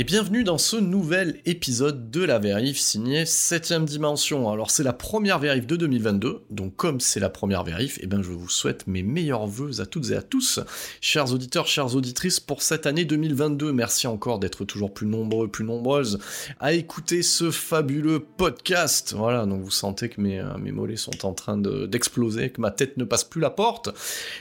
Et 0.00 0.04
bienvenue 0.04 0.44
dans 0.44 0.58
ce 0.58 0.76
nouvel 0.76 1.40
épisode 1.44 2.12
de 2.12 2.22
la 2.22 2.38
vérif 2.38 2.78
signé 2.78 3.24
7ème 3.24 3.84
dimension. 3.84 4.48
Alors 4.48 4.70
c'est 4.70 4.84
la 4.84 4.92
première 4.92 5.40
vérif 5.40 5.66
de 5.66 5.74
2022, 5.74 6.44
donc 6.50 6.76
comme 6.76 7.00
c'est 7.00 7.18
la 7.18 7.30
première 7.30 7.64
vérif, 7.64 7.98
eh 8.00 8.06
bien 8.06 8.22
je 8.22 8.30
vous 8.30 8.48
souhaite 8.48 8.86
mes 8.86 9.02
meilleurs 9.02 9.48
voeux 9.48 9.80
à 9.80 9.86
toutes 9.86 10.12
et 10.12 10.14
à 10.14 10.22
tous, 10.22 10.60
chers 11.00 11.32
auditeurs, 11.32 11.66
chères 11.66 11.96
auditrices, 11.96 12.38
pour 12.38 12.62
cette 12.62 12.86
année 12.86 13.04
2022. 13.04 13.72
Merci 13.72 14.06
encore 14.06 14.38
d'être 14.38 14.64
toujours 14.64 14.94
plus 14.94 15.08
nombreux, 15.08 15.48
plus 15.48 15.64
nombreuses 15.64 16.20
à 16.60 16.74
écouter 16.74 17.22
ce 17.22 17.50
fabuleux 17.50 18.20
podcast. 18.20 19.14
Voilà, 19.18 19.46
donc 19.46 19.62
vous 19.62 19.72
sentez 19.72 20.10
que 20.10 20.20
mes, 20.20 20.38
euh, 20.38 20.72
mollets 20.72 20.94
sont 20.94 21.26
en 21.26 21.32
train 21.32 21.56
d'exploser, 21.58 22.50
que 22.50 22.60
ma 22.60 22.70
tête 22.70 22.98
ne 22.98 23.04
passe 23.04 23.24
plus 23.24 23.40
la 23.40 23.50
porte. 23.50 23.88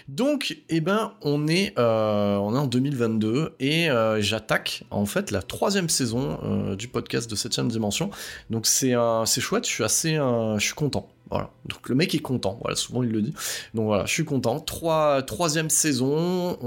Donc, 0.07 0.59
eh 0.69 0.81
ben 0.81 1.13
on 1.23 1.47
est, 1.47 1.73
euh, 1.79 2.35
on 2.35 2.53
est 2.53 2.59
en 2.59 2.67
2022 2.67 3.55
et 3.59 3.89
euh, 3.89 4.21
j'attaque 4.21 4.83
en 4.91 5.07
fait 5.07 5.31
la 5.31 5.41
troisième 5.47 5.89
saison 5.89 6.39
euh, 6.43 6.75
du 6.75 6.87
podcast 6.87 7.29
de 7.29 7.35
7ème 7.35 7.67
dimension. 7.67 8.09
Donc 8.49 8.67
c'est 8.67 8.93
c'est 9.25 9.41
chouette, 9.41 9.65
je 9.65 9.71
suis 9.71 9.83
assez 9.83 10.15
je 10.15 10.59
suis 10.59 10.73
content. 10.73 11.07
Voilà. 11.29 11.49
Donc 11.65 11.89
le 11.89 11.95
mec 11.95 12.15
est 12.15 12.19
content. 12.19 12.57
Voilà, 12.61 12.75
souvent 12.75 13.03
il 13.03 13.09
le 13.09 13.21
dit. 13.21 13.33
Donc 13.73 13.87
voilà, 13.87 14.05
je 14.05 14.13
suis 14.13 14.25
content. 14.25 14.59
Trois, 14.59 15.21
troisième 15.23 15.69
saison. 15.69 16.57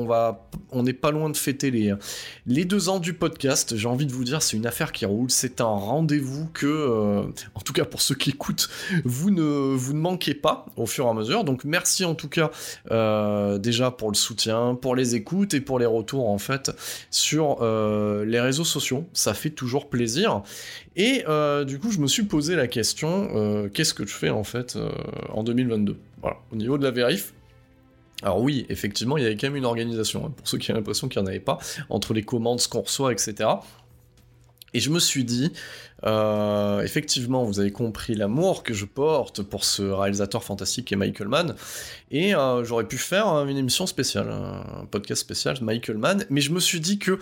On 0.73 0.83
n'est 0.83 0.93
pas 0.93 1.11
loin 1.11 1.31
de 1.31 1.37
fêter 1.37 1.71
les, 1.71 2.65
deux 2.65 2.89
ans 2.89 2.99
du 2.99 3.15
podcast. 3.15 3.77
J'ai 3.77 3.89
envie 3.89 4.07
de 4.07 4.13
vous 4.13 4.25
dire, 4.25 4.43
c'est 4.43 4.57
une 4.57 4.67
affaire 4.67 4.93
qui 4.93 5.07
roule. 5.07 5.31
C'est 5.31 5.61
un 5.61 5.65
rendez-vous 5.65 6.49
que, 6.53 6.67
euh, 6.67 7.23
en 7.55 7.61
tout 7.61 7.73
cas 7.73 7.85
pour 7.85 8.03
ceux 8.03 8.15
qui 8.15 8.31
écoutent, 8.31 8.69
vous 9.05 9.31
ne, 9.31 9.43
vous 9.43 9.95
ne 9.95 10.01
manquez 10.01 10.35
pas 10.35 10.67
au 10.77 10.87
fur 10.87 11.07
et 11.07 11.09
à 11.09 11.15
mesure. 11.15 11.45
Donc 11.45 11.65
merci 11.65 12.05
en 12.05 12.15
tout 12.15 12.29
cas 12.29 12.51
euh, 12.91 13.59
déjà 13.59 13.91
pour 13.91 14.11
le 14.11 14.17
soutien, 14.17 14.75
pour 14.75 14.95
les 14.95 15.15
écoutes 15.15 15.55
et 15.55 15.61
pour 15.61 15.79
les 15.79 15.87
retours 15.87 16.29
en 16.29 16.39
fait 16.39 16.71
sur 17.11 17.59
euh, 17.63 18.25
les 18.25 18.41
réseaux 18.41 18.65
sociaux. 18.65 19.07
Ça 19.13 19.35
fait 19.35 19.51
toujours 19.51 19.89
plaisir. 19.89 20.43
Et 20.97 21.25
du 21.65 21.79
coup, 21.79 21.91
je 21.91 21.99
me 21.99 22.07
suis 22.07 22.25
posé 22.25 22.57
la 22.57 22.67
question 22.67 23.69
qu'est-ce 23.73 23.95
que 23.95 24.07
je 24.07 24.13
fais 24.13 24.31
en 24.31 24.45
fait 24.45 24.77
euh, 24.77 24.91
en 25.31 25.43
2022. 25.43 25.97
Voilà. 26.21 26.37
Au 26.53 26.57
niveau 26.57 26.79
de 26.79 26.85
la 26.85 26.91
vérif, 26.91 27.33
alors 28.23 28.41
oui, 28.41 28.67
effectivement, 28.69 29.17
il 29.17 29.23
y 29.23 29.27
avait 29.27 29.37
quand 29.37 29.47
même 29.47 29.57
une 29.57 29.65
organisation, 29.65 30.27
hein, 30.27 30.33
pour 30.37 30.47
ceux 30.47 30.59
qui 30.59 30.71
ont 30.73 30.75
l'impression 30.75 31.09
qu'il 31.09 31.23
n'y 31.23 31.29
en 31.29 31.31
avait 31.31 31.41
pas, 31.41 31.59
entre 31.89 32.13
les 32.13 32.23
commandes, 32.23 32.61
ce 32.61 32.69
qu'on 32.69 32.83
reçoit, 32.83 33.13
etc. 33.13 33.49
Et 34.73 34.79
je 34.79 34.91
me 34.91 35.01
suis 35.01 35.25
dit, 35.25 35.53
euh, 36.05 36.81
effectivement, 36.83 37.45
vous 37.45 37.59
avez 37.59 37.73
compris 37.73 38.15
l'amour 38.15 38.63
que 38.63 38.75
je 38.75 38.85
porte 38.85 39.43
pour 39.43 39.65
ce 39.65 39.83
réalisateur 39.83 40.45
fantastique 40.45 40.93
est 40.93 40.97
Michael 40.97 41.29
Mann, 41.29 41.55
et 42.11 42.35
euh, 42.35 42.63
j'aurais 42.63 42.87
pu 42.87 42.99
faire 42.99 43.27
une 43.27 43.57
émission 43.57 43.87
spéciale, 43.87 44.31
un 44.31 44.85
podcast 44.91 45.21
spécial 45.21 45.57
Michael 45.63 45.99
Mann, 45.99 46.25
mais 46.31 46.41
je 46.41 46.53
me 46.53 46.61
suis 46.61 46.81
dit 46.81 46.99
que 46.99 47.19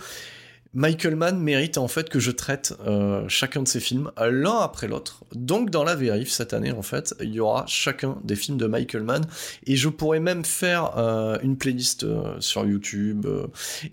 Michael 0.75 1.15
Mann 1.15 1.39
mérite 1.39 1.79
en 1.79 1.87
fait 1.87 2.09
que 2.09 2.19
je 2.19 2.29
traite 2.29 2.75
euh, 2.85 3.25
chacun 3.27 3.63
de 3.63 3.67
ses 3.67 3.79
films 3.79 4.11
l'un 4.19 4.59
après 4.59 4.87
l'autre. 4.87 5.23
Donc 5.33 5.71
dans 5.71 5.83
la 5.83 5.95
vérif 5.95 6.29
cette 6.29 6.53
année 6.53 6.71
en 6.71 6.83
fait, 6.83 7.15
il 7.21 7.33
y 7.33 7.39
aura 7.39 7.65
chacun 7.67 8.17
des 8.23 8.35
films 8.35 8.59
de 8.59 8.67
Michael 8.67 9.01
Mann 9.01 9.25
et 9.65 9.75
je 9.75 9.89
pourrais 9.89 10.19
même 10.19 10.45
faire 10.45 10.95
euh, 10.97 11.39
une 11.41 11.57
playlist 11.57 12.03
euh, 12.03 12.39
sur 12.39 12.65
YouTube 12.67 13.25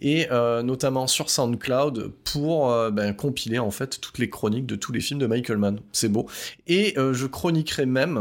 et 0.02 0.28
notamment 0.64 1.06
sur 1.06 1.30
SoundCloud 1.30 2.12
pour 2.24 2.90
ben, 2.90 3.14
compiler 3.14 3.58
en 3.58 3.70
fait 3.70 4.00
toutes 4.00 4.18
les 4.18 4.28
chroniques 4.28 4.66
de 4.66 4.76
tous 4.76 4.92
les 4.92 5.00
films 5.00 5.20
de 5.20 5.26
Michael 5.26 5.58
Mann. 5.58 5.80
C'est 5.92 6.08
beau. 6.08 6.28
Et 6.66 6.94
je 6.96 7.26
chroniquerai 7.26 7.86
même 7.86 8.18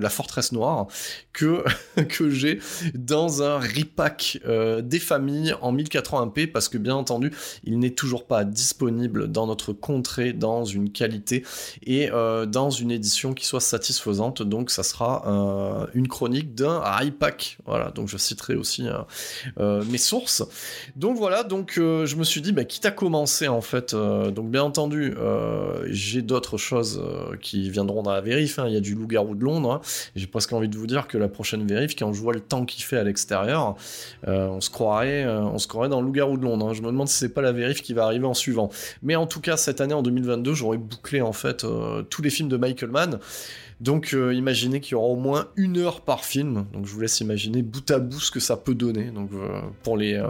La 0.00 0.10
Forteresse 0.10 0.52
Noire 0.52 0.86
que, 1.32 1.64
que 2.08 2.30
j'ai 2.30 2.60
dans 2.94 3.42
un 3.42 3.58
repack 3.58 4.40
des 4.82 4.98
familles 4.98 5.54
en 5.60 5.74
1080p 5.74 6.50
parce 6.50 6.68
que 6.68 6.78
bien 6.78 6.94
entendu 6.94 7.32
il 7.66 7.78
n'est 7.78 7.90
toujours 7.90 8.24
pas 8.24 8.44
disponible 8.44 9.30
dans 9.30 9.46
notre 9.46 9.72
contrée 9.72 10.32
dans 10.32 10.64
une 10.64 10.90
qualité 10.90 11.44
et 11.84 12.10
euh, 12.10 12.46
dans 12.46 12.70
une 12.70 12.90
édition 12.90 13.34
qui 13.34 13.46
soit 13.46 13.60
satisfaisante. 13.60 14.42
Donc 14.42 14.70
ça 14.70 14.82
sera 14.82 15.24
euh, 15.26 15.86
une 15.94 16.08
chronique 16.08 16.54
d'un 16.54 16.82
iPack. 17.02 17.58
Voilà, 17.66 17.90
donc 17.90 18.08
je 18.08 18.16
citerai 18.16 18.54
aussi 18.54 18.86
euh, 19.58 19.84
mes 19.90 19.98
sources. 19.98 20.44
Donc 20.94 21.16
voilà, 21.16 21.42
donc 21.42 21.72
je 21.76 22.16
me 22.16 22.24
suis 22.24 22.40
dit, 22.40 22.52
bah, 22.52 22.64
quitte 22.64 22.86
à 22.86 22.90
commencer 22.90 23.48
en 23.48 23.60
fait, 23.60 23.94
donc 23.94 24.50
bien 24.50 24.62
entendu, 24.62 25.14
j'ai 25.86 26.22
d'autres 26.22 26.56
choses 26.56 27.02
qui 27.40 27.68
viendront 27.70 28.02
dans 28.02 28.12
la 28.12 28.20
vérif. 28.20 28.58
Hein. 28.58 28.66
Il 28.68 28.74
y 28.74 28.76
a 28.76 28.80
du 28.80 28.94
loup-garou 28.94 29.34
de 29.34 29.44
Londres. 29.44 29.72
Hein. 29.72 29.80
J'ai 30.14 30.26
presque 30.26 30.52
envie 30.52 30.68
de 30.68 30.76
vous 30.76 30.86
dire 30.86 31.08
que 31.08 31.18
la 31.18 31.28
prochaine 31.28 31.66
vérif, 31.66 31.96
quand 31.96 32.12
je 32.12 32.20
vois 32.20 32.32
le 32.32 32.40
temps 32.40 32.64
qu'il 32.64 32.84
fait 32.84 32.96
à 32.96 33.04
l'extérieur, 33.04 33.74
on 34.26 34.60
se 34.60 34.70
croirait, 34.70 35.26
on 35.26 35.58
se 35.58 35.66
croirait 35.66 35.88
dans 35.88 36.00
le 36.00 36.06
loup-garou 36.06 36.36
de 36.36 36.44
Londres. 36.44 36.68
Hein. 36.68 36.74
Je 36.74 36.82
me 36.82 36.88
demande 36.88 37.08
si 37.08 37.16
c'est 37.16 37.34
pas 37.34 37.42
la 37.42 37.52
vérif 37.56 37.82
qui 37.82 37.94
va 37.94 38.04
arriver 38.04 38.26
en 38.26 38.34
suivant. 38.34 38.70
Mais 39.02 39.16
en 39.16 39.26
tout 39.26 39.40
cas, 39.40 39.56
cette 39.56 39.80
année, 39.80 39.94
en 39.94 40.02
2022, 40.02 40.54
j'aurai 40.54 40.78
bouclé 40.78 41.20
en 41.20 41.32
fait 41.32 41.64
euh, 41.64 42.02
tous 42.02 42.22
les 42.22 42.30
films 42.30 42.48
de 42.48 42.56
Michael 42.56 42.90
Mann. 42.90 43.18
Donc 43.80 44.14
euh, 44.14 44.32
imaginez 44.32 44.80
qu'il 44.80 44.92
y 44.92 44.94
aura 44.94 45.08
au 45.08 45.16
moins 45.16 45.48
une 45.56 45.76
heure 45.78 46.00
par 46.00 46.24
film. 46.24 46.66
Donc 46.72 46.86
je 46.86 46.92
vous 46.92 47.00
laisse 47.00 47.20
imaginer 47.20 47.62
bout 47.62 47.90
à 47.90 47.98
bout 47.98 48.20
ce 48.20 48.30
que 48.30 48.40
ça 48.40 48.56
peut 48.56 48.74
donner. 48.74 49.10
Donc 49.10 49.30
euh, 49.34 49.60
pour 49.82 49.96
les 49.96 50.22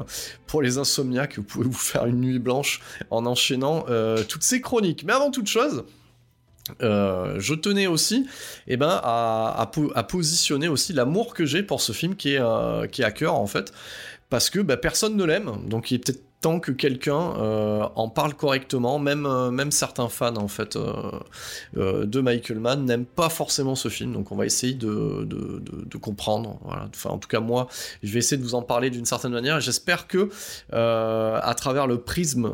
pour 0.47 0.63
les 0.63 0.79
insomniaques, 0.79 1.37
vous 1.37 1.45
pouvez 1.45 1.67
vous 1.67 1.73
faire 1.73 2.07
une 2.07 2.21
nuit 2.21 2.39
blanche 2.39 2.81
en 3.11 3.25
enchaînant 3.27 3.85
toutes 4.29 4.43
ces 4.43 4.61
chroniques. 4.61 5.05
Mais 5.05 5.13
avant 5.13 5.31
toute 5.31 5.47
chose. 5.49 5.85
je 6.81 7.55
tenais 7.55 7.87
aussi 7.87 8.27
eh 8.67 8.77
ben, 8.77 9.01
à, 9.03 9.71
à, 9.95 10.03
positionner 10.03 10.67
aussi 10.67 10.93
l'amour 10.93 11.33
que 11.33 11.45
j'ai 11.45 11.63
pour 11.63 11.81
ce 11.81 11.93
film 11.93 12.17
qui 12.17 12.35
est, 12.35 12.91
qui 12.91 13.03
est 13.03 13.05
à 13.05 13.13
cœur 13.13 13.37
en 13.37 13.47
fait 13.47 13.73
parce 14.31 14.51
que 14.51 14.61
bah, 14.61 14.77
personne 14.77 15.17
ne 15.17 15.25
l'aime, 15.25 15.53
donc 15.69 15.91
il 15.91 15.97
est 15.97 15.99
peut-être 15.99 16.23
tant 16.41 16.61
que 16.61 16.71
quelqu'un 16.71 17.35
euh, 17.39 17.89
en 17.95 18.09
parle 18.09 18.35
correctement, 18.35 18.99
même, 18.99 19.27
euh, 19.27 19.51
même 19.51 19.71
certains 19.71 20.09
fans 20.09 20.37
en 20.37 20.49
fait 20.49 20.77
euh, 20.77 22.05
de 22.05 22.21
Michael 22.21 22.61
Mann 22.61 22.85
n'aiment 22.85 23.07
pas 23.07 23.29
forcément 23.29 23.75
ce 23.75 23.89
film, 23.89 24.13
donc 24.13 24.33
on 24.33 24.37
va 24.37 24.47
essayer 24.47 24.75
de, 24.75 25.25
de, 25.25 25.99
comprendre. 25.99 26.59
Enfin, 26.95 27.11
en 27.11 27.19
tout 27.19 27.29
cas 27.29 27.41
moi, 27.41 27.69
je 28.03 28.13
vais 28.13 28.19
essayer 28.19 28.37
de 28.37 28.43
vous 28.43 28.55
en 28.55 28.61
parler 28.61 28.91
d'une 28.91 29.07
certaine 29.07 29.33
manière. 29.33 29.61
J'espère 29.61 30.07
que 30.07 30.29
à 30.73 31.55
travers 31.57 31.87
le 31.87 31.99
prisme 31.99 32.53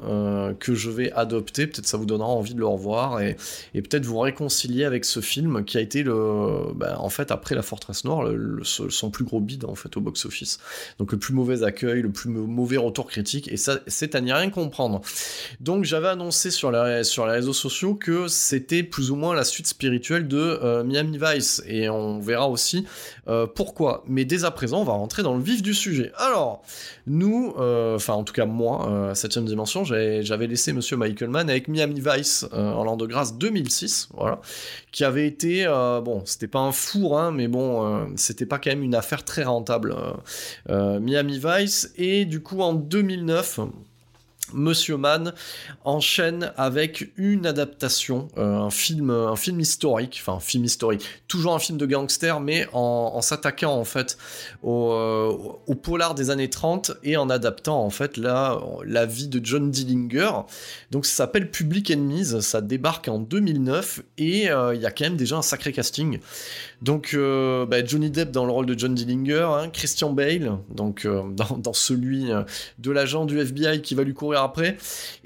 que 0.61 0.75
je 0.75 0.91
vais 0.91 1.13
adopter, 1.13 1.67
peut-être 1.67 1.87
ça 1.87 1.97
vous 1.97 2.07
donnera 2.07 2.29
envie 2.29 2.55
de 2.55 2.61
le 2.61 2.67
revoir 2.67 3.21
et, 3.21 3.37
peut-être 3.75 4.07
vous 4.07 4.21
réconcilier 4.21 4.85
avec 4.85 5.05
ce 5.05 5.21
film 5.21 5.65
qui 5.65 5.77
a 5.77 5.81
été 5.81 6.05
le, 6.05 6.73
ben, 6.75 6.97
en 6.99 7.09
fait 7.09 7.33
après 7.33 7.57
La 7.57 7.63
Forteresse 7.63 8.05
Noire, 8.05 8.29
son 8.63 9.11
plus 9.11 9.25
gros 9.25 9.41
bid 9.41 9.65
en 9.65 9.75
fait 9.75 9.97
au 9.97 10.01
box-office. 10.01 10.61
Donc 10.99 11.13
le 11.13 11.19
plus 11.19 11.35
mauvais 11.35 11.65
accueil, 11.65 12.01
le 12.01 12.11
plus 12.11 12.31
mauvais 12.31 12.77
retour 12.77 13.09
critique 13.09 13.49
et 13.51 13.57
ça 13.57 13.72
c'est 13.87 14.15
à 14.15 14.21
n'y 14.21 14.33
rien 14.33 14.51
comprendre. 14.51 15.01
Donc 15.61 15.85
j'avais 15.85 16.09
annoncé 16.09 16.51
sur 16.51 16.71
les, 16.71 17.05
sur 17.05 17.27
les 17.27 17.33
réseaux 17.33 17.53
sociaux 17.53 17.95
que 17.95 18.29
c'était 18.29 18.83
plus 18.83 19.11
ou 19.11 19.17
moins 19.17 19.35
la 19.35 19.45
suite 19.45 19.67
spirituelle 19.67 20.29
de 20.29 20.39
euh, 20.39 20.85
Miami 20.85 21.19
Vice, 21.21 21.63
et 21.67 21.89
on 21.89 22.21
verra 22.21 22.49
aussi 22.49 22.87
euh, 23.29 23.47
pourquoi. 23.47 24.05
Mais 24.07 24.25
dès 24.25 24.45
à 24.45 24.51
présent, 24.51 24.81
on 24.81 24.85
va 24.85 24.93
rentrer 24.93 25.23
dans 25.23 25.35
le 25.35 25.43
vif 25.43 25.63
du 25.63 25.75
sujet. 25.75 26.13
Alors, 26.17 26.63
nous, 27.07 27.55
euh, 27.59 27.97
enfin 27.97 28.15
en 28.15 28.25
tout 28.25 28.33
cas 28.33 28.47
moi, 28.47 29.11
à 29.11 29.13
7ème 29.13 29.45
dimension, 29.45 29.85
j'avais 29.85 30.47
laissé 30.47 30.73
Monsieur 30.73 30.97
Michael 30.97 31.31
Mann 31.31 31.49
avec 31.49 31.69
Miami 31.69 32.01
Vice 32.01 32.47
en 32.53 32.85
l'an 32.85 32.97
de 32.97 33.07
grâce 33.07 33.37
2006, 33.37 34.09
voilà, 34.15 34.41
qui 34.91 35.05
avait 35.05 35.27
été, 35.27 35.67
bon, 36.05 36.23
c'était 36.25 36.49
pas 36.49 36.61
un 36.61 36.73
four, 36.73 37.19
hein, 37.19 37.33
mais 37.33 37.49
bon, 37.49 38.07
c'était 38.17 38.47
pas 38.47 38.59
quand 38.59 38.71
même 38.71 38.83
une 38.83 38.95
affaire 38.95 39.25
très 39.25 39.45
rentable. 39.45 39.95
Miami 40.69 41.41
Vice, 41.43 41.93
et 41.97 42.25
du 42.25 42.43
coup 42.43 42.61
en 42.61 42.75
2009, 42.75 43.61
Monsieur 44.53 44.97
Mann 44.97 45.33
enchaîne 45.85 46.53
avec 46.57 47.13
une 47.17 47.47
adaptation, 47.47 48.29
euh, 48.39 48.57
un 48.57 48.71
film, 48.71 49.11
un 49.11 49.37
film 49.37 49.61
historique, 49.61 50.19
enfin 50.21 50.35
un 50.35 50.41
film 50.41 50.65
historique, 50.65 51.05
toujours 51.29 51.55
un 51.55 51.59
film 51.59 51.79
de 51.79 51.87
gangster, 51.87 52.41
mais 52.41 52.67
en, 52.73 53.21
s'attaquant 53.23 53.75
en 53.75 53.85
fait 53.85 54.19
euh, 54.65 55.33
au, 55.67 55.75
polar 55.75 56.15
des 56.15 56.31
années 56.31 56.51
30 56.51 56.93
et 57.03 57.17
en 57.17 57.31
adaptant 57.31 57.85
en 57.85 57.91
fait 57.91 58.17
la, 58.17 58.61
la 58.85 59.07
vie 59.07 59.29
de 59.29 59.41
John 59.45 59.71
Dillinger. 59.71 60.31
Donc 60.91 61.07
ça 61.07 61.15
s'appelle 61.15 61.51
Public 61.51 61.91
Enemies, 61.91 62.43
ça 62.43 62.61
débarque 62.61 63.09
en 63.09 63.19
2009 63.19 64.03
et 64.19 64.51
euh, 64.51 64.75
il 64.75 64.81
y 64.81 64.87
a 64.87 64.91
quand 64.91 65.05
même 65.05 65.17
déjà 65.17 65.37
un 65.37 65.43
sacré 65.43 65.73
casting. 65.73 66.19
Donc 66.83 67.17
bah, 67.17 67.85
Johnny 67.85 68.11
Depp 68.11 68.31
dans 68.31 68.45
le 68.45 68.53
rôle 68.53 68.67
de 68.67 68.79
John 68.79 68.95
Dillinger, 68.95 69.49
hein, 69.53 69.69
Christian 69.73 70.11
Bale, 70.13 70.59
donc 70.69 71.07
dans, 71.07 71.57
dans, 71.57 71.73
celui 71.73 72.31
de 72.79 72.91
l'agent 72.91 73.25
du 73.25 73.39
FBI 73.39 73.81
qui 73.83 73.95
va 73.95 74.03
lui 74.05 74.15
courir 74.15 74.43
après. 74.43 74.77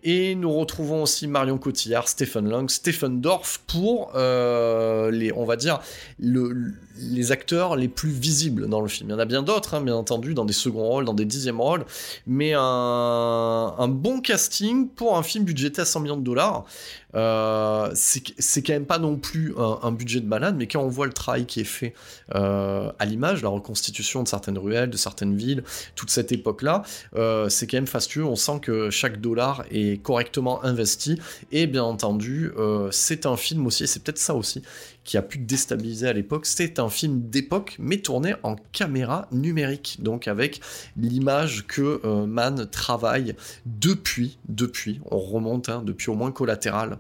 Et 0.09 0.37
nous 0.37 0.53
retrouvons 0.53 1.03
aussi 1.03 1.27
Marion 1.27 1.59
Cotillard, 1.59 2.07
Stephen 2.07 2.49
Lang, 2.49 2.71
Stephen 2.71 3.21
Dorff 3.21 3.61
pour 3.67 4.13
euh, 4.15 5.11
les, 5.11 5.33
on 5.33 5.45
va 5.45 5.57
dire, 5.57 5.81
le, 6.21 6.75
les 6.99 7.33
acteurs 7.33 7.75
les 7.75 7.89
plus 7.89 8.11
visibles 8.11 8.69
dans 8.69 8.81
le 8.81 8.89
film. 8.89 9.11
Il 9.11 9.13
y 9.13 9.17
en 9.17 9.19
a 9.19 9.25
bien 9.25 9.43
d'autres, 9.43 9.75
hein, 9.75 9.81
bien 9.81 9.97
entendu, 9.97 10.35
dans 10.35 10.45
des 10.45 10.53
seconds 10.53 10.85
rôles, 10.85 11.05
dans 11.05 11.15
des 11.15 11.25
dixièmes 11.25 11.61
rôles, 11.61 11.85
mais 12.27 12.53
un, 12.55 13.89
bon 13.89 14.21
casting 14.21 14.89
pour 14.89 15.17
un 15.17 15.23
film 15.23 15.45
budgété 15.45 15.83
à 15.83 15.85
100 15.85 16.01
millions 16.01 16.17
de 16.17 16.23
dollars. 16.23 16.67
Euh, 17.15 17.91
c'est 17.95 18.63
quand 18.63 18.75
même 18.75 18.85
pas 18.85 18.99
non 18.99 19.17
plus 19.17 19.55
un, 19.57 19.93
budget 19.93 20.21
de 20.21 20.27
malade, 20.27 20.57
mais 20.59 20.67
quand 20.67 20.81
on 20.81 20.89
voit 20.89 21.07
le 21.07 21.13
travail 21.13 21.47
qui 21.47 21.61
est 21.61 21.65
fait 21.65 21.95
euh, 22.35 22.93
à 22.99 23.07
l'image, 23.07 23.43
la 23.43 23.49
reconstitution 23.49 24.23
de 24.23 24.29
certaines 24.29 24.59
ruelles, 24.59 24.91
de 24.91 24.97
certaines 24.97 25.35
villes, 25.35 25.65
toute 25.95 26.11
cette 26.11 26.33
époque-là, 26.33 26.83
euh, 27.15 27.49
c'est 27.49 27.67
quand 27.67 27.79
même 27.79 27.87
fastueux. 27.87 28.25
On 28.25 28.37
sent 28.37 28.61
que 28.61 28.91
chaque 28.91 29.21
dollar 29.21 29.65
est 29.71 29.96
correctement 29.99 30.65
investi, 30.65 31.19
et 31.53 31.67
bien 31.67 31.85
entendu, 31.85 32.53
c'est 32.91 33.27
un 33.27 33.37
film 33.37 33.67
aussi, 33.67 33.85
et 33.85 33.87
c'est 33.87 34.03
peut-être 34.03 34.19
ça 34.19 34.35
aussi 34.35 34.63
qui 35.07 35.17
a 35.17 35.23
pu 35.23 35.39
déstabiliser 35.39 36.09
à 36.09 36.13
l'époque. 36.13 36.45
C'est 36.45 36.79
un 36.79 36.91
film 36.91 37.31
d'époque, 37.31 37.77
mais 37.79 37.99
tourné 37.99 38.35
en 38.43 38.57
caméra 38.73 39.29
numérique, 39.33 39.99
donc 40.01 40.29
avec 40.29 40.61
l'image 40.97 41.67
que 41.67 42.01
euh, 42.05 42.27
Mann 42.27 42.67
travaille 42.69 43.35
depuis, 43.65 44.37
depuis, 44.49 45.01
on 45.11 45.19
remonte, 45.19 45.69
hein, 45.69 45.83
depuis 45.85 46.11
au 46.11 46.15
moins 46.15 46.33
collatéral. 46.33 46.99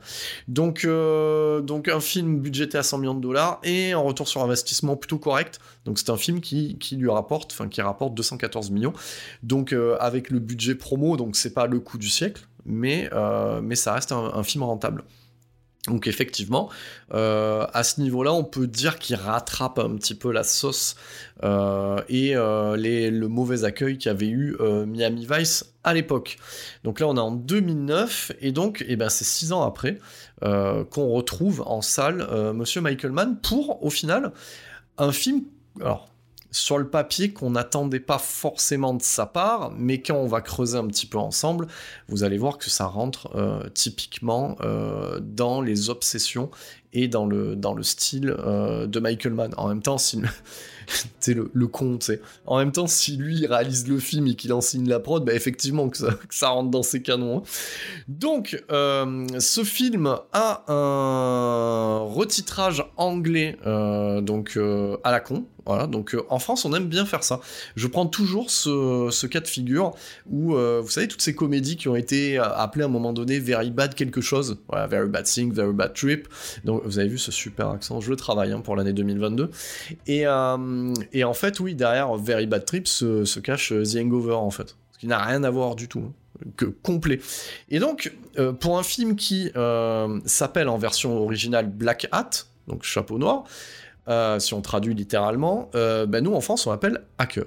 Donc, 0.48 0.84
euh, 0.84 1.60
donc 1.60 1.88
un 1.88 2.00
film 2.00 2.38
budgété 2.38 2.78
à 2.78 2.82
100 2.82 2.98
millions 2.98 3.14
de 3.14 3.20
dollars 3.20 3.60
et 3.64 3.94
en 3.94 4.04
retour 4.04 4.28
sur 4.28 4.42
investissement 4.42 4.96
plutôt 4.96 5.18
correct. 5.18 5.58
Donc 5.84 5.98
c'est 5.98 6.10
un 6.10 6.16
film 6.16 6.40
qui, 6.40 6.78
lui 6.92 7.10
rapporte, 7.10 7.52
enfin 7.52 7.68
qui 7.68 7.82
rapporte 7.82 8.14
214 8.14 8.70
millions. 8.70 8.92
Donc 9.42 9.72
euh, 9.72 9.96
avec 9.98 10.30
le 10.30 10.38
budget 10.38 10.76
promo, 10.76 11.16
donc 11.16 11.34
c'est 11.34 11.52
pas 11.52 11.66
le 11.66 11.80
coup 11.80 11.98
du 11.98 12.08
siècle, 12.08 12.46
mais, 12.66 13.08
mais 13.62 13.76
ça 13.76 13.94
reste 13.94 14.12
un 14.12 14.42
film 14.42 14.64
rentable. 14.64 15.04
Donc 15.88 16.08
effectivement, 16.08 16.68
euh, 17.14 17.66
à 17.72 17.84
ce 17.84 18.00
niveau-là, 18.00 18.32
on 18.32 18.42
peut 18.42 18.66
dire 18.66 18.98
qu'il 18.98 19.16
rattrape 19.16 19.78
un 19.78 19.94
petit 19.94 20.14
peu 20.14 20.32
la 20.32 20.42
sauce 20.42 20.96
euh, 21.44 22.00
et 22.08 22.34
euh, 22.34 22.76
le 22.76 23.28
mauvais 23.28 23.64
accueil 23.64 23.98
qu'avait 23.98 24.28
eu 24.28 24.56
Miami 24.86 25.26
Vice 25.30 25.72
à 25.84 25.94
l'époque. 25.94 26.38
Donc 26.82 26.98
là, 26.98 27.06
on 27.06 27.16
est 27.16 27.20
en 27.20 27.30
2009 27.30 28.32
et 28.40 28.50
donc, 28.50 28.84
eh 28.88 28.96
ben, 28.96 29.08
c'est 29.08 29.24
six 29.24 29.52
ans 29.52 29.62
après 29.62 29.98
qu'on 30.40 31.08
retrouve 31.10 31.62
en 31.66 31.82
salle 31.82 32.28
Monsieur 32.52 32.80
Michael 32.80 33.12
Mann 33.12 33.38
pour, 33.40 33.82
au 33.82 33.90
final, 33.90 34.32
un 34.98 35.12
film. 35.12 35.42
Alors, 35.80 36.08
sur 36.56 36.78
le 36.78 36.88
papier 36.88 37.32
qu'on 37.32 37.50
n'attendait 37.50 38.00
pas 38.00 38.18
forcément 38.18 38.94
de 38.94 39.02
sa 39.02 39.26
part, 39.26 39.72
mais 39.76 40.00
quand 40.00 40.16
on 40.16 40.26
va 40.26 40.40
creuser 40.40 40.78
un 40.78 40.86
petit 40.86 41.06
peu 41.06 41.18
ensemble, 41.18 41.66
vous 42.08 42.24
allez 42.24 42.38
voir 42.38 42.58
que 42.58 42.70
ça 42.70 42.86
rentre 42.86 43.30
euh, 43.34 43.68
typiquement 43.74 44.56
euh, 44.62 45.20
dans 45.20 45.60
les 45.60 45.90
obsessions 45.90 46.50
et 46.96 47.08
dans 47.08 47.26
le, 47.26 47.56
dans 47.56 47.74
le 47.74 47.82
style 47.82 48.34
euh, 48.38 48.86
de 48.86 48.98
Michael 49.00 49.34
Mann. 49.34 49.52
En 49.58 49.68
même 49.68 49.82
temps, 49.82 49.98
si 49.98 50.16
le, 50.16 51.50
le 51.52 51.66
con, 51.66 51.98
En 52.46 52.56
même 52.56 52.72
temps, 52.72 52.86
si 52.86 53.18
lui 53.18 53.46
réalise 53.46 53.86
le 53.86 53.98
film 53.98 54.26
et 54.28 54.34
qu'il 54.34 54.52
en 54.54 54.62
signe 54.62 54.88
la 54.88 54.98
prod, 54.98 55.22
bah 55.22 55.34
effectivement 55.34 55.90
que 55.90 55.98
ça, 55.98 56.48
rentre 56.48 56.70
dans 56.70 56.82
ses 56.82 57.02
canons. 57.02 57.38
Hein. 57.38 57.42
Donc, 58.08 58.64
ce 58.70 59.62
film 59.62 60.16
a 60.32 60.64
un 60.72 61.98
retitrage 61.98 62.82
anglais, 62.96 63.58
donc 63.62 64.58
à 65.04 65.10
la 65.12 65.20
con, 65.20 65.44
voilà, 65.66 65.88
donc 65.88 66.14
euh, 66.14 66.22
en 66.30 66.38
France, 66.38 66.64
on 66.64 66.72
aime 66.74 66.86
bien 66.86 67.04
faire 67.04 67.24
ça. 67.24 67.40
Je 67.74 67.88
prends 67.88 68.06
toujours 68.06 68.50
ce, 68.50 69.26
cas 69.26 69.40
de 69.40 69.48
figure 69.48 69.94
où, 70.30 70.54
euh, 70.54 70.80
vous 70.82 70.88
savez, 70.88 71.08
toutes 71.08 71.20
ces 71.20 71.34
comédies 71.34 71.76
qui 71.76 71.88
ont 71.88 71.96
été 71.96 72.38
euh, 72.38 72.44
appelées 72.54 72.84
à 72.84 72.86
un 72.86 72.90
moment 72.90 73.12
donné 73.12 73.40
Very 73.40 73.72
Bad 73.72 73.94
quelque 73.94 74.20
chose. 74.20 74.58
Very 74.88 75.08
Bad 75.08 75.24
Thing, 75.24 75.52
Very 75.52 75.72
Bad 75.72 75.92
Trip. 75.94 76.28
Donc 76.64 76.85
vous 76.86 76.98
avez 76.98 77.08
vu 77.08 77.18
ce 77.18 77.32
super 77.32 77.68
accent, 77.70 78.00
je 78.00 78.10
le 78.10 78.16
travaille 78.16 78.52
hein, 78.52 78.60
pour 78.60 78.76
l'année 78.76 78.92
2022. 78.92 79.50
Et, 80.06 80.20
et, 80.20 81.24
en 81.24 81.34
fait, 81.34 81.60
oui, 81.60 81.74
derrière 81.74 82.14
Very 82.16 82.46
Bad 82.46 82.64
Trip 82.64 82.88
se, 82.88 83.38
cache 83.40 83.70
The 83.70 83.96
Hangover 83.96 84.34
en 84.34 84.50
fait. 84.50 84.76
Ce 84.92 84.98
qui 84.98 85.06
n'a 85.06 85.18
rien 85.18 85.44
à 85.44 85.50
voir 85.50 85.76
du 85.76 85.88
tout. 85.88 86.04
Hein, 86.06 86.12
que 86.56 86.66
complet. 86.66 87.20
Et 87.70 87.78
donc, 87.78 88.14
pour 88.60 88.78
un 88.78 88.82
film 88.82 89.16
qui 89.16 89.50
s'appelle 90.24 90.68
en 90.68 90.78
version 90.78 91.16
originale 91.18 91.68
Black 91.68 92.08
Hat, 92.12 92.30
donc 92.66 92.82
chapeau 92.82 93.18
noir, 93.18 93.44
euh, 94.08 94.38
si 94.38 94.54
on 94.54 94.60
traduit 94.60 94.94
littéralement, 94.94 95.70
euh, 95.74 96.06
ben 96.06 96.22
nous 96.22 96.34
en 96.34 96.40
France 96.40 96.66
on 96.66 96.70
l'appelle 96.70 97.02
hacker. 97.18 97.46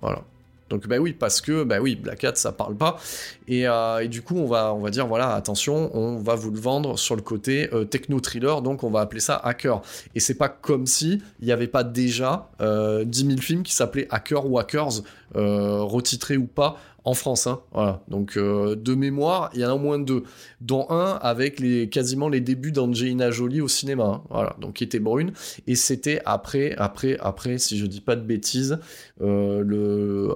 Voilà. 0.00 0.22
Donc 0.70 0.86
bah 0.86 0.98
oui, 0.98 1.12
parce 1.12 1.40
que 1.40 1.64
bah 1.64 1.78
oui, 1.80 1.96
Black 1.96 2.24
Hat 2.24 2.34
ça 2.34 2.52
parle 2.52 2.76
pas. 2.76 2.98
Et, 3.46 3.66
euh, 3.66 4.00
et, 4.00 4.08
du 4.08 4.22
coup 4.22 4.36
on 4.36 4.46
va, 4.46 4.74
on 4.74 4.80
va 4.80 4.90
dire 4.90 5.06
voilà, 5.06 5.34
attention, 5.34 5.90
on 5.96 6.18
va 6.18 6.34
vous 6.34 6.50
le 6.50 6.60
vendre 6.60 6.98
sur 6.98 7.16
le 7.16 7.22
côté 7.22 7.68
techno-thriller, 7.90 8.62
donc 8.62 8.84
on 8.84 8.90
va 8.90 9.00
appeler 9.00 9.20
ça 9.20 9.36
hacker. 9.36 9.82
Et 10.14 10.20
c'est 10.20 10.34
pas 10.34 10.48
comme 10.48 10.86
si 10.86 11.22
il 11.40 11.46
n'y 11.46 11.52
avait 11.52 11.68
pas 11.68 11.84
déjà 11.84 12.48
10 12.60 13.26
000 13.26 13.40
films 13.40 13.62
qui 13.62 13.74
s'appelaient 13.74 14.08
hacker 14.10 14.50
ou 14.50 14.58
hackers, 14.58 15.02
retitrés 15.34 16.36
ou 16.36 16.46
pas, 16.46 16.78
en 17.08 17.14
France. 17.14 17.46
Hein, 17.46 17.60
voilà. 17.72 18.02
Donc 18.08 18.36
euh, 18.36 18.76
de 18.76 18.94
mémoire, 18.94 19.50
il 19.54 19.60
y 19.60 19.64
en 19.64 19.70
a 19.70 19.74
au 19.74 19.78
moins 19.78 19.98
deux, 19.98 20.24
dont 20.60 20.86
un 20.90 21.18
avec 21.22 21.58
les 21.58 21.88
quasiment 21.88 22.28
les 22.28 22.42
débuts 22.42 22.70
d'Angelina 22.70 23.30
Jolie 23.30 23.62
au 23.62 23.68
cinéma. 23.68 24.04
Hein, 24.04 24.22
voilà. 24.28 24.56
Donc 24.60 24.74
qui 24.74 24.84
était 24.84 24.98
brune 24.98 25.32
et 25.66 25.74
c'était 25.74 26.20
après, 26.26 26.74
après, 26.76 27.16
après, 27.20 27.56
si 27.56 27.78
je 27.78 27.86
dis 27.86 28.02
pas 28.02 28.14
de 28.14 28.20
bêtises, 28.20 28.78
euh, 29.22 29.62
le 29.64 30.34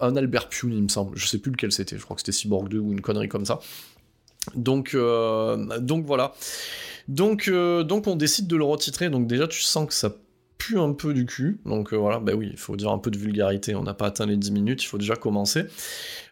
un, 0.00 0.16
Albert 0.16 0.48
Pune, 0.48 0.72
il 0.72 0.82
me 0.82 0.88
semble. 0.88 1.16
Je 1.16 1.26
sais 1.26 1.38
plus 1.38 1.52
lequel 1.52 1.70
c'était. 1.70 1.96
Je 1.96 2.02
crois 2.02 2.16
que 2.16 2.22
c'était 2.22 2.32
Cyborg 2.32 2.68
2 2.68 2.78
ou 2.78 2.92
une 2.92 3.00
connerie 3.00 3.28
comme 3.28 3.44
ça. 3.44 3.60
Donc 4.56 4.96
donc 5.80 6.04
voilà. 6.04 6.34
Donc 7.06 7.48
donc 7.48 8.06
on 8.08 8.16
décide 8.16 8.48
de 8.48 8.56
le 8.56 8.64
retitrer. 8.64 9.08
Donc 9.08 9.28
déjà 9.28 9.46
tu 9.46 9.60
sens 9.60 9.86
que 9.86 9.94
ça 9.94 10.12
pue 10.58 10.78
un 10.78 10.92
peu 10.92 11.14
du 11.14 11.24
cul. 11.24 11.60
Donc 11.64 11.94
voilà, 11.94 12.18
bah 12.18 12.32
oui, 12.36 12.48
il 12.50 12.58
faut 12.58 12.76
dire 12.76 12.90
un 12.90 12.98
peu 12.98 13.10
de 13.10 13.18
vulgarité. 13.18 13.74
On 13.74 13.84
n'a 13.84 13.94
pas 13.94 14.06
atteint 14.06 14.26
les 14.26 14.36
10 14.36 14.50
minutes, 14.52 14.82
il 14.82 14.86
faut 14.86 14.98
déjà 14.98 15.16
commencer. 15.16 15.66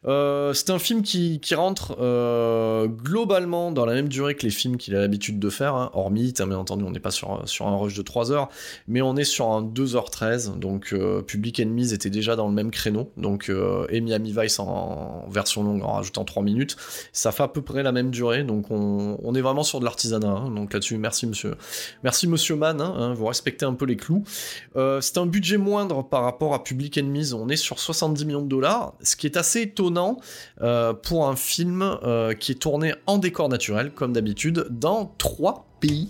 Euh, 0.07 0.53
c'est 0.53 0.71
un 0.71 0.79
film 0.79 1.03
qui, 1.03 1.41
rentre 1.55 1.97
euh, 2.01 2.87
globalement 2.87 3.73
dans 3.73 3.87
la 3.87 3.95
même 3.95 4.09
durée 4.09 4.35
que 4.35 4.43
les 4.43 4.51
films 4.51 4.77
qu'il 4.77 4.95
a 4.95 5.01
l'habitude 5.01 5.39
de 5.39 5.51
faire, 5.51 5.75
hein. 5.75 5.91
hormis, 5.95 6.33
bien 6.37 6.59
entendu, 6.59 6.85
on 6.85 6.91
n'est 6.91 7.01
pas 7.01 7.11
sur, 7.11 7.31
un 7.33 7.77
rush 7.77 7.95
de 7.95 8.03
3 8.03 8.31
heures, 8.31 8.49
mais 8.89 9.01
on 9.01 9.17
est 9.17 9.25
sur 9.25 9.49
un 9.49 9.63
2h13, 9.63 10.59
donc 10.59 10.93
euh, 10.93 11.23
Public 11.23 11.61
Enemies 11.61 11.93
était 11.95 12.11
déjà 12.11 12.37
dans 12.37 12.47
le 12.47 12.53
même 12.53 12.71
créneau, 12.71 13.11
donc 13.17 13.51
et 13.89 14.01
Miami 14.01 14.35
Vice 14.37 14.59
en, 14.59 15.27
version 15.31 15.63
longue 15.63 15.83
en 15.83 15.93
rajoutant 15.93 16.25
3 16.25 16.43
minutes, 16.43 16.77
ça 17.13 17.33
fait 17.33 17.43
à 17.43 17.49
peu 17.49 17.63
près 17.63 17.83
la 17.83 17.93
même 17.93 18.11
durée, 18.11 18.45
donc 18.45 18.71
on, 18.71 19.35
est 19.35 19.41
vraiment 19.41 19.63
sur 19.63 19.81
de 19.81 19.85
l'artisanat, 19.85 20.29
hein. 20.29 20.51
donc 20.51 20.73
là-dessus, 20.73 20.99
merci 20.99 21.27
monsieur, 21.27 21.55
merci 22.05 22.29
monsieur 22.29 22.57
Mann, 22.57 22.81
hein, 22.81 23.15
vous 23.15 23.27
respectez 23.27 23.65
un 23.65 23.75
peu 23.75 23.87
les 23.87 23.97
clous. 23.97 24.25
C'est 24.75 25.19
un 25.19 25.27
budget 25.27 25.57
moindre 25.57 26.03
par 26.03 26.23
rapport 26.23 26.55
à 26.55 26.63
Public 26.63 26.99
Enemies, 26.99 27.33
on 27.33 27.49
est 27.49 27.57
sur 27.57 27.79
70 27.79 28.25
millions 28.25 28.43
de 28.43 28.49
dollars, 28.49 28.95
ce 29.03 29.17
qui 29.17 29.27
est 29.27 29.37
assez 29.37 29.63
étonnant 29.63 30.19
euh, 30.63 30.93
pour 30.93 31.29
un 31.29 31.37
film 31.37 31.83
euh, 31.83 32.35
qui 32.35 32.53
est 32.53 32.57
tourné 32.57 32.95
en 33.07 33.19
décor 33.19 33.49
naturel, 33.49 33.91
comme 33.91 34.13
d'habitude, 34.13 34.67
dans 34.71 35.15
trois 35.19 35.67
pays, 35.81 36.09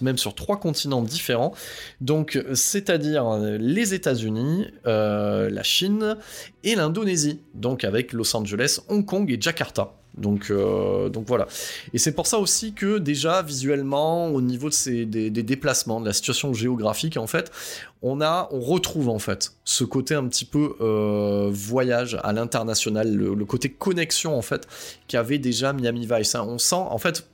même 0.00 0.16
sur 0.16 0.34
trois 0.34 0.58
continents 0.58 1.02
différents. 1.02 1.52
Donc, 2.00 2.42
c'est-à-dire 2.54 3.38
les 3.38 3.94
États-Unis, 3.94 4.66
euh, 4.86 5.50
la 5.50 5.62
Chine 5.62 6.16
et 6.64 6.74
l'Indonésie. 6.74 7.40
Donc, 7.54 7.84
avec 7.84 8.12
Los 8.12 8.34
Angeles, 8.34 8.80
Hong 8.88 9.04
Kong 9.04 9.30
et 9.30 9.40
Jakarta. 9.40 9.92
Donc, 10.18 10.52
donc 10.52 11.24
voilà. 11.26 11.46
Et 11.94 11.98
c'est 11.98 12.12
pour 12.12 12.26
ça 12.26 12.38
aussi 12.38 12.72
que 12.72 12.98
déjà 12.98 13.42
visuellement, 13.42 14.26
au 14.28 14.40
niveau 14.40 14.68
de 14.68 14.74
ces, 14.74 15.06
des, 15.06 15.30
déplacements, 15.30 16.00
de 16.00 16.06
la 16.06 16.12
situation 16.12 16.52
géographique, 16.52 17.16
en 17.16 17.26
fait, 17.26 17.50
on 18.02 18.20
a, 18.20 18.48
on 18.52 18.60
retrouve 18.60 19.08
en 19.08 19.18
fait 19.18 19.52
ce 19.64 19.84
côté 19.84 20.14
un 20.14 20.26
petit 20.28 20.44
peu 20.44 20.76
euh, 20.80 21.48
voyage 21.52 22.18
à 22.22 22.32
l'international, 22.32 23.12
le, 23.14 23.44
côté 23.44 23.70
connexion 23.70 24.36
en 24.36 24.42
fait 24.42 24.68
qu'avait 25.08 25.38
déjà 25.38 25.72
Miami 25.72 26.06
Vice. 26.10 26.34
Hein. 26.34 26.44
On 26.46 26.58
sent 26.58 26.76
en 26.76 26.98
fait 26.98 27.26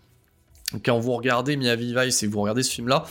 quand 0.84 0.98
vous 0.98 1.12
regardez 1.12 1.56
Miami 1.56 1.94
Vice 1.96 2.22
et 2.22 2.26
vous 2.26 2.40
regardez 2.40 2.62
ce 2.62 2.72
film-là, 2.72 3.04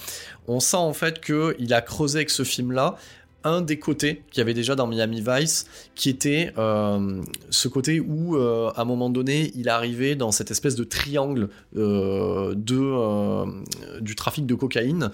on 0.47 0.59
sent 0.59 0.77
en 0.77 0.93
fait 0.93 1.23
qu'il 1.23 1.73
a 1.73 1.81
creusé 1.81 2.19
avec 2.19 2.29
ce 2.29 2.43
film-là 2.43 2.95
un 3.43 3.61
des 3.61 3.77
côtés 3.79 4.23
qu'il 4.31 4.39
y 4.39 4.41
avait 4.41 4.53
déjà 4.53 4.75
dans 4.75 4.87
Miami 4.87 5.23
Vice, 5.25 5.65
qui 5.95 6.09
était 6.09 6.53
euh, 6.57 7.21
ce 7.49 7.67
côté 7.67 7.99
où, 7.99 8.35
euh, 8.35 8.71
à 8.75 8.81
un 8.81 8.85
moment 8.85 9.09
donné, 9.09 9.51
il 9.55 9.69
arrivait 9.69 10.15
dans 10.15 10.31
cette 10.31 10.51
espèce 10.51 10.75
de 10.75 10.83
triangle 10.83 11.49
euh, 11.75 12.53
de, 12.55 13.99
du 14.01 14.15
trafic 14.15 14.45
de 14.45 14.55
cocaïne, 14.55 15.11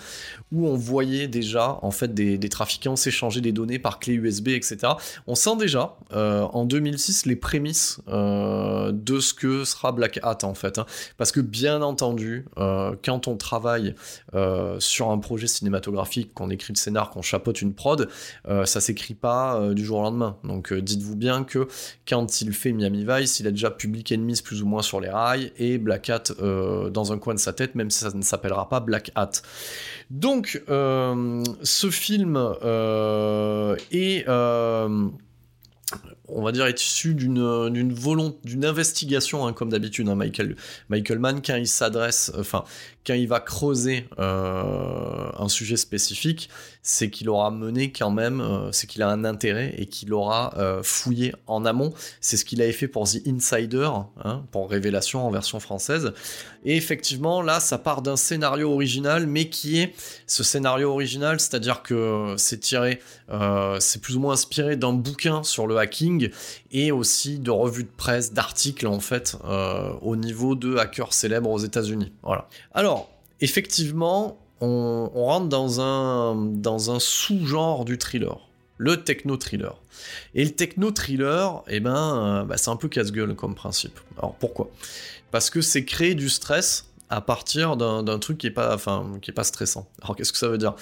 où 0.51 0.67
on 0.67 0.75
voyait 0.75 1.27
déjà 1.27 1.79
en 1.81 1.91
fait 1.91 2.13
des, 2.13 2.39
trafiquants 2.49 2.95
s'échanger 2.95 3.41
des 3.41 3.51
données 3.51 3.77
par 3.77 3.99
clé 3.99 4.13
USB, 4.13 4.49
etc. 4.49 4.93
On 5.27 5.35
sent 5.35 5.55
déjà 5.57 5.95
en 6.11 6.65
2006 6.65 7.27
les 7.27 7.35
prémices 7.35 7.99
de 8.07 9.19
ce 9.19 9.33
que 9.35 9.63
sera 9.65 9.91
Black 9.91 10.19
Hat 10.23 10.39
en 10.43 10.55
fait, 10.55 10.79
hein. 10.79 10.85
parce 11.17 11.31
que 11.31 11.41
bien 11.41 11.83
entendu, 11.83 12.45
quand 12.55 13.27
on 13.27 13.37
travaille 13.37 13.93
sur 14.79 15.11
un 15.11 15.17
projet 15.19 15.47
cinématographique, 15.47 16.33
qu'on 16.33 16.49
écrit 16.49 16.73
le 16.73 16.77
scénar, 16.77 17.11
qu'on 17.11 17.21
chapeaute 17.21 17.61
une 17.61 17.73
prod, 17.73 18.09
euh, 18.47 18.65
ça 18.65 18.81
s'écrit 18.81 19.13
pas 19.13 19.59
euh, 19.59 19.73
du 19.73 19.83
jour 19.83 19.99
au 19.99 20.03
lendemain. 20.03 20.37
Donc 20.43 20.71
euh, 20.71 20.81
dites-vous 20.81 21.15
bien 21.15 21.43
que 21.43 21.67
quand 22.07 22.41
il 22.41 22.53
fait 22.53 22.71
Miami 22.71 23.05
Vice, 23.07 23.39
il 23.39 23.47
a 23.47 23.51
déjà 23.51 23.71
Public 23.71 24.11
Enemies 24.11 24.41
plus 24.43 24.61
ou 24.61 24.67
moins 24.67 24.81
sur 24.81 24.99
les 24.99 25.09
rails 25.09 25.51
et 25.57 25.77
Black 25.77 26.09
Hat 26.09 26.23
dans 26.39 27.11
un 27.11 27.17
coin 27.17 27.33
de 27.33 27.39
sa 27.39 27.53
tête, 27.53 27.75
même 27.75 27.89
si 27.89 27.99
ça 27.99 28.11
ne 28.11 28.21
s'appellera 28.21 28.69
pas 28.69 28.79
Black 28.79 29.11
Hat. 29.15 29.31
Donc 30.09 30.61
ce 30.67 31.89
film 31.89 32.37
est 33.91 34.25
on 36.31 36.43
va 36.43 36.51
dire, 36.51 36.67
issu 36.67 37.15
d'une 37.15 37.69
d'une 37.69 37.93
volonté, 37.93 38.37
d'une 38.43 38.65
investigation, 38.65 39.45
hein, 39.45 39.53
comme 39.53 39.69
d'habitude, 39.69 40.07
hein, 40.09 40.15
Michael, 40.15 40.55
Michael 40.89 41.19
Mann, 41.19 41.41
quand 41.43 41.55
il 41.55 41.67
s'adresse, 41.67 42.31
enfin, 42.37 42.63
quand 43.05 43.13
il 43.13 43.27
va 43.27 43.39
creuser 43.39 44.05
un 44.17 45.47
sujet 45.49 45.77
spécifique, 45.77 46.49
c'est 46.81 47.09
qu'il 47.09 47.29
aura 47.29 47.51
mené 47.51 47.91
quand 47.91 48.09
même, 48.09 48.39
euh, 48.39 48.71
c'est 48.71 48.87
qu'il 48.87 49.01
a 49.01 49.09
un 49.09 49.25
intérêt 49.25 49.73
et 49.77 49.85
qu'il 49.85 50.13
aura 50.13 50.53
euh, 50.57 50.81
fouillé 50.81 51.33
en 51.45 51.65
amont. 51.65 51.93
C'est 52.21 52.37
ce 52.37 52.45
qu'il 52.45 52.61
avait 52.61 52.71
fait 52.71 52.87
pour 52.87 53.07
The 53.07 53.27
Insider, 53.27 53.89
hein, 54.23 54.43
pour 54.51 54.69
Révélation 54.69 55.25
en 55.25 55.29
version 55.29 55.59
française. 55.59 56.13
Et 56.63 56.77
effectivement, 56.77 57.41
là, 57.41 57.59
ça 57.59 57.77
part 57.77 58.01
d'un 58.01 58.15
scénario 58.15 58.71
original, 58.71 59.27
mais 59.27 59.49
qui 59.49 59.79
est 59.79 59.93
ce 60.25 60.43
scénario 60.43 60.91
original, 60.91 61.39
c'est-à-dire 61.39 61.83
que 61.83 62.35
c'est 62.37 62.59
tiré, 62.59 62.99
euh, 63.29 63.77
c'est 63.79 64.01
plus 64.01 64.15
ou 64.15 64.21
moins 64.21 64.33
inspiré 64.33 64.77
d'un 64.77 64.93
bouquin 64.93 65.43
sur 65.43 65.67
le 65.67 65.77
hacking 65.77 66.29
et 66.71 66.91
aussi 66.91 67.39
de 67.39 67.51
revues 67.51 67.83
de 67.83 67.89
presse, 67.95 68.33
d'articles 68.33 68.87
en 68.87 68.99
fait, 68.99 69.37
au 70.01 70.15
niveau 70.15 70.55
de 70.55 70.77
hackers 70.77 71.13
célèbres 71.13 71.49
aux 71.49 71.59
États-Unis. 71.59 72.11
Voilà. 72.23 72.47
Alors, 72.73 73.09
effectivement, 73.41 74.37
on, 74.61 75.09
rentre 75.13 75.47
dans 75.47 75.81
un, 75.81 76.99
sous-genre 76.99 77.85
du 77.85 77.97
thriller, 77.97 78.39
le 78.77 79.03
techno-thriller. 79.03 79.81
Et 80.35 80.43
le 80.43 80.51
techno-thriller, 80.51 81.63
eh 81.67 81.79
ben, 81.79 82.41
euh, 82.41 82.43
bah, 82.43 82.57
c'est 82.57 82.69
un 82.69 82.75
peu 82.75 82.87
casse-gueule 82.87 83.35
comme 83.35 83.55
principe. 83.55 83.99
Alors 84.17 84.35
pourquoi? 84.35 84.69
Parce 85.31 85.49
que 85.49 85.61
c'est 85.61 85.85
créer 85.85 86.15
du 86.15 86.29
stress 86.29 86.85
à 87.09 87.21
partir 87.21 87.75
d'un 87.75 88.19
truc 88.19 88.37
qui 88.37 88.47
est 88.47 88.51
pas 88.51 88.73
enfin 88.73 89.03
stressant. 89.41 89.89
Alors 90.03 90.15
qu'est-ce 90.15 90.31
que 90.31 90.37
ça 90.37 90.47
veut 90.47 90.59
dire? 90.59 90.75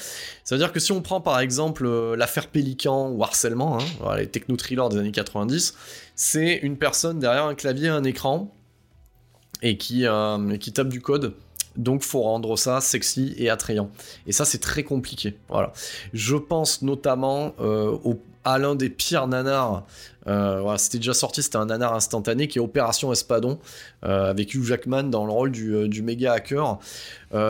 Ça 0.44 0.56
veut 0.56 0.60
dire 0.60 0.74
que 0.74 0.80
si 0.80 0.92
on 0.92 1.02
prend 1.02 1.22
par 1.22 1.40
exemple 1.40 1.86
euh, 1.86 2.18
l'affaire 2.18 2.48
Pélican 2.48 3.10
ou 3.12 3.24
harcèlement, 3.24 3.78
hein, 3.80 4.16
les 4.18 4.28
techno-thrillers 4.28 4.90
des 4.90 4.98
années 4.98 5.12
90, 5.12 5.74
c'est 6.16 6.58
une 6.58 6.78
personne 6.78 7.20
derrière 7.20 7.46
un 7.46 7.56
clavier, 7.56 7.88
un 7.88 8.04
écran 8.04 8.54
et 9.62 9.78
euh, 9.92 10.58
qui 10.58 10.74
tape 10.74 10.90
du 10.90 11.02
code 11.02 11.34
donc 11.78 12.04
faut 12.04 12.22
rendre 12.22 12.58
ça 12.58 12.82
sexy 12.82 13.34
et 13.38 13.50
attrayant. 13.50 13.90
Et 14.26 14.32
ça 14.32 14.46
c'est 14.46 14.58
très 14.60 14.84
compliqué. 14.84 15.38
Voilà. 15.50 15.72
Je 16.14 16.36
pense 16.36 16.82
notamment 16.82 17.54
euh, 17.60 17.98
à 18.44 18.58
l'un 18.58 18.76
des 18.76 18.90
pires 18.90 19.28
nanars. 19.28 19.86
Euh, 20.28 20.78
c'était 20.78 20.98
déjà 20.98 21.14
sorti, 21.14 21.42
c'était 21.42 21.58
un 21.58 21.68
nanar 21.68 21.94
instantané 21.94 22.48
qui 22.48 22.58
est 22.58 22.62
Opération 22.62 23.12
Espadon 23.12 23.60
euh, 24.06 24.30
avec 24.30 24.54
Hugh 24.54 24.64
Jackman 24.64 25.04
dans 25.04 25.26
le 25.26 25.32
rôle 25.32 25.52
du, 25.52 25.88
du 25.88 26.02
méga 26.02 26.34
hacker. 26.34 26.80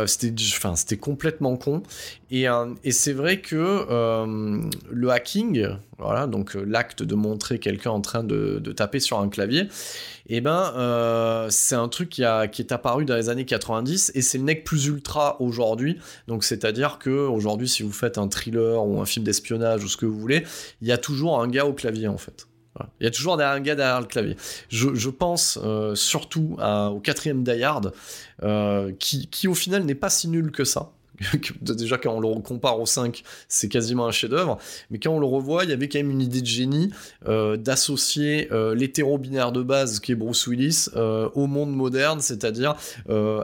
c'était, 0.06 0.98
complètement 0.98 1.58
con. 1.58 1.84
Et, 2.30 2.46
c'est 2.92 3.14
vrai 3.14 3.42
que 3.42 3.86
le 4.90 5.10
hacking, 5.10 5.68
voilà, 5.98 6.28
donc 6.28 6.54
l'acte 6.56 7.04
de 7.04 7.16
montrer 7.16 7.60
quelqu'un 7.60 7.92
en 7.92 8.02
train 8.02 8.24
de, 8.24 8.60
taper 8.76 9.00
sur 9.00 9.20
un 9.20 9.30
clavier, 9.30 9.68
eh 10.30 10.42
ben 10.42 10.74
euh, 10.76 11.48
c'est 11.50 11.76
un 11.76 11.88
truc 11.88 12.10
qui 12.10 12.22
est 12.24 12.72
apparu 12.72 13.06
dans 13.06 13.16
les 13.16 13.30
années 13.30 13.46
90 13.46 14.12
et 14.14 14.22
c'est 14.22 14.38
le 14.38 14.44
nec 14.44 14.64
plus 14.64 14.88
ultra 14.88 15.42
aujourd'hui. 15.42 15.98
Donc 16.28 16.44
c'est-à-dire 16.44 17.00
que 17.00 17.10
aujourd'hui 17.10 17.70
si 17.70 17.84
vous 17.84 17.94
faites 17.94 18.18
un 18.18 18.28
thriller 18.28 18.86
ou 18.86 19.00
un 19.00 19.06
film 19.06 19.26
d'espionnage 19.26 19.84
ou 19.84 19.88
ce 19.88 19.96
que 19.96 20.06
vous 20.06 20.20
voulez, 20.20 20.44
il 20.82 20.88
y 20.88 20.92
a 20.92 20.98
toujours 20.98 21.42
un 21.42 21.48
gars 21.48 21.66
au 21.66 21.74
clavier 21.74 22.08
en 22.08 22.18
fait. 22.18 22.48
Il 23.00 23.04
y 23.04 23.08
a 23.08 23.12
toujours 23.12 23.40
un 23.40 23.60
gars 23.60 23.76
derrière 23.76 24.02
le 24.02 24.08
clavier. 24.08 24.36
Je, 24.70 25.10
pense 25.10 25.60
euh, 25.64 25.96
surtout 25.96 26.58
au 26.60 27.00
quatrième 27.00 27.44
Die 27.44 27.64
euh, 28.44 28.92
qui, 29.00 29.48
au 29.48 29.56
final 29.56 29.84
n'est 29.84 29.96
pas 29.96 30.10
si 30.10 30.28
nul 30.28 30.52
que 30.52 30.64
ça. 30.64 30.92
déjà 31.62 31.98
quand 31.98 32.14
on 32.14 32.20
le 32.20 32.42
compare 32.42 32.80
au 32.80 32.86
5, 32.86 33.24
c'est 33.48 33.70
quasiment 33.70 34.08
un 34.08 34.12
chef-d'œuvre, 34.12 34.58
mais 34.90 35.00
quand 35.00 35.12
on 35.12 35.20
le 35.20 35.26
revoit, 35.26 35.64
il 35.64 35.70
y 35.70 35.74
avait 35.74 35.90
quand 35.90 36.00
même 36.00 36.12
une 36.12 36.22
idée 36.22 36.42
de 36.42 36.46
génie 36.46 36.92
euh, 37.28 37.58
d'associer 37.58 38.50
euh, 38.52 38.76
l'hétéro-binaire 38.76 39.52
de 39.52 39.64
base 39.64 40.00
qui 40.00 40.12
est 40.12 40.16
Bruce 40.16 40.48
Willis 40.48 40.88
euh, 40.96 41.30
au 41.34 41.48
monde 41.48 41.76
moderne, 41.76 42.22
c'est-à-dire 42.22 42.76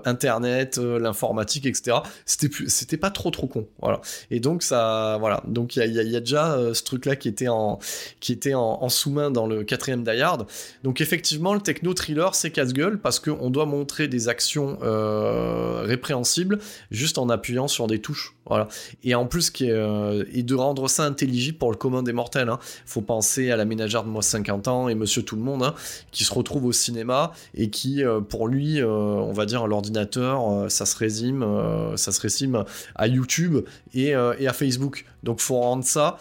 Internet, 0.06 0.78
l'informatique, 0.78 1.66
etc. 1.66 1.98
C'était 2.26 2.98
pas 2.98 3.10
trop 3.10 3.32
trop 3.32 3.48
con, 3.48 3.68
voilà. 3.82 4.02
Et 4.32 4.40
donc 4.40 4.64
ça, 4.64 5.18
voilà, 5.20 5.44
donc 5.48 5.76
il 5.76 5.94
y 5.94 6.16
a, 6.16 6.20
déjà 6.20 6.58
ce 6.74 6.84
truc-là 6.84 7.16
qui 7.16 7.28
était 7.28 7.48
en 7.48 7.80
qui 8.20 8.32
était 8.32 8.54
en, 8.54 8.88
sous-main 8.90 9.32
dans 9.32 9.48
le 9.48 9.64
quatrième 9.64 10.04
Die. 10.04 10.22
Donc 10.84 11.02
effectivement, 11.02 11.54
le 11.54 11.62
techno 11.62 11.94
thriller 11.94 12.36
c'est 12.36 12.52
casse-gueule 12.52 13.00
parce 13.00 13.20
qu'on 13.20 13.50
doit 13.50 13.66
montrer 13.66 14.08
des 14.08 14.28
actions 14.28 14.78
répréhensibles 15.84 16.60
juste 16.92 17.18
en 17.18 17.30
appuyant 17.30 17.63
sur 17.68 17.88
des 17.88 18.00
touches. 18.00 18.36
Voilà. 18.46 18.68
Et 19.04 19.16
en 19.16 19.26
plus, 19.26 19.50
qui 19.50 19.72
euh, 19.72 20.26
et 20.34 20.44
de 20.44 20.56
rendre 20.56 20.90
ça 20.90 21.06
intelligible 21.06 21.58
pour 21.58 21.72
le 21.72 21.78
commun 21.78 22.04
des 22.04 22.12
mortels. 22.12 22.50
Hein. 22.50 22.60
Faut 22.86 23.02
penser 23.02 23.52
à 23.52 23.56
la 23.56 23.66
ménagère 23.66 24.04
de 24.04 24.10
moi 24.10 24.22
50 24.22 24.68
ans 24.68 24.90
et 24.90 24.96
Monsieur 24.96 25.24
Tout 25.24 25.38
le 25.38 25.42
Monde, 25.42 25.64
hein, 25.64 25.74
qui 26.12 26.24
se 26.26 26.34
retrouve 26.34 26.66
au 26.66 26.72
cinéma 26.74 27.32
et 27.56 27.70
qui, 27.70 28.04
euh, 28.04 28.20
pour 28.20 28.48
lui, 28.48 28.82
euh, 28.82 28.90
on 28.90 29.32
va 29.32 29.46
dire 29.46 29.66
l'ordinateur, 29.68 30.70
ça 30.70 30.86
se 30.86 30.98
résume, 30.98 31.46
ça 31.96 32.12
se 32.12 32.20
résume 32.20 32.66
à 32.96 33.08
YouTube 33.08 33.60
et, 33.94 34.10
et, 34.10 34.48
à 34.48 34.54
Facebook. 34.54 35.06
Donc, 35.24 35.40
faut 35.40 35.60
rendre 35.60 35.84
ça 35.84 36.18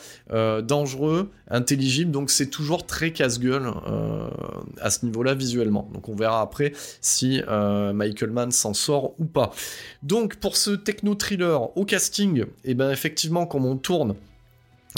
dangereux, 0.62 1.30
intelligible. 1.52 2.10
Donc, 2.10 2.30
c'est 2.30 2.48
toujours 2.48 2.86
très 2.86 3.12
casse-gueule 3.12 3.72
à 4.80 4.90
ce 4.90 5.04
niveau-là 5.06 5.34
visuellement. 5.34 5.88
Donc, 5.92 6.08
on 6.08 6.16
verra 6.16 6.40
après 6.40 6.72
si 7.00 7.40
Michael 7.48 8.30
Mann 8.30 8.50
s'en 8.50 8.74
sort 8.74 9.14
ou 9.18 9.24
pas. 9.24 9.52
Donc, 10.02 10.36
pour 10.36 10.56
ce 10.56 10.70
techno 10.70 11.14
thriller 11.14 11.76
au 11.76 11.84
casting, 11.84 12.40
et 12.40 12.46
eh 12.64 12.74
ben 12.74 12.90
effectivement, 12.90 13.46
comme 13.46 13.66
on 13.66 13.76
tourne 13.76 14.14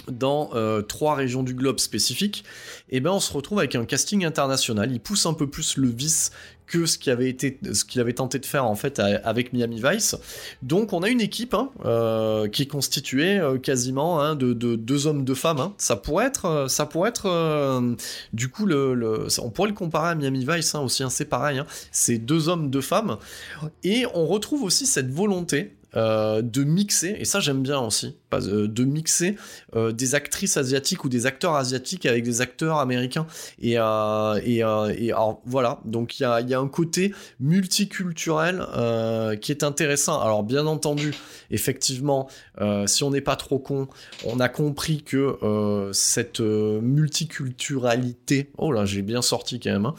dans 0.09 0.51
euh, 0.55 0.83
trois 0.83 1.15
régions 1.15 1.43
du 1.43 1.55
globe 1.55 1.79
spécifiques, 1.79 2.45
et 2.91 2.97
eh 2.97 3.01
ben 3.01 3.11
on 3.11 3.21
se 3.21 3.33
retrouve 3.33 3.59
avec 3.59 3.75
un 3.75 3.85
casting 3.85 4.25
international. 4.25 4.91
Il 4.93 5.01
pousse 5.01 5.27
un 5.27 5.35
peu 5.35 5.49
plus 5.49 5.77
le 5.77 5.89
vice 5.89 6.31
que 6.67 6.87
ce 6.87 6.97
qu'il 6.97 7.13
avait 7.13 7.29
été, 7.29 7.59
ce 7.73 7.85
qu'il 7.85 8.01
avait 8.01 8.15
tenté 8.15 8.39
de 8.39 8.47
faire 8.47 8.65
en 8.65 8.75
fait 8.75 8.99
avec 8.99 9.53
Miami 9.53 9.83
Vice. 9.85 10.17
Donc 10.63 10.93
on 10.95 11.03
a 11.03 11.11
une 11.11 11.21
équipe 11.21 11.53
hein, 11.53 11.71
euh, 11.85 12.49
qui 12.49 12.63
est 12.63 12.67
constituée 12.67 13.39
euh, 13.39 13.59
quasiment 13.59 14.21
hein, 14.23 14.35
de, 14.35 14.53
deux 14.55 15.07
hommes, 15.07 15.25
deux 15.25 15.35
femmes. 15.35 15.61
Hein. 15.61 15.75
Ça 15.77 15.97
pourrait 15.97 16.27
être, 16.27 16.67
ça 16.69 16.87
pourrait 16.87 17.11
être, 17.11 17.93
du 18.33 18.49
coup 18.49 18.67
le, 18.67 19.27
on 19.43 19.51
pourrait 19.51 19.69
le 19.69 19.75
comparer 19.75 20.11
à 20.11 20.15
Miami 20.15 20.47
Vice 20.49 20.75
aussi. 20.75 21.05
c'est 21.11 21.27
pareil. 21.27 21.63
c'est 21.93 22.19
deux 22.19 22.49
hommes, 22.49 22.71
deux 22.71 22.81
femmes, 22.81 23.19
et 23.83 24.07
on 24.15 24.27
retrouve 24.27 24.63
aussi 24.63 24.87
cette 24.87 25.11
volonté 25.11 25.75
euh, 25.97 26.43
de 26.43 26.65
mixer, 26.65 27.15
et 27.19 27.25
ça 27.25 27.39
j'aime 27.39 27.63
bien 27.63 27.79
aussi, 27.79 28.17
euh, 28.33 28.67
de 28.67 28.85
mixer 28.85 29.37
euh, 29.77 29.93
des 29.93 30.17
actrices 30.17 30.57
asiatiques 30.57 31.05
ou 31.05 31.09
des 31.09 31.27
acteurs 31.27 31.55
asiatiques 31.55 32.05
avec 32.07 32.25
des 32.25 32.41
acteurs 32.41 32.79
américains. 32.79 33.29
Et, 33.61 33.77
alors, 33.77 35.41
voilà, 35.45 35.81
donc 35.85 36.19
il 36.19 36.25
y 36.25 36.27
a, 36.27 36.41
y 36.41 36.53
a, 36.53 36.59
un 36.59 36.67
côté 36.69 37.15
multiculturel 37.39 38.67
qui 39.41 39.53
est 39.53 39.63
intéressant. 39.63 40.21
Alors 40.21 40.43
bien 40.43 40.67
entendu, 40.67 41.15
effectivement, 41.51 42.29
si 42.87 43.05
on 43.05 43.11
n'est 43.11 43.21
pas 43.21 43.37
trop 43.37 43.59
con, 43.59 43.89
on 44.25 44.41
a 44.41 44.49
compris 44.49 45.03
que 45.03 45.91
cette 45.93 46.41
multiculturalité, 46.41 48.51
oh 48.59 48.73
là 48.73 48.85
j'ai 48.85 49.03
bien 49.03 49.23
sorti 49.23 49.61
quand 49.61 49.73
même, 49.73 49.87
hein, 49.87 49.95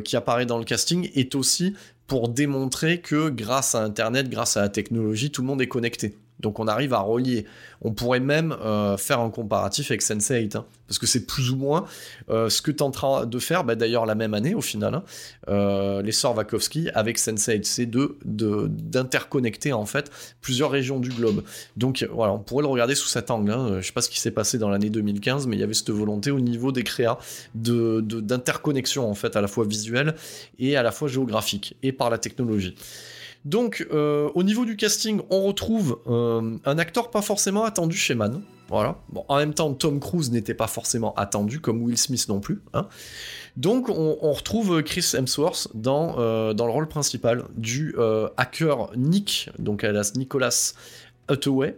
qui 0.00 0.16
apparaît 0.16 0.46
dans 0.46 0.58
le 0.58 0.64
casting, 0.64 1.10
est 1.14 1.34
aussi 1.34 1.74
pour 2.10 2.28
démontrer 2.28 3.00
que 3.00 3.28
grâce 3.28 3.76
à 3.76 3.84
Internet, 3.84 4.28
grâce 4.28 4.56
à 4.56 4.62
la 4.62 4.68
technologie, 4.68 5.30
tout 5.30 5.42
le 5.42 5.46
monde 5.46 5.62
est 5.62 5.68
connecté. 5.68 6.16
Donc 6.40 6.58
on 6.58 6.66
arrive 6.66 6.94
à 6.94 7.00
relier. 7.00 7.46
On 7.82 7.92
pourrait 7.92 8.20
même 8.20 8.52
euh, 8.52 8.96
faire 8.96 9.20
un 9.20 9.30
comparatif 9.30 9.90
avec 9.90 10.02
Sense8, 10.02 10.56
hein, 10.56 10.66
parce 10.86 10.98
que 10.98 11.06
c'est 11.06 11.26
plus 11.26 11.50
ou 11.50 11.56
moins 11.56 11.86
euh, 12.28 12.50
ce 12.50 12.60
que 12.62 12.70
train 12.70 13.26
de 13.26 13.38
faire, 13.38 13.64
bah, 13.64 13.74
d'ailleurs 13.74 14.06
la 14.06 14.14
même 14.14 14.34
année 14.34 14.54
au 14.54 14.60
final, 14.60 14.94
hein, 14.94 15.02
euh, 15.48 16.02
les 16.02 16.12
sœurs 16.12 16.36
Wachowski 16.36 16.88
avec 16.94 17.18
Sense8, 17.18 17.64
c'est 17.64 17.90
d'interconnecter 18.24 19.72
en 19.72 19.86
fait 19.86 20.10
plusieurs 20.40 20.70
régions 20.70 20.98
du 20.98 21.10
globe. 21.10 21.42
Donc 21.76 22.06
voilà, 22.12 22.32
on 22.32 22.38
pourrait 22.38 22.62
le 22.62 22.68
regarder 22.68 22.94
sous 22.94 23.08
cet 23.08 23.30
angle. 23.30 23.50
Hein. 23.50 23.80
Je 23.80 23.86
sais 23.86 23.92
pas 23.92 24.02
ce 24.02 24.10
qui 24.10 24.20
s'est 24.20 24.30
passé 24.30 24.58
dans 24.58 24.68
l'année 24.68 24.90
2015, 24.90 25.46
mais 25.46 25.56
il 25.56 25.60
y 25.60 25.64
avait 25.64 25.74
cette 25.74 25.90
volonté 25.90 26.30
au 26.30 26.40
niveau 26.40 26.72
des 26.72 26.84
créas 26.84 27.18
d'interconnexion 27.54 29.10
en 29.10 29.14
fait, 29.14 29.36
à 29.36 29.40
la 29.40 29.48
fois 29.48 29.64
visuelle 29.64 30.14
et 30.58 30.76
à 30.76 30.82
la 30.82 30.92
fois 30.92 31.08
géographique, 31.08 31.76
et 31.82 31.92
par 31.92 32.10
la 32.10 32.18
technologie. 32.18 32.74
Donc, 33.44 33.86
euh, 33.90 34.30
au 34.34 34.42
niveau 34.42 34.64
du 34.64 34.76
casting, 34.76 35.22
on 35.30 35.42
retrouve 35.44 35.98
euh, 36.06 36.58
un 36.64 36.78
acteur 36.78 37.10
pas 37.10 37.22
forcément 37.22 37.64
attendu 37.64 37.96
chez 37.96 38.14
Man. 38.14 38.42
Voilà. 38.68 38.98
En 39.28 39.38
même 39.38 39.54
temps, 39.54 39.72
Tom 39.74 39.98
Cruise 39.98 40.30
n'était 40.30 40.54
pas 40.54 40.68
forcément 40.68 41.14
attendu, 41.14 41.60
comme 41.60 41.82
Will 41.82 41.98
Smith 41.98 42.28
non 42.28 42.40
plus. 42.40 42.62
Hein. 42.72 42.86
Donc, 43.56 43.88
on, 43.88 44.32
retrouve 44.32 44.82
Chris 44.82 45.12
Hemsworth 45.14 45.68
dans, 45.74 46.16
euh, 46.18 46.52
le 46.54 46.70
rôle 46.70 46.86
principal 46.86 47.44
du 47.56 47.96
hacker 48.36 48.90
Nick, 48.96 49.50
donc 49.58 49.82
alias 49.82 50.12
Nicholas 50.14 50.74
Hathaway. 51.26 51.76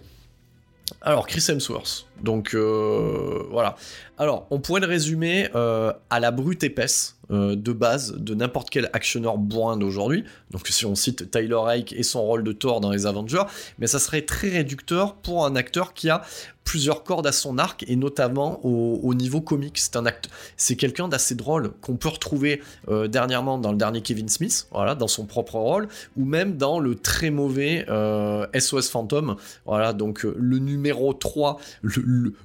Alors, 1.00 1.26
Chris 1.26 1.47
Hemsworth. 1.49 2.07
Donc, 2.23 2.54
voilà. 2.54 3.76
Alors, 4.22 4.46
on 4.50 4.60
pourrait 4.60 4.80
le 4.80 4.86
résumer 4.86 5.48
à 5.52 6.20
la 6.20 6.30
brute 6.30 6.62
épaisse 6.62 7.16
euh, 7.32 7.56
de 7.56 7.72
base 7.72 8.14
de 8.18 8.34
n'importe 8.34 8.68
quel 8.68 8.90
actionneur 8.92 9.38
bourrin 9.38 9.78
d'aujourd'hui. 9.78 10.24
Donc 10.50 10.66
si 10.68 10.84
on 10.84 10.94
cite 10.94 11.30
Tyler 11.30 11.54
Rake 11.54 11.94
et 11.94 12.02
son 12.02 12.22
rôle 12.22 12.44
de 12.44 12.52
Thor 12.52 12.80
dans 12.80 12.90
les 12.90 13.06
Avengers, 13.06 13.44
mais 13.78 13.86
ça 13.86 13.98
serait 13.98 14.22
très 14.22 14.48
réducteur 14.48 15.14
pour 15.14 15.46
un 15.46 15.56
acteur 15.56 15.94
qui 15.94 16.10
a 16.10 16.22
plusieurs 16.64 17.02
cordes 17.04 17.26
à 17.26 17.32
son 17.32 17.58
arc 17.58 17.84
et 17.88 17.96
notamment 17.96 18.64
au, 18.64 19.14
niveau 19.14 19.40
comique. 19.40 19.78
C'est 19.78 19.96
un 19.96 20.06
acte, 20.06 20.28
c'est 20.56 20.76
quelqu'un 20.76 21.08
d'assez 21.08 21.34
drôle 21.34 21.72
qu'on 21.80 21.96
peut 21.96 22.08
retrouver 22.08 22.62
euh, 22.88 23.08
dernièrement 23.08 23.58
dans 23.58 23.72
le 23.72 23.78
dernier 23.78 24.00
Kevin 24.00 24.28
Smith, 24.28 24.68
dans 24.72 25.08
son 25.08 25.26
propre 25.26 25.56
rôle, 25.56 25.88
ou 26.16 26.24
même 26.24 26.56
dans 26.56 26.78
le 26.78 26.94
très 26.94 27.30
mauvais 27.30 27.84
SOS 27.84 27.88
euh, 27.90 28.82
Phantom, 28.82 29.36
voilà, 29.66 29.92
donc 29.92 30.22
le 30.22 30.58
numéro 30.58 31.12
3, 31.12 31.58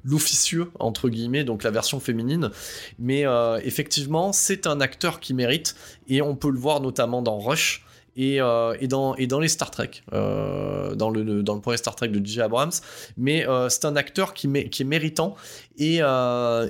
l'officieux 0.04 0.72
entre 0.80 1.10
guillemets, 1.10 1.44
donc 1.44 1.64
version 1.72 2.00
féminine. 2.00 2.52
Mais 3.00 3.26
effectivement, 3.64 4.34
c'est 4.34 4.68
un 4.68 4.82
acteur 4.82 5.20
qui 5.20 5.34
mérite, 5.34 5.76
et 6.08 6.22
on 6.22 6.36
peut 6.36 6.50
le 6.50 6.60
voir 6.60 6.82
notamment 6.82 7.22
dans 7.22 7.40
Rush, 7.40 7.84
et, 8.18 8.42
euh, 8.42 8.76
et, 8.82 8.88
dans, 8.88 9.16
et 9.16 9.28
dans 9.28 9.40
les 9.40 9.48
Star 9.48 9.72
Trek, 9.72 9.92
euh, 10.12 10.96
dans, 10.96 11.12
le, 11.12 11.44
dans 11.44 11.54
le 11.54 11.62
premier 11.62 11.78
Star 11.78 11.96
Trek 11.96 12.10
de 12.10 12.26
J. 12.26 12.42
Abrams. 12.42 12.72
Mais 13.16 13.48
euh, 13.48 13.70
c'est 13.70 13.86
un 13.86 13.96
acteur 13.96 14.34
qui, 14.34 14.52
qui 14.70 14.82
est 14.82 14.86
méritant 14.86 15.36
et, 15.78 16.00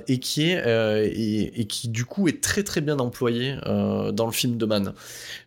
et, 0.08 0.18
qui 0.18 0.50
est, 0.50 1.52
et, 1.56 1.64
qui 1.66 1.88
du 1.88 2.04
coup 2.04 2.28
est 2.28 2.42
très 2.42 2.62
très 2.62 2.80
bien 2.80 2.98
employé 2.98 3.56
dans 3.64 4.26
le 4.26 4.32
film 4.32 4.56
de 4.56 4.66
Man. 4.66 4.92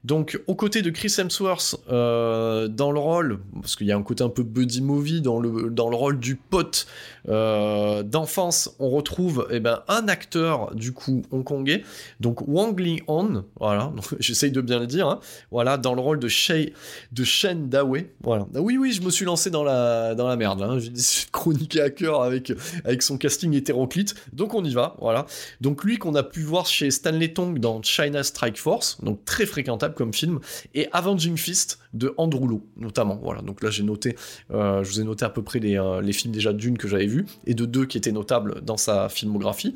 Donc 0.03 0.39
aux 0.47 0.55
côtés 0.55 0.81
de 0.81 0.89
Chris 0.89 1.13
Hemsworth 1.17 1.75
dans 1.87 2.91
le 2.91 2.99
rôle, 2.99 3.39
parce 3.61 3.75
qu'il 3.75 3.87
y 3.87 3.91
a 3.91 3.97
un 3.97 4.03
côté 4.03 4.23
un 4.23 4.29
peu 4.29 4.43
buddy 4.43 4.81
movie 4.81 5.21
dans 5.21 5.39
le, 5.39 5.69
dans 5.69 5.89
le 5.89 5.95
rôle 5.95 6.19
du 6.19 6.35
pote 6.35 6.87
d'enfance, 7.25 8.75
on 8.79 8.89
retrouve 8.89 9.47
eh 9.51 9.59
ben, 9.59 9.81
un 9.87 10.07
acteur 10.07 10.73
du 10.75 10.91
coup 10.91 11.23
hongkongais, 11.31 11.83
donc 12.19 12.47
Wang 12.47 12.79
Ling 12.79 13.01
On, 13.07 13.43
voilà, 13.59 13.91
j'essaye 14.19 14.51
de 14.51 14.61
bien 14.61 14.79
le 14.79 14.87
dire, 14.87 15.07
hein, 15.07 15.19
voilà, 15.51 15.77
dans 15.77 15.93
le 15.93 16.01
rôle 16.01 16.19
de, 16.19 16.27
Shay, 16.27 16.73
de 17.11 17.23
Shen 17.23 17.69
Dawei. 17.69 18.11
Voilà. 18.23 18.47
Ah 18.55 18.61
oui, 18.61 18.77
oui, 18.77 18.91
je 18.91 19.01
me 19.01 19.09
suis 19.09 19.25
lancé 19.25 19.49
dans 19.49 19.63
la, 19.63 20.15
dans 20.15 20.27
la 20.27 20.35
merde. 20.35 20.61
Hein. 20.61 20.79
J'ai 20.79 20.89
dit 20.89 21.25
chronique 21.31 21.77
à 21.77 21.89
cœur 21.89 22.23
avec, 22.23 22.51
avec 22.85 23.01
son 23.01 23.17
casting 23.17 23.50
hétéroclite. 23.53 24.15
Donc 24.33 24.53
on 24.53 24.63
y 24.63 24.73
va. 24.73 24.95
Voilà. 24.99 25.25
Donc 25.61 25.83
lui 25.83 25.97
qu'on 25.97 26.15
a 26.15 26.23
pu 26.23 26.41
voir 26.41 26.65
chez 26.65 26.91
Stanley 26.91 27.33
Tong 27.33 27.59
dans 27.59 27.81
China 27.81 28.23
Strike 28.23 28.57
Force, 28.57 28.97
donc 29.03 29.23
très 29.25 29.45
fréquentable 29.45 29.95
comme 29.95 30.13
film, 30.13 30.39
et 30.73 30.87
Avenging 30.91 31.37
Fist 31.37 31.79
de 31.93 32.13
Andrew 32.17 32.47
Lowe, 32.47 32.63
notamment. 32.77 33.19
Voilà. 33.21 33.41
Donc 33.41 33.63
là 33.63 33.69
j'ai 33.69 33.83
noté, 33.83 34.15
euh, 34.51 34.83
je 34.83 34.91
vous 34.91 35.01
ai 35.01 35.03
noté 35.03 35.25
à 35.25 35.29
peu 35.29 35.43
près 35.43 35.59
les, 35.59 35.77
euh, 35.77 36.01
films 36.11 36.33
déjà 36.33 36.53
d'une 36.53 36.77
que 36.77 36.87
j'avais 36.87 37.07
vu 37.07 37.25
et 37.45 37.53
de 37.53 37.65
deux 37.65 37.85
qui 37.85 37.97
étaient 37.97 38.11
notables 38.11 38.61
dans 38.61 38.77
sa 38.77 39.09
filmographie. 39.09 39.75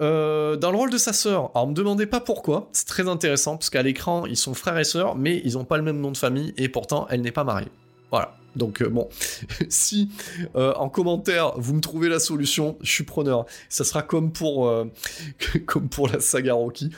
Euh, 0.00 0.56
dans 0.56 0.72
le 0.72 0.76
rôle 0.76 0.90
de 0.90 0.98
sa 0.98 1.12
sœur, 1.12 1.52
alors 1.54 1.68
me 1.68 1.74
demandez 1.74 2.06
pas 2.06 2.20
pourquoi, 2.20 2.68
c'est 2.72 2.86
très 2.86 3.08
intéressant 3.08 3.56
parce 3.56 3.70
qu'à 3.70 3.82
l'écran 3.82 4.26
ils 4.26 4.36
sont 4.36 4.54
frères 4.54 4.78
et 4.78 4.84
sœurs, 4.84 5.14
mais 5.14 5.40
ils 5.44 5.56
ont 5.56 5.64
pas 5.64 5.76
le 5.76 5.84
même 5.84 6.00
nom 6.00 6.10
de 6.10 6.16
famille 6.16 6.52
et 6.56 6.68
pourtant 6.68 7.06
elle 7.10 7.20
n'est 7.20 7.32
pas 7.32 7.44
mariée. 7.44 7.68
Voilà. 8.10 8.34
Donc 8.56 8.82
euh, 8.82 8.88
bon, 8.88 9.08
si 9.68 10.10
euh, 10.56 10.72
en 10.74 10.88
commentaire 10.88 11.52
vous 11.56 11.74
me 11.74 11.80
trouvez 11.80 12.08
la 12.08 12.18
solution, 12.18 12.76
je 12.82 12.90
suis 12.90 13.04
preneur. 13.04 13.46
Ça 13.68 13.84
sera 13.84 14.02
comme 14.02 14.32
pour 14.32 14.72
comme 15.66 15.88
pour 15.88 16.08
la 16.08 16.20
saga 16.20 16.54
Rocky, 16.54 16.90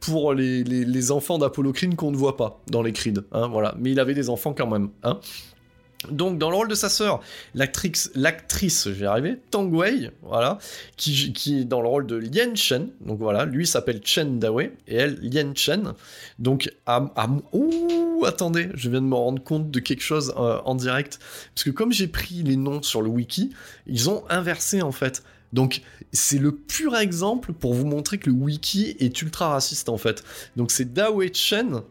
pour 0.00 0.34
les, 0.34 0.64
les, 0.64 1.10
enfants 1.10 1.38
d'Apollo 1.38 1.72
qu'on 1.96 2.10
ne 2.10 2.16
voit 2.16 2.36
pas 2.36 2.60
dans 2.70 2.82
les 2.82 2.92
Creed. 2.92 3.24
Hein, 3.32 3.48
voilà. 3.48 3.74
Mais 3.78 3.90
il 3.90 4.00
avait 4.00 4.14
des 4.14 4.30
enfants 4.30 4.54
quand 4.54 4.66
même. 4.66 4.88
Hein. 5.02 5.20
Donc 6.10 6.38
dans 6.38 6.50
le 6.50 6.56
rôle 6.56 6.68
de 6.68 6.74
sa 6.74 6.88
sœur, 6.88 7.20
l'actrice, 7.54 8.10
l'actrice, 8.14 8.88
j'ai 8.92 9.06
arrivé, 9.06 9.36
Tang 9.50 9.72
Wei, 9.72 10.10
voilà, 10.22 10.58
qui, 10.96 11.32
est 11.46 11.64
dans 11.64 11.80
le 11.80 11.88
rôle 11.88 12.06
de 12.06 12.16
Lien 12.16 12.54
Chen. 12.54 12.88
Donc 13.00 13.18
voilà, 13.18 13.44
lui 13.44 13.66
s'appelle 13.66 14.00
Chen 14.04 14.38
Dawei 14.38 14.72
et 14.86 14.96
elle 14.96 15.18
Lien 15.22 15.52
Chen. 15.54 15.94
Donc 16.38 16.70
attendez, 18.26 18.68
je 18.74 18.90
viens 18.90 19.00
de 19.00 19.06
me 19.06 19.14
rendre 19.14 19.42
compte 19.42 19.70
de 19.70 19.80
quelque 19.80 20.02
chose 20.02 20.34
euh, 20.36 20.58
en 20.64 20.74
direct 20.74 21.18
parce 21.54 21.64
que 21.64 21.70
comme 21.70 21.92
j'ai 21.92 22.08
pris 22.08 22.42
les 22.42 22.56
noms 22.56 22.82
sur 22.82 23.02
le 23.02 23.08
wiki, 23.08 23.50
ils 23.86 24.10
ont 24.10 24.24
inversé 24.28 24.82
en 24.82 24.92
fait. 24.92 25.22
Donc 25.52 25.82
c'est 26.12 26.38
le 26.38 26.52
pur 26.52 26.96
exemple 26.96 27.52
pour 27.52 27.74
vous 27.74 27.86
montrer 27.86 28.18
que 28.18 28.28
le 28.28 28.36
wiki 28.36 28.96
est 28.98 29.22
ultra 29.22 29.50
raciste 29.50 29.88
en 29.88 29.98
fait. 29.98 30.24
Donc 30.56 30.70
c'est 30.70 30.92
Dawei 30.92 31.32
Chen 31.32 31.82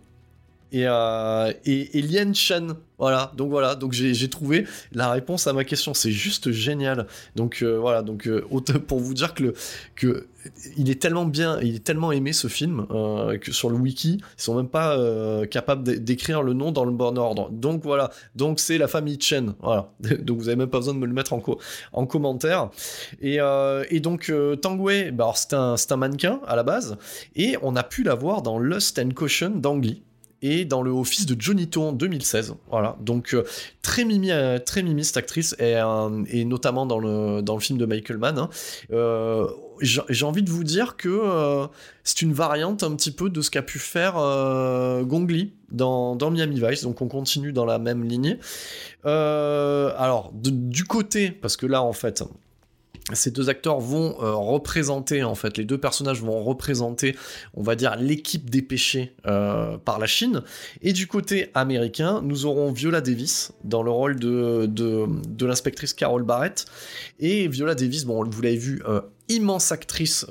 et, 0.74 0.88
euh, 0.88 1.54
et, 1.66 2.00
et 2.00 2.02
Lien 2.02 2.34
Chen. 2.34 2.74
Voilà, 2.98 3.32
donc 3.36 3.50
voilà, 3.50 3.76
donc 3.76 3.92
j'ai 3.92 4.30
trouvé 4.30 4.66
la 4.94 5.12
réponse 5.12 5.46
à 5.46 5.54
ma 5.54 5.64
question. 5.64 5.94
C'est 5.94 6.12
juste 6.12 6.52
génial. 6.52 7.06
Donc 7.36 7.60
euh, 7.62 7.78
voilà, 7.78 8.02
donc 8.02 8.28
euh, 8.28 8.42
pour 8.88 9.00
vous 9.00 9.14
dire 9.14 9.34
que, 9.34 9.54
que 9.96 10.28
il 10.78 10.90
est 10.90 11.02
tellement 11.02 11.26
bien, 11.26 11.60
il 11.62 11.76
est 11.76 11.84
tellement 11.84 12.12
aimé 12.12 12.34
ce 12.34 12.48
film 12.48 12.86
que 13.42 13.52
sur 13.52 13.70
le 13.70 13.78
wiki, 13.78 14.20
ils 14.38 14.42
sont 14.42 14.56
même 14.56 14.68
pas 14.68 14.98
capables 15.50 15.84
d'écrire 16.04 16.42
le 16.42 16.54
nom 16.54 16.72
dans 16.72 16.84
le 16.84 16.92
bon 16.92 17.18
ordre. 17.18 17.50
Donc 17.50 17.84
voilà, 17.84 18.10
donc 18.36 18.60
c'est 18.60 18.78
la 18.78 18.88
famille 18.90 19.18
Chen. 19.22 19.54
Voilà, 19.62 19.90
donc 20.20 20.40
vous 20.40 20.50
avez 20.50 20.58
même 20.58 20.70
pas 20.70 20.80
besoin 20.80 20.96
de 20.96 21.00
me 21.00 21.06
le 21.06 21.14
mettre 21.14 21.34
en, 21.34 21.42
en 21.94 22.06
commentaire. 22.06 22.72
Et, 23.22 23.38
et 23.90 24.00
donc 24.02 24.34
Tangway, 24.62 25.12
bah 25.12 25.32
c'est 25.36 25.54
un, 25.54 25.76
un 25.90 25.96
mannequin 25.96 26.42
à 26.46 26.58
la 26.58 26.64
base, 26.64 26.98
et 27.36 27.58
on 27.62 27.76
a 27.78 27.84
pu 27.84 28.04
la 28.04 28.16
voir 28.16 28.42
dans 28.42 28.60
Lust 28.60 29.00
and 29.00 29.12
Caution 29.12 29.52
d'Angly. 29.52 30.04
Et 30.44 30.66
dans 30.66 30.84
le 30.84 30.92
office 30.92 31.26
de 31.26 31.36
Johnny 31.40 31.68
To 31.68 31.84
en 31.84 31.92
2016. 31.94 32.56
Voilà, 32.70 32.98
donc 33.00 33.34
euh, 33.34 33.44
très 33.82 34.04
mimi, 34.04 34.30
euh, 34.30 34.60
très 34.60 34.84
mimi 34.84 35.04
cette 35.04 35.18
actrice, 35.18 35.56
et, 35.58 35.82
et, 36.28 36.46
notamment 36.46 36.86
dans 36.86 37.00
le, 37.00 37.42
dans 37.42 37.56
le 37.56 37.62
film 37.62 37.80
de 37.80 37.86
Michael 37.86 38.18
Mann. 38.18 38.38
Hein. 38.38 38.50
J'ai 39.82 40.26
envie 40.26 40.44
de 40.44 40.52
vous 40.52 40.64
dire 40.64 40.98
que 40.98 41.68
c'est 42.04 42.22
une 42.22 42.34
variante 42.34 42.84
un 42.84 42.96
petit 42.96 43.12
peu 43.12 43.30
de 43.30 43.42
ce 43.42 43.50
qu'a 43.50 43.64
pu 43.64 43.80
faire 43.80 44.14
Gong 44.14 45.28
Li 45.28 45.54
dans, 45.72 46.16
dans, 46.16 46.30
Miami 46.30 46.62
Vice, 46.62 46.84
donc 46.84 47.02
on 47.02 47.08
continue 47.08 47.54
dans 47.54 47.66
la 47.66 47.80
même 47.80 48.04
lignée. 48.04 48.38
alors, 49.04 50.32
du 50.34 50.84
côté, 50.84 51.32
parce 51.32 51.58
que 51.58 51.66
là 51.66 51.82
en 51.82 51.94
fait, 51.94 52.24
ces 53.12 53.32
deux 53.32 53.50
acteurs 53.50 53.80
vont 53.80 54.16
euh, 54.22 54.34
représenter, 54.34 55.24
en 55.24 55.36
fait, 55.36 55.58
les 55.58 55.66
deux 55.66 55.78
personnages 55.78 56.22
vont 56.22 56.42
représenter, 56.42 57.18
on 57.54 57.62
va 57.62 57.76
dire, 57.76 57.98
l'équipe 57.98 58.50
dépêchée 58.50 59.14
euh, 59.26 59.78
par 59.78 60.00
la 60.00 60.08
Chine. 60.08 60.42
Et 60.82 60.94
du 60.94 61.08
côté 61.08 61.52
américain, 61.54 62.22
nous 62.24 62.46
aurons 62.46 62.72
Viola 62.72 63.02
Davis 63.02 63.52
dans 63.66 63.84
le 63.84 63.92
rôle 63.92 64.18
de, 64.18 65.46
l'inspectrice 65.46 65.94
Carol 65.94 66.24
Barrett. 66.24 66.66
Et 67.20 67.50
Viola 67.50 67.76
Davis, 67.76 68.06
bon, 68.06 68.24
vous 68.24 68.42
l'avez 68.42 68.56
vu, 68.56 68.82
euh, 68.88 69.02
immense 69.30 69.72
actrice 69.72 70.26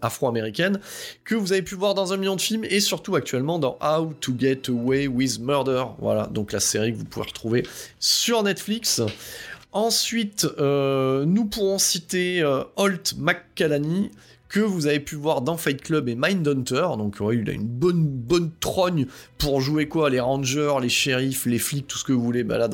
afro-américaine 0.00 0.78
que 1.24 1.34
vous 1.34 1.52
avez 1.52 1.62
pu 1.62 1.74
voir 1.74 1.94
dans 1.94 2.12
un 2.12 2.16
million 2.16 2.36
de 2.36 2.40
films 2.40 2.64
et 2.64 2.78
surtout 2.78 3.16
actuellement 3.16 3.58
dans 3.58 3.76
How 3.82 4.12
to 4.20 4.32
Get 4.38 4.62
Away 4.68 5.08
with 5.08 5.40
Murder. 5.40 5.84
Voilà, 5.98 6.28
donc 6.28 6.52
la 6.52 6.60
série 6.60 6.92
que 6.92 6.98
vous 6.98 7.04
pouvez 7.04 7.26
retrouver 7.26 7.66
sur 7.98 8.44
Netflix. 8.44 9.02
Ensuite, 9.72 10.46
euh, 10.58 11.24
nous 11.24 11.46
pourrons 11.46 11.78
citer 11.78 12.42
euh, 12.42 12.62
Holt 12.76 13.14
McCallany, 13.18 14.10
que 14.52 14.60
vous 14.60 14.86
avez 14.86 15.00
pu 15.00 15.16
voir 15.16 15.40
dans 15.40 15.56
Fight 15.56 15.80
Club 15.80 16.10
et 16.10 16.14
Mindhunter. 16.14 16.86
Donc, 16.98 17.16
il 17.32 17.48
a 17.48 17.54
une 17.54 17.66
bonne, 17.66 18.04
bonne 18.06 18.50
trogne 18.60 19.06
pour 19.38 19.62
jouer 19.62 19.88
quoi 19.88 20.10
Les 20.10 20.20
rangers, 20.20 20.74
les 20.82 20.90
shérifs, 20.90 21.46
les 21.46 21.58
flics, 21.58 21.86
tout 21.86 21.96
ce 21.96 22.04
que 22.04 22.12
vous 22.12 22.22
voulez. 22.22 22.44
Bah 22.44 22.68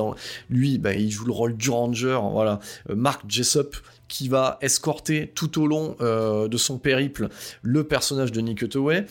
lui, 0.51 0.79
bah, 0.79 0.95
il 0.95 1.09
joue 1.09 1.25
le 1.25 1.33
rôle 1.33 1.57
du 1.57 1.71
ranger. 1.71 2.19
Voilà. 2.33 2.59
Euh, 2.91 2.97
Mark 2.97 3.23
Jessup, 3.29 3.77
qui 4.09 4.29
va 4.29 4.59
escorter 4.63 5.31
tout 5.35 5.63
au 5.63 5.67
long 5.67 5.97
euh, 6.01 6.49
de 6.49 6.57
son 6.57 6.79
périple 6.79 7.29
le 7.63 7.85
personnage 7.85 8.33
de 8.33 8.41
Nick 8.41 8.63
Hathaway. 8.63 9.07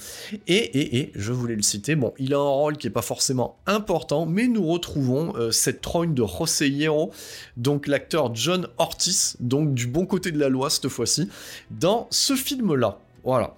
Et, 0.47 0.97
et, 0.99 1.11
je 1.15 1.31
voulais 1.31 1.55
le 1.55 1.61
citer, 1.61 1.95
bon, 1.95 2.13
il 2.17 2.33
a 2.33 2.37
un 2.37 2.41
rôle 2.41 2.77
qui 2.77 2.87
n'est 2.87 2.93
pas 2.93 3.01
forcément 3.01 3.57
important, 3.65 4.25
mais 4.25 4.47
nous 4.47 4.65
retrouvons 4.65 5.35
euh, 5.35 5.51
cette 5.51 5.81
trogne 5.81 6.13
de 6.13 6.23
José 6.25 6.69
Hierro, 6.69 7.11
donc 7.55 7.87
l'acteur 7.87 8.33
John 8.35 8.67
Ortiz, 8.77 9.37
donc 9.39 9.73
du 9.73 9.87
bon 9.87 10.05
côté 10.05 10.31
de 10.31 10.39
la 10.39 10.49
loi 10.49 10.69
cette 10.69 10.87
fois-ci, 10.89 11.29
dans 11.71 12.07
ce 12.09 12.35
film-là. 12.35 12.99
Voilà. 13.23 13.55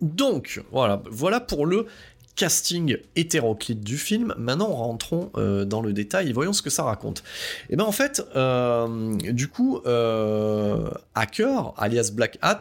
Donc, 0.00 0.62
voilà, 0.70 1.02
voilà 1.10 1.40
pour 1.40 1.66
le 1.66 1.86
casting 2.34 2.96
hétéroclite 3.16 3.82
du 3.82 3.98
film. 3.98 4.34
Maintenant, 4.38 4.68
rentrons 4.68 5.30
euh, 5.36 5.64
dans 5.64 5.82
le 5.82 5.92
détail 5.92 6.30
et 6.30 6.32
voyons 6.32 6.52
ce 6.52 6.62
que 6.62 6.70
ça 6.70 6.82
raconte. 6.82 7.18
Et 7.18 7.74
eh 7.74 7.76
bien 7.76 7.84
en 7.84 7.92
fait, 7.92 8.22
euh, 8.36 9.16
du 9.16 9.48
coup, 9.48 9.80
euh, 9.86 10.90
Hacker, 11.14 11.74
alias 11.76 12.10
Black 12.12 12.38
Hat, 12.42 12.60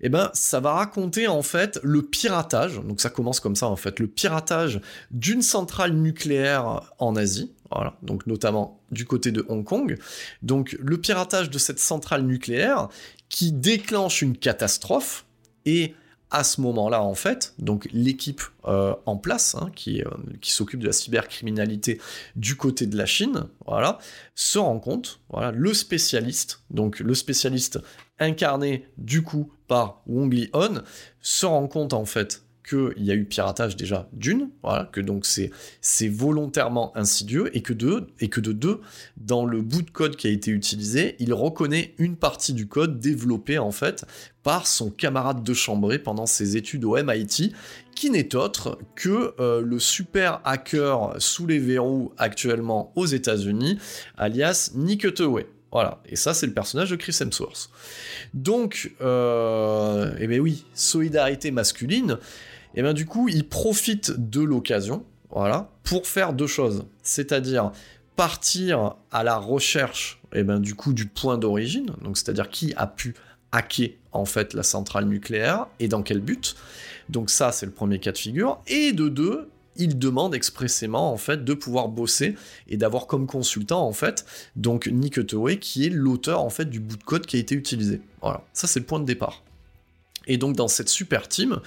et 0.00 0.06
eh 0.06 0.08
ben 0.08 0.30
ça 0.34 0.60
va 0.60 0.72
raconter 0.72 1.28
en 1.28 1.42
fait 1.42 1.80
le 1.82 2.02
piratage. 2.02 2.80
Donc 2.82 3.00
ça 3.00 3.10
commence 3.10 3.40
comme 3.40 3.56
ça 3.56 3.66
en 3.66 3.76
fait, 3.76 4.00
le 4.00 4.06
piratage 4.06 4.80
d'une 5.10 5.42
centrale 5.42 5.92
nucléaire 5.92 6.92
en 6.98 7.16
Asie. 7.16 7.52
Voilà, 7.72 7.96
donc 8.02 8.26
notamment 8.26 8.80
du 8.92 9.06
côté 9.06 9.32
de 9.32 9.44
Hong 9.48 9.64
Kong. 9.64 9.98
Donc 10.42 10.76
le 10.78 10.98
piratage 10.98 11.50
de 11.50 11.58
cette 11.58 11.80
centrale 11.80 12.22
nucléaire 12.22 12.88
qui 13.28 13.50
déclenche 13.50 14.22
une 14.22 14.36
catastrophe 14.36 15.24
et 15.64 15.94
à 16.30 16.42
ce 16.42 16.60
moment-là, 16.60 17.02
en 17.02 17.14
fait, 17.14 17.54
donc 17.58 17.88
l'équipe 17.92 18.42
euh, 18.66 18.94
en 19.06 19.16
place 19.16 19.54
hein, 19.54 19.70
qui, 19.74 20.02
euh, 20.02 20.10
qui 20.40 20.50
s'occupe 20.50 20.80
de 20.80 20.86
la 20.86 20.92
cybercriminalité 20.92 22.00
du 22.34 22.56
côté 22.56 22.86
de 22.86 22.96
la 22.96 23.06
Chine, 23.06 23.44
voilà, 23.64 23.98
se 24.34 24.58
rend 24.58 24.78
compte, 24.80 25.20
voilà, 25.30 25.52
le 25.52 25.72
spécialiste, 25.72 26.62
donc 26.70 26.98
le 26.98 27.14
spécialiste 27.14 27.78
incarné 28.18 28.88
du 28.98 29.22
coup 29.22 29.52
par 29.68 30.02
Wong 30.06 30.32
Li-on, 30.32 30.82
se 31.20 31.46
rend 31.46 31.68
compte 31.68 31.92
en 31.92 32.04
fait 32.04 32.42
qu'il 32.68 33.04
y 33.04 33.10
a 33.10 33.14
eu 33.14 33.24
piratage 33.24 33.76
déjà 33.76 34.08
d'une, 34.12 34.50
voilà, 34.62 34.88
que 34.92 35.00
donc 35.00 35.24
c'est, 35.24 35.50
c'est 35.80 36.08
volontairement 36.08 36.96
insidieux, 36.96 37.56
et 37.56 37.62
que, 37.62 37.72
de, 37.72 38.08
et 38.20 38.28
que 38.28 38.40
de 38.40 38.52
deux, 38.52 38.80
dans 39.16 39.46
le 39.46 39.62
bout 39.62 39.82
de 39.82 39.90
code 39.90 40.16
qui 40.16 40.26
a 40.26 40.30
été 40.30 40.50
utilisé, 40.50 41.16
il 41.18 41.32
reconnaît 41.32 41.94
une 41.98 42.16
partie 42.16 42.52
du 42.52 42.66
code 42.66 42.98
développé 42.98 43.58
en 43.58 43.70
fait 43.70 44.04
par 44.42 44.66
son 44.66 44.90
camarade 44.90 45.42
de 45.42 45.54
chambrée 45.54 45.98
pendant 45.98 46.26
ses 46.26 46.56
études 46.56 46.84
au 46.84 46.96
MIT, 47.02 47.52
qui 47.94 48.10
n'est 48.10 48.34
autre 48.34 48.78
que 48.94 49.34
euh, 49.40 49.60
le 49.60 49.78
super 49.78 50.40
hacker 50.44 51.14
sous 51.18 51.46
les 51.46 51.58
verrous 51.58 52.12
actuellement 52.18 52.92
aux 52.94 53.06
États-Unis, 53.06 53.78
alias 54.16 54.70
Nick. 54.74 55.06
Voilà, 55.72 56.00
et 56.06 56.16
ça 56.16 56.32
c'est 56.32 56.46
le 56.46 56.54
personnage 56.54 56.90
de 56.90 56.96
Chris 56.96 57.16
Hemsworth. 57.20 57.70
Donc, 58.34 58.92
euh, 59.00 60.14
eh 60.18 60.26
bien 60.26 60.38
oui, 60.38 60.64
solidarité 60.74 61.50
masculine, 61.50 62.18
et 62.76 62.82
bien 62.82 62.94
du 62.94 63.06
coup, 63.06 63.28
il 63.28 63.48
profite 63.48 64.12
de 64.12 64.42
l'occasion, 64.42 65.04
voilà, 65.30 65.70
pour 65.82 66.06
faire 66.06 66.32
deux 66.32 66.46
choses. 66.46 66.84
C'est-à-dire 67.02 67.72
partir 68.14 68.94
à 69.10 69.24
la 69.24 69.36
recherche, 69.36 70.20
et 70.32 70.42
ben 70.42 70.60
du 70.60 70.74
coup, 70.74 70.92
du 70.92 71.06
point 71.06 71.38
d'origine, 71.38 71.90
donc 72.02 72.16
c'est-à-dire 72.16 72.48
qui 72.48 72.72
a 72.76 72.86
pu 72.86 73.14
hacker 73.52 73.90
en 74.12 74.24
fait 74.24 74.54
la 74.54 74.62
centrale 74.62 75.06
nucléaire 75.06 75.66
et 75.78 75.88
dans 75.88 76.02
quel 76.02 76.20
but. 76.20 76.56
Donc 77.08 77.30
ça, 77.30 77.52
c'est 77.52 77.66
le 77.66 77.72
premier 77.72 77.98
cas 77.98 78.12
de 78.12 78.18
figure. 78.18 78.60
Et 78.66 78.92
de 78.92 79.08
deux, 79.08 79.48
il 79.76 79.98
demande 79.98 80.34
expressément 80.34 81.12
en 81.12 81.16
fait 81.16 81.44
de 81.44 81.54
pouvoir 81.54 81.88
bosser 81.88 82.34
et 82.68 82.76
d'avoir 82.76 83.06
comme 83.06 83.26
consultant 83.26 83.86
en 83.86 83.92
fait 83.92 84.24
donc 84.56 84.86
Nick 84.86 85.20
qui 85.60 85.86
est 85.86 85.90
l'auteur 85.90 86.40
en 86.40 86.50
fait 86.50 86.64
du 86.64 86.80
bout 86.80 86.96
de 86.96 87.02
code 87.02 87.26
qui 87.26 87.36
a 87.36 87.40
été 87.40 87.54
utilisé. 87.54 88.00
Voilà, 88.22 88.42
ça 88.52 88.66
c'est 88.66 88.80
le 88.80 88.86
point 88.86 89.00
de 89.00 89.04
départ. 89.04 89.42
Et 90.26 90.38
donc 90.38 90.56
dans 90.56 90.68
cette 90.68 90.88
super 90.88 91.28
team, 91.28 91.60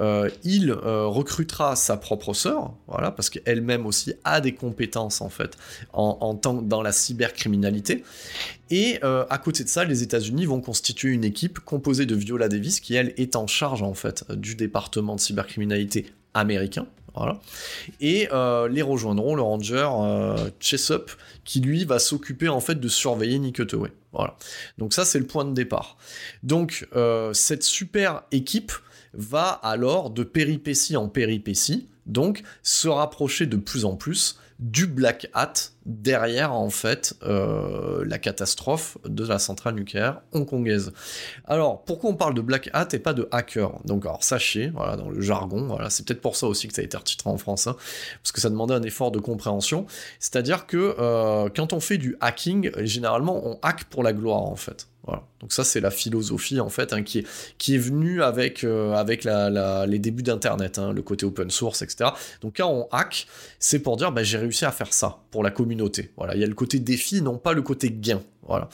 euh, 0.00 0.28
il 0.44 0.70
euh, 0.70 1.06
recrutera 1.06 1.76
sa 1.76 1.96
propre 1.96 2.34
sœur, 2.34 2.74
voilà, 2.86 3.10
parce 3.10 3.30
qu'elle-même 3.30 3.86
aussi 3.86 4.14
a 4.24 4.40
des 4.40 4.54
compétences 4.54 5.20
en 5.20 5.28
fait 5.28 5.56
en, 5.92 6.34
tant 6.34 6.54
dans 6.54 6.82
la 6.82 6.92
cybercriminalité. 6.92 8.04
Et 8.70 8.98
euh, 9.04 9.24
à 9.28 9.38
côté 9.38 9.64
de 9.64 9.68
ça, 9.68 9.84
les 9.84 10.02
États-Unis 10.02 10.46
vont 10.46 10.60
constituer 10.60 11.10
une 11.10 11.24
équipe 11.24 11.58
composée 11.60 12.06
de 12.06 12.14
Viola 12.14 12.48
Davis, 12.48 12.80
qui 12.80 12.94
elle 12.94 13.12
est 13.16 13.36
en 13.36 13.46
charge 13.46 13.82
en 13.82 13.94
fait 13.94 14.30
du 14.32 14.54
département 14.54 15.14
de 15.14 15.20
cybercriminalité 15.20 16.06
américain. 16.34 16.86
Et 18.00 18.28
les 18.70 18.82
rejoindront 18.82 19.34
le 19.34 19.42
ranger 19.42 19.88
Chesup, 20.60 21.10
qui 21.44 21.60
lui 21.60 21.84
va 21.84 21.98
s'occuper 21.98 22.48
en 22.48 22.60
fait 22.60 22.76
de 22.76 22.88
surveiller 22.88 23.38
Nick. 23.38 23.60
Voilà. 24.12 24.36
Donc 24.78 24.92
ça, 24.92 25.04
c'est 25.04 25.18
le 25.18 25.26
point 25.26 25.44
de 25.44 25.52
départ. 25.52 25.96
Donc 26.42 26.86
euh, 26.94 27.32
cette 27.32 27.62
super 27.62 28.22
équipe 28.30 28.72
va 29.14 29.48
alors 29.48 30.10
de 30.10 30.22
péripétie 30.22 30.96
en 30.96 31.08
péripétie, 31.08 31.88
donc 32.06 32.42
se 32.62 32.88
rapprocher 32.88 33.46
de 33.46 33.56
plus 33.56 33.84
en 33.84 33.96
plus 33.96 34.38
du 34.62 34.86
Black 34.86 35.28
Hat 35.34 35.52
derrière 35.86 36.52
en 36.52 36.70
fait 36.70 37.14
euh, 37.24 38.04
la 38.06 38.18
catastrophe 38.18 38.96
de 39.04 39.26
la 39.26 39.40
centrale 39.40 39.74
nucléaire 39.74 40.20
hongkongaise. 40.32 40.92
Alors 41.46 41.82
pourquoi 41.82 42.10
on 42.10 42.14
parle 42.14 42.34
de 42.34 42.40
Black 42.40 42.70
Hat 42.72 42.86
et 42.92 43.00
pas 43.00 43.12
de 43.12 43.28
hacker? 43.32 43.80
Donc 43.84 44.06
alors 44.06 44.22
sachez, 44.22 44.68
dans 44.70 45.10
le 45.10 45.20
jargon, 45.20 45.66
voilà 45.66 45.90
c'est 45.90 46.06
peut-être 46.06 46.20
pour 46.20 46.36
ça 46.36 46.46
aussi 46.46 46.68
que 46.68 46.74
ça 46.74 46.80
a 46.80 46.84
été 46.84 46.96
retitré 46.96 47.28
en 47.28 47.38
France, 47.38 47.66
hein, 47.66 47.76
parce 48.22 48.30
que 48.30 48.40
ça 48.40 48.50
demandait 48.50 48.74
un 48.74 48.82
effort 48.84 49.10
de 49.10 49.18
compréhension. 49.18 49.84
C'est-à-dire 50.20 50.66
que 50.66 50.94
euh, 50.96 51.48
quand 51.54 51.72
on 51.72 51.80
fait 51.80 51.98
du 51.98 52.16
hacking, 52.20 52.70
généralement 52.84 53.44
on 53.44 53.58
hack 53.62 53.84
pour 53.84 54.04
la 54.04 54.12
gloire 54.12 54.42
en 54.42 54.56
fait. 54.56 54.86
Donc 55.06 55.52
ça 55.52 55.64
c'est 55.64 55.80
la 55.80 55.90
philosophie 55.90 56.60
en 56.60 56.68
fait 56.68 56.92
hein, 56.92 57.02
qui, 57.02 57.20
est, 57.20 57.26
qui 57.58 57.74
est 57.74 57.78
venue 57.78 58.22
avec, 58.22 58.62
euh, 58.62 58.92
avec 58.94 59.24
les 59.24 59.98
débuts 59.98 60.22
d'Internet, 60.22 60.78
hein, 60.78 60.92
le 60.92 61.02
côté 61.02 61.26
open 61.26 61.50
source, 61.50 61.82
etc. 61.82 62.10
Donc 62.40 62.58
quand 62.58 62.70
on 62.70 62.86
hack, 62.92 63.26
c'est 63.58 63.80
pour 63.80 63.96
dire 63.96 64.12
bah, 64.12 64.22
j'ai 64.22 64.38
réussi 64.38 64.64
à 64.64 64.70
faire 64.70 64.92
ça 64.92 65.18
pour 65.32 65.42
la 65.42 65.50
communauté. 65.50 66.12
Voilà, 66.16 66.36
il 66.36 66.40
y 66.40 66.44
a 66.44 66.46
le 66.46 66.54
côté 66.54 66.78
défi, 66.78 67.20
non 67.20 67.36
pas 67.36 67.52
le 67.52 67.62
côté 67.62 67.90
gain. 67.90 68.22
Voilà. 68.46 68.68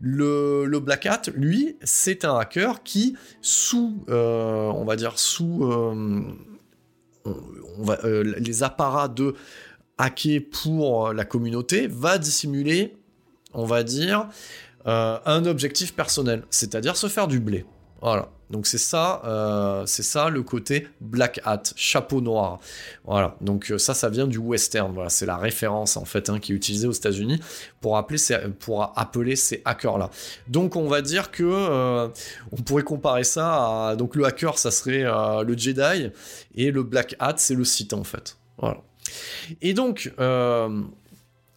Le, 0.00 0.64
le 0.64 0.80
Black 0.80 1.06
Hat, 1.06 1.22
lui, 1.34 1.76
c'est 1.82 2.24
un 2.24 2.36
hacker 2.36 2.82
qui, 2.82 3.16
sous, 3.40 4.04
euh, 4.08 4.66
on 4.66 4.84
va 4.84 4.96
dire 4.96 5.18
sous, 5.18 5.64
euh, 5.64 6.22
les 8.38 8.62
apparats 8.62 9.08
de 9.08 9.34
hacker 9.98 10.40
pour 10.50 11.12
la 11.12 11.24
communauté, 11.24 11.88
va 11.88 12.18
dissimuler, 12.18 12.96
on 13.54 13.64
va 13.64 13.82
dire, 13.82 14.28
euh, 14.88 15.18
un 15.26 15.44
objectif 15.44 15.94
personnel, 15.94 16.44
c'est-à-dire 16.48 16.96
se 16.96 17.08
faire 17.08 17.28
du 17.28 17.40
blé. 17.40 17.66
Voilà. 18.00 18.30
Donc 18.48 18.66
c'est 18.66 18.78
ça, 18.78 19.20
euh, 19.26 19.84
c'est 19.84 20.02
ça 20.02 20.30
le 20.30 20.42
côté 20.42 20.88
black 21.02 21.42
hat, 21.44 21.62
chapeau 21.76 22.22
noir. 22.22 22.58
Voilà. 23.04 23.36
Donc 23.42 23.70
euh, 23.70 23.76
ça, 23.76 23.92
ça 23.92 24.08
vient 24.08 24.26
du 24.26 24.38
western. 24.38 24.94
Voilà, 24.94 25.10
c'est 25.10 25.26
la 25.26 25.36
référence 25.36 25.98
en 25.98 26.06
fait 26.06 26.30
hein, 26.30 26.38
qui 26.38 26.52
est 26.52 26.54
utilisée 26.54 26.86
aux 26.86 26.92
États-Unis 26.92 27.38
pour 27.82 27.98
appeler 27.98 28.16
ces, 28.16 28.38
pour 28.60 28.98
appeler 28.98 29.36
ces 29.36 29.60
hackers 29.66 29.98
là. 29.98 30.08
Donc 30.46 30.74
on 30.74 30.88
va 30.88 31.02
dire 31.02 31.30
que 31.30 32.08
on 32.52 32.56
pourrait 32.62 32.84
comparer 32.84 33.24
ça 33.24 33.88
à 33.88 33.96
donc 33.96 34.16
le 34.16 34.24
hacker, 34.24 34.56
ça 34.56 34.70
serait 34.70 35.02
le 35.02 35.58
Jedi 35.58 36.10
et 36.54 36.70
le 36.70 36.82
black 36.82 37.14
hat, 37.18 37.34
c'est 37.36 37.54
le 37.54 37.64
Sith 37.64 37.92
en 37.92 38.04
fait. 38.04 38.38
Voilà. 38.56 38.78
Et 39.60 39.74
donc 39.74 40.10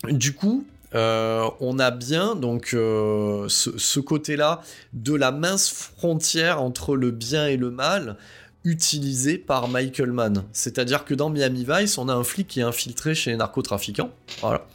du 0.09 0.33
coup, 0.33 0.65
euh, 0.93 1.49
on 1.59 1.79
a 1.79 1.91
bien 1.91 2.35
donc 2.35 2.73
euh, 2.73 3.47
ce, 3.47 3.99
côté-là 3.99 4.61
de 4.93 5.15
la 5.15 5.31
mince 5.31 5.69
frontière 5.69 6.61
entre 6.61 6.95
le 6.95 7.11
bien 7.11 7.47
et 7.47 7.57
le 7.57 7.71
mal 7.71 8.17
utilisé 8.63 9.37
par 9.37 9.67
Michael 9.67 10.11
Mann. 10.11 10.43
C'est-à-dire 10.51 11.05
que 11.05 11.13
dans 11.13 11.29
Miami 11.29 11.65
Vice, 11.67 11.97
on 11.97 12.09
a 12.09 12.13
un 12.13 12.23
flic 12.23 12.47
qui 12.47 12.59
est 12.59 12.63
infiltré 12.63 13.15
chez 13.15 13.31
les 13.31 13.37
narcotrafiquants. 13.37 14.11
Voilà. 14.41 14.67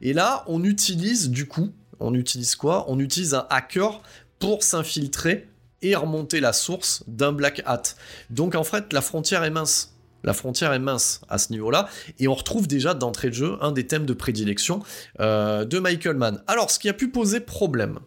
Et 0.00 0.12
là, 0.12 0.44
on 0.46 0.64
utilise 0.64 1.30
du 1.30 1.46
coup, 1.46 1.70
on 2.00 2.14
utilise 2.14 2.56
quoi? 2.56 2.86
On 2.88 2.98
utilise 2.98 3.34
un 3.34 3.46
hacker 3.50 4.00
pour 4.38 4.62
s'infiltrer 4.62 5.48
et 5.82 5.94
remonter 5.94 6.40
la 6.40 6.52
source 6.52 7.04
d'un 7.06 7.32
black 7.32 7.62
hat. 7.66 7.82
Donc 8.30 8.54
en 8.54 8.64
fait, 8.64 8.92
la 8.92 9.02
frontière 9.02 9.44
est 9.44 9.50
mince. 9.50 9.95
La 10.24 10.32
frontière 10.32 10.72
est 10.72 10.78
mince 10.78 11.20
à 11.28 11.38
ce 11.38 11.52
niveau-là, 11.52 11.88
et 12.18 12.28
on 12.28 12.34
retrouve 12.34 12.66
déjà 12.66 12.94
d'entrée 12.94 13.28
de 13.28 13.34
jeu 13.34 13.56
un 13.60 13.72
des 13.72 13.86
thèmes 13.86 14.06
de 14.06 14.12
prédilection 14.12 14.82
euh, 15.20 15.64
de 15.64 15.78
Michael 15.78 16.16
Mann. 16.16 16.42
Alors, 16.46 16.70
ce 16.70 16.78
qui 16.78 16.88
a 16.88 16.92
pu 16.92 17.08
poser 17.08 17.40
problème 17.40 18.00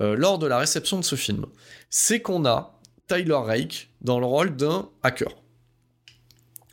euh, 0.00 0.14
lors 0.16 0.38
de 0.38 0.46
la 0.46 0.58
réception 0.58 0.98
de 0.98 1.04
ce 1.04 1.16
film, 1.16 1.46
c'est 1.90 2.20
qu'on 2.20 2.44
a 2.46 2.78
Tyler 3.08 3.34
Rake 3.34 3.90
dans 4.00 4.20
le 4.20 4.26
rôle 4.26 4.56
d'un 4.56 4.88
hacker. 5.02 5.30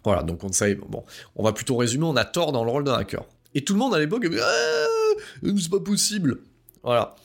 Voilà, 0.03 0.23
donc 0.23 0.43
on 0.43 0.51
savait, 0.51 0.75
bon, 0.75 1.03
on 1.35 1.43
va 1.43 1.51
plutôt 1.51 1.75
résumer, 1.75 2.05
on 2.05 2.15
a 2.15 2.25
tort 2.25 2.51
dans 2.51 2.63
le 2.63 2.71
rôle 2.71 2.83
d'un 2.83 2.93
hacker. 2.93 3.25
Et 3.55 3.63
tout 3.63 3.73
le 3.73 3.79
monde 3.79 3.93
à 3.93 3.99
l'époque, 3.99 4.25
ah, 4.41 5.15
c'est 5.41 5.69
pas 5.69 5.79
possible. 5.79 6.41
Voilà. 6.83 7.15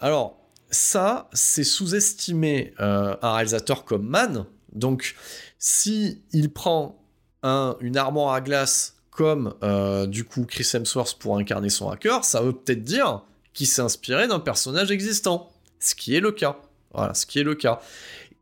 Alors, 0.00 0.38
ça, 0.70 1.28
c'est 1.32 1.64
sous-estimer 1.64 2.74
euh, 2.80 3.16
un 3.22 3.34
réalisateur 3.34 3.84
comme 3.84 4.06
Mann. 4.06 4.44
Donc, 4.74 5.14
si 5.58 6.22
il 6.32 6.52
prend 6.52 7.00
une 7.42 7.96
armoire 7.96 8.32
à 8.34 8.40
glace 8.40 8.96
comme 9.10 9.54
euh, 9.62 10.06
du 10.06 10.24
coup 10.24 10.44
Chris 10.44 10.68
Hemsworth 10.72 11.18
pour 11.18 11.36
incarner 11.36 11.68
son 11.68 11.88
hacker, 11.90 12.24
ça 12.24 12.40
veut 12.40 12.52
peut-être 12.52 12.82
dire 12.82 13.22
qu'il 13.52 13.66
s'est 13.66 13.82
inspiré 13.82 14.26
d'un 14.26 14.40
personnage 14.40 14.90
existant, 14.90 15.52
ce 15.78 15.94
qui 15.94 16.16
est 16.16 16.20
le 16.20 16.32
cas. 16.32 16.58
Voilà, 16.92 17.14
ce 17.14 17.26
qui 17.26 17.38
est 17.38 17.44
le 17.44 17.54
cas. 17.54 17.80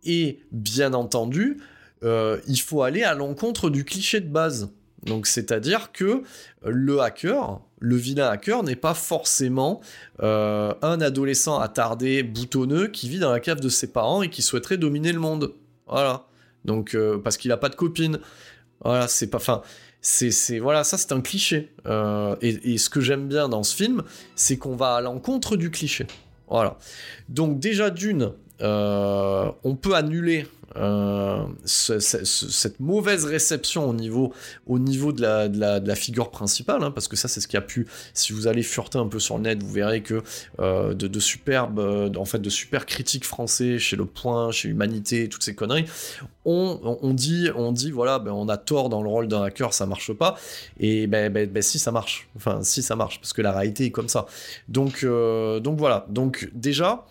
Et 0.05 0.41
bien 0.51 0.95
entendu, 0.95 1.59
euh, 2.05 2.41
il 2.47 2.61
faut 2.61 2.83
aller 2.83 3.03
à 3.03 3.15
l'encontre 3.15 3.71
du 3.71 3.85
cliché 3.85 4.21
de 4.21 4.29
base. 4.29 4.71
Donc 5.05 5.27
c'est-à-dire 5.27 5.91
que 5.93 6.23
le 6.65 7.01
hacker, 7.01 7.61
le 7.81 7.97
vilain 7.97 8.29
hacker 8.29 8.63
n'est 8.63 8.77
pas 8.77 8.95
forcément 8.95 9.81
euh, 10.23 10.73
un 10.81 11.01
adolescent 11.01 11.59
attardé, 11.59 12.23
boutonneux, 12.23 12.87
qui 12.87 13.09
vit 13.09 13.19
dans 13.19 13.33
la 13.33 13.41
cave 13.41 13.61
de 13.61 13.69
ses 13.69 13.93
parents 13.93 14.23
et 14.23 14.31
qui 14.31 14.43
souhaiterait 14.43 14.79
dominer 14.79 15.13
le 15.13 15.19
monde. 15.19 15.53
Voilà. 15.87 16.27
Donc, 16.65 16.95
euh, 16.95 17.19
parce 17.19 17.37
qu'il 17.37 17.53
a 17.53 17.57
pas 17.57 17.69
de 17.69 17.75
copine. 17.75 18.19
Voilà, 18.85 19.09
c'est 19.09 19.29
pas. 19.29 19.39
Enfin, 19.39 19.63
c'est, 20.01 20.59
voilà, 20.59 20.85
ça 20.85 20.99
c'est 20.99 21.13
un 21.13 21.21
cliché. 21.21 21.73
Euh, 21.87 22.37
et, 22.41 22.77
ce 22.79 22.91
que 22.91 23.01
j'aime 23.01 23.29
bien 23.29 23.49
dans 23.49 23.63
ce 23.63 23.75
film, 23.75 24.03
c'est 24.35 24.59
qu'on 24.59 24.77
va 24.77 24.97
à 24.97 25.01
l'encontre 25.01 25.57
du 25.57 25.71
cliché. 25.71 26.07
Voilà. 26.49 26.77
Donc 27.29 27.61
déjà 27.61 27.91
d'une, 27.91 28.33
euh, 28.63 29.51
on 29.65 29.75
peut 29.75 29.95
annuler 29.95 30.47
euh, 30.77 31.45
cette 31.67 32.81
mauvaise 32.81 33.27
réception 33.27 33.91
au 33.91 33.93
niveau, 33.93 34.33
au 34.67 34.79
niveau 34.79 35.13
de, 35.13 35.21
la, 35.21 35.49
de, 35.49 35.87
la, 35.87 35.95
figure 35.95 36.31
principale, 36.31 36.83
hein, 36.83 36.91
parce 36.91 37.09
que 37.09 37.17
ça 37.17 37.29
c'est 37.29 37.41
ce 37.41 37.49
qui 37.49 37.59
a 37.59 37.61
pu, 37.61 37.87
si 38.15 38.33
vous 38.33 38.47
allez 38.47 38.63
fureter 38.63 38.99
un 38.99 39.07
peu 39.07 39.19
sur 39.19 39.37
le 39.37 39.43
net, 39.43 39.63
vous 39.63 39.73
verrez 39.73 40.03
que 40.03 40.23
euh, 40.61 40.95
de, 40.95 41.21
superbes, 41.21 41.79
en 42.17 42.25
fait 42.25 42.39
de 42.39 42.49
super 42.49 42.87
critiques 42.87 43.27
français 43.27 43.79
chez 43.79 43.97
Le 43.97 44.07
Point, 44.07 44.51
chez 44.51 44.71
Humanité, 44.71 45.29
toutes 45.29 45.43
ces 45.43 45.55
conneries, 45.55 45.85
on, 46.47 46.99
on 47.03 47.13
dit, 47.13 47.51
on 47.55 47.73
dit 47.73 47.91
voilà, 47.91 48.19
ben, 48.19 48.33
on 48.33 48.49
a 48.49 48.57
tort 48.57 48.89
dans 48.89 49.03
le 49.03 49.09
rôle 49.11 49.29
d'un 49.29 49.43
hacker, 49.43 49.75
ça 49.75 49.85
marche 49.85 50.13
pas, 50.15 50.37
et 50.81 51.07
ben, 51.07 51.31
ben, 51.31 51.51
ben, 51.51 51.63
si 51.63 51.79
ça 51.79 51.93
marche, 51.93 52.29
enfin 52.37 52.63
si 52.63 52.83
ça 52.83 52.97
marche, 52.97 53.21
parce 53.21 53.35
que 53.35 53.43
la 53.43 53.53
réalité 53.53 53.87
est 53.87 53.91
comme 53.91 54.09
ça. 54.09 54.25
Donc, 54.69 55.05
donc 55.05 55.79
voilà, 55.79 56.07
donc 56.09 56.49
déjà, 56.55 57.05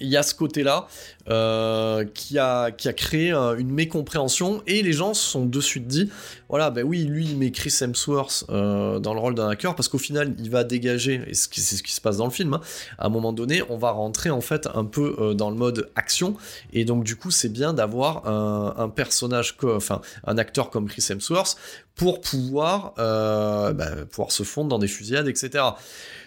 il 0.00 0.08
y 0.08 0.16
a 0.16 0.22
ce 0.22 0.34
côté-là 0.34 0.88
euh, 1.28 2.04
qui, 2.14 2.38
a, 2.38 2.70
qui 2.70 2.92
créé 2.94 3.32
une 3.32 3.70
mécompréhension 3.70 4.62
et 4.66 4.82
les 4.82 4.92
gens 4.92 5.14
se 5.14 5.22
sont 5.22 5.46
de 5.46 5.60
suite 5.60 5.86
dit 5.86 6.10
voilà, 6.48 6.70
ben 6.70 6.84
oui, 6.84 7.04
lui 7.04 7.24
il 7.24 7.36
met 7.36 7.50
Chris 7.50 7.74
Hemsworth 7.80 8.44
euh, 8.48 9.00
dans 9.00 9.14
le 9.14 9.20
rôle 9.20 9.34
d'un 9.34 9.48
hacker 9.48 9.74
parce 9.74 9.88
qu'au 9.88 9.98
final 9.98 10.34
il 10.38 10.50
va 10.50 10.64
dégager, 10.64 11.22
et 11.26 11.34
c'est 11.34 11.76
ce 11.76 11.82
qui 11.82 11.92
se 11.92 12.00
passe 12.00 12.18
dans 12.18 12.26
le 12.26 12.30
film, 12.30 12.54
hein, 12.54 12.60
à 12.98 13.06
un 13.06 13.08
moment 13.08 13.32
donné 13.32 13.62
on 13.68 13.76
va 13.76 13.90
rentrer 13.90 14.30
en 14.30 14.40
fait 14.40 14.68
un 14.72 14.84
peu 14.84 15.16
euh, 15.18 15.34
dans 15.34 15.50
le 15.50 15.56
mode 15.56 15.90
action 15.96 16.36
et 16.72 16.84
donc 16.84 17.04
du 17.04 17.16
coup 17.16 17.30
c'est 17.30 17.48
bien 17.48 17.72
d'avoir 17.72 18.26
un, 18.26 18.88
personnage, 18.88 19.56
enfin 19.64 20.00
un 20.24 20.38
acteur 20.38 20.70
comme 20.70 20.86
Chris 20.88 21.04
Hemsworth 21.10 21.56
pour 21.94 22.20
pouvoir, 22.20 22.94
ben, 22.96 24.06
pouvoir 24.10 24.30
se 24.30 24.42
fondre 24.42 24.68
dans 24.68 24.78
des 24.78 24.88
fusillades, 24.88 25.28
etc. 25.28 25.64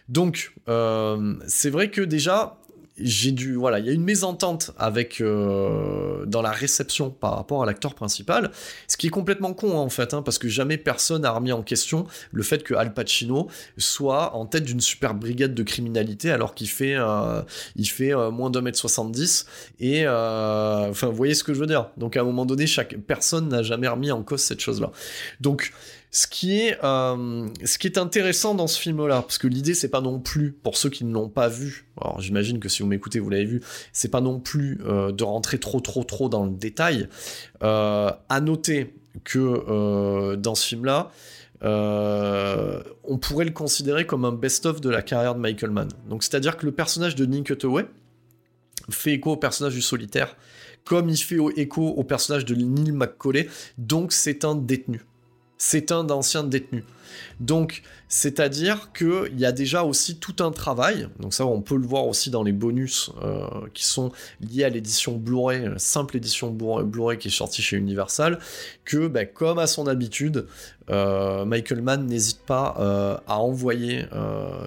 Donc, 0.08 0.54
c'est 1.48 1.70
vrai 1.70 1.92
que 1.92 2.02
déjà, 2.02 2.58
j'ai 3.02 3.32
dû 3.32 3.56
voilà 3.56 3.80
il 3.80 3.86
y 3.86 3.90
a 3.90 3.92
une 3.92 4.04
mésentente 4.04 4.72
avec 4.78 5.22
euh, 5.22 6.26
dans 6.26 6.42
la 6.42 6.52
réception 6.52 7.10
par 7.10 7.36
rapport 7.36 7.64
à 7.64 7.66
l'acteur 7.66 7.96
principal. 7.96 8.52
Ce 8.88 8.98
qui 8.98 9.08
est 9.08 9.12
complètement 9.12 9.54
con 9.54 9.78
en 9.78 9.90
fait 9.90 10.14
hein, 10.14 10.22
parce 10.22 10.38
que 10.38 10.48
jamais 10.48 10.78
personne 10.78 11.22
n'a 11.24 11.32
remis 11.32 11.52
en 11.52 11.62
question 11.62 12.06
le 12.32 12.44
fait 12.44 12.64
que 12.64 12.74
Al 12.74 12.94
Pacino 12.94 13.48
soit 13.78 14.36
en 14.36 14.46
tête 14.46 14.64
d'une 14.64 14.82
super 14.82 15.14
brigade 15.14 15.54
de 15.54 15.64
criminalité 15.64 16.32
alors 16.32 16.56
qu'il 16.56 16.70
fait 16.70 16.96
euh, 16.96 17.42
il 17.76 17.90
fait 17.90 18.14
euh, 18.14 18.32
moins 18.32 18.50
d'un 18.50 18.62
mètre 18.62 18.78
70 18.78 19.46
et 19.80 20.08
enfin 20.08 21.08
vous 21.08 21.16
voyez 21.16 21.34
ce 21.34 21.44
que 21.44 21.54
je 21.54 21.60
veux 21.60 21.68
dire. 21.68 21.90
Donc 21.98 22.18
à 22.18 22.22
un 22.22 22.26
moment 22.26 22.46
donné 22.46 22.68
chaque 22.68 22.96
personne 22.98 23.50
n'a 23.50 23.64
jamais 23.64 23.88
remis 23.88 24.12
en 24.12 24.24
cause 24.24 24.42
cette 24.42 24.60
chose 24.60 24.82
là 24.82 24.92
donc 25.40 25.72
ce 26.12 26.26
qui 26.26 26.60
est, 26.60 26.78
euh, 26.84 27.48
ce 27.64 27.78
qui 27.78 27.86
est 27.86 27.98
intéressant 27.98 28.56
dans 28.56 28.68
ce 28.68 28.80
film-là, 28.80 29.22
parce 29.22 29.38
que 29.38 29.48
l'idée 29.48 29.76
c'est 29.76 29.90
pas 29.90 30.02
non 30.02 30.20
plus, 30.20 30.52
pour 30.52 30.76
ceux 30.76 30.90
qui 30.90 31.06
ne 31.06 31.14
l'ont 31.14 31.30
pas 31.30 31.48
vu, 31.50 31.86
alors 32.02 32.20
j'imagine 32.20 32.60
que 32.60 32.68
si 32.68 32.82
vous 32.82 32.88
m'écoutez 32.88 33.20
vous 33.20 33.30
l'avez 33.30 33.46
vu, 33.46 33.62
c'est 33.94 34.10
pas 34.10 34.22
non 34.22 34.40
plus 34.40 34.80
euh, 34.86 35.12
de 35.12 35.24
rentrer 35.24 35.60
trop 35.60 35.80
trop 35.82 36.04
trop 36.04 36.28
dans 36.28 36.46
le 36.46 36.52
détail. 36.52 37.08
Euh, 37.62 38.12
à 38.28 38.42
noter 38.42 38.96
que 39.24 40.36
dans 40.36 40.56
ce 40.56 40.68
film-là, 40.68 41.12
on 41.62 43.18
pourrait 43.18 43.46
le 43.46 43.52
considérer 43.52 44.06
comme 44.06 44.26
un 44.26 44.32
best-of 44.32 44.82
de 44.82 44.90
la 44.90 45.02
carrière 45.02 45.36
de 45.36 45.40
Michael 45.40 45.72
Mann. 45.72 45.90
Donc 46.10 46.24
c'est-à-dire 46.24 46.58
que 46.58 46.66
le 46.66 46.72
personnage 46.72 47.16
de 47.16 47.26
Nick 47.26 47.52
Hathaway 47.52 47.86
fait 48.90 49.14
écho 49.14 49.34
au 49.34 49.38
personnage 49.38 49.74
du 49.74 49.82
solitaire, 49.82 50.36
comme 50.86 51.10
il 51.10 51.18
fait 51.18 51.38
écho 51.58 51.86
au 51.88 52.04
personnage 52.04 52.46
de 52.46 52.56
Neil 52.56 52.92
McCauley, 52.92 53.48
donc 53.78 54.12
c'est 54.12 54.46
un 54.46 54.56
détenu 54.56 55.02
c'est 55.60 55.92
un 55.92 56.10
ancien 56.10 56.44
détenu. 56.44 56.84
Donc, 57.40 57.84
c'est-à-dire 58.08 58.92
qu'il 58.94 59.38
y 59.38 59.46
a 59.46 59.52
déjà 59.52 59.84
aussi 59.84 60.18
tout 60.18 60.38
un 60.40 60.52
travail, 60.52 61.10
donc 61.20 61.34
ça 61.34 61.46
on 61.46 61.62
peut 61.62 61.76
le 61.76 61.86
voir 61.86 62.08
aussi 62.08 62.32
dans 62.32 62.44
les 62.44 62.54
bonus 62.54 63.12
euh, 63.22 63.46
qui 63.74 63.86
sont 63.86 64.12
liés 64.42 64.64
à 64.64 64.70
l'édition 64.70 65.16
Blu-ray, 65.18 65.66
la 65.66 65.80
simple 65.80 66.18
édition 66.18 66.50
Blu-ray 66.50 67.18
qui 67.18 67.28
est 67.28 67.32
sortie 67.32 67.62
chez 67.62 67.78
Universal, 67.78 68.40
que 68.86 69.08
ben, 69.08 69.28
comme 69.28 69.60
à 69.60 69.68
son 69.68 69.86
habitude, 69.86 70.48
euh, 70.90 71.46
Michael 71.46 71.82
Mann 71.82 72.06
n'hésite 72.08 72.42
pas 72.42 72.76
euh, 72.80 73.18
à 73.28 73.40
envoyer 73.40 74.06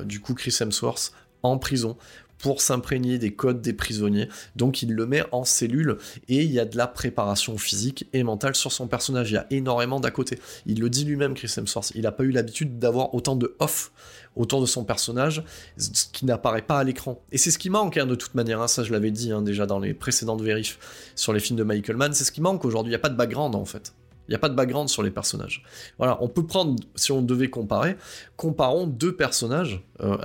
du 0.04 0.20
coup 0.20 0.34
Chris 0.34 0.56
Hemsworth 0.60 1.12
en 1.42 1.58
prison 1.58 1.96
pour 2.42 2.60
s'imprégner 2.60 3.18
des 3.18 3.32
codes 3.32 3.62
des 3.62 3.72
prisonniers. 3.72 4.28
Donc 4.56 4.82
il 4.82 4.92
le 4.92 5.06
met 5.06 5.22
en 5.32 5.44
cellule 5.44 5.96
et 6.28 6.42
il 6.42 6.50
y 6.52 6.58
a 6.58 6.64
de 6.64 6.76
la 6.76 6.86
préparation 6.86 7.56
physique 7.56 8.08
et 8.12 8.22
mentale 8.24 8.54
sur 8.54 8.72
son 8.72 8.88
personnage. 8.88 9.30
Il 9.30 9.34
y 9.34 9.38
a 9.38 9.46
énormément 9.50 10.00
d'à 10.00 10.10
côté. 10.10 10.38
Il 10.66 10.80
le 10.80 10.90
dit 10.90 11.04
lui-même, 11.04 11.34
Chris 11.34 11.52
Hemsworth. 11.56 11.92
Il 11.94 12.02
n'a 12.02 12.12
pas 12.12 12.24
eu 12.24 12.32
l'habitude 12.32 12.78
d'avoir 12.78 13.14
autant 13.14 13.36
de 13.36 13.56
off 13.60 13.92
autour 14.34 14.60
de 14.60 14.66
son 14.66 14.84
personnage, 14.84 15.44
ce 15.76 16.06
qui 16.12 16.24
n'apparaît 16.24 16.62
pas 16.62 16.78
à 16.78 16.84
l'écran. 16.84 17.22
Et 17.30 17.38
c'est 17.38 17.50
ce 17.50 17.58
qui 17.58 17.70
manque 17.70 17.96
hein, 17.96 18.06
de 18.06 18.14
toute 18.14 18.34
manière, 18.34 18.60
hein. 18.60 18.68
ça 18.68 18.82
je 18.82 18.90
l'avais 18.90 19.10
dit 19.10 19.30
hein, 19.30 19.42
déjà 19.42 19.66
dans 19.66 19.78
les 19.78 19.94
précédentes 19.94 20.40
vérifs 20.40 20.78
sur 21.14 21.32
les 21.32 21.40
films 21.40 21.58
de 21.58 21.64
Michael 21.64 21.96
Mann, 21.96 22.12
c'est 22.12 22.24
ce 22.24 22.32
qui 22.32 22.40
manque 22.40 22.64
aujourd'hui, 22.64 22.90
il 22.90 22.92
n'y 22.92 22.96
a 22.96 23.00
pas 23.00 23.10
de 23.10 23.16
background 23.16 23.54
en 23.54 23.66
fait. 23.66 23.92
Il 24.28 24.32
n'y 24.32 24.34
a 24.34 24.38
pas 24.38 24.48
de 24.48 24.54
background 24.54 24.88
sur 24.88 25.02
les 25.02 25.10
personnages. 25.10 25.62
Voilà, 25.98 26.18
on 26.22 26.28
peut 26.28 26.46
prendre, 26.46 26.76
si 26.94 27.12
on 27.12 27.22
devait 27.22 27.50
comparer, 27.50 27.96
comparons 28.36 28.86
deux 28.86 29.14
personnages 29.14 29.82
euh, 30.00 30.16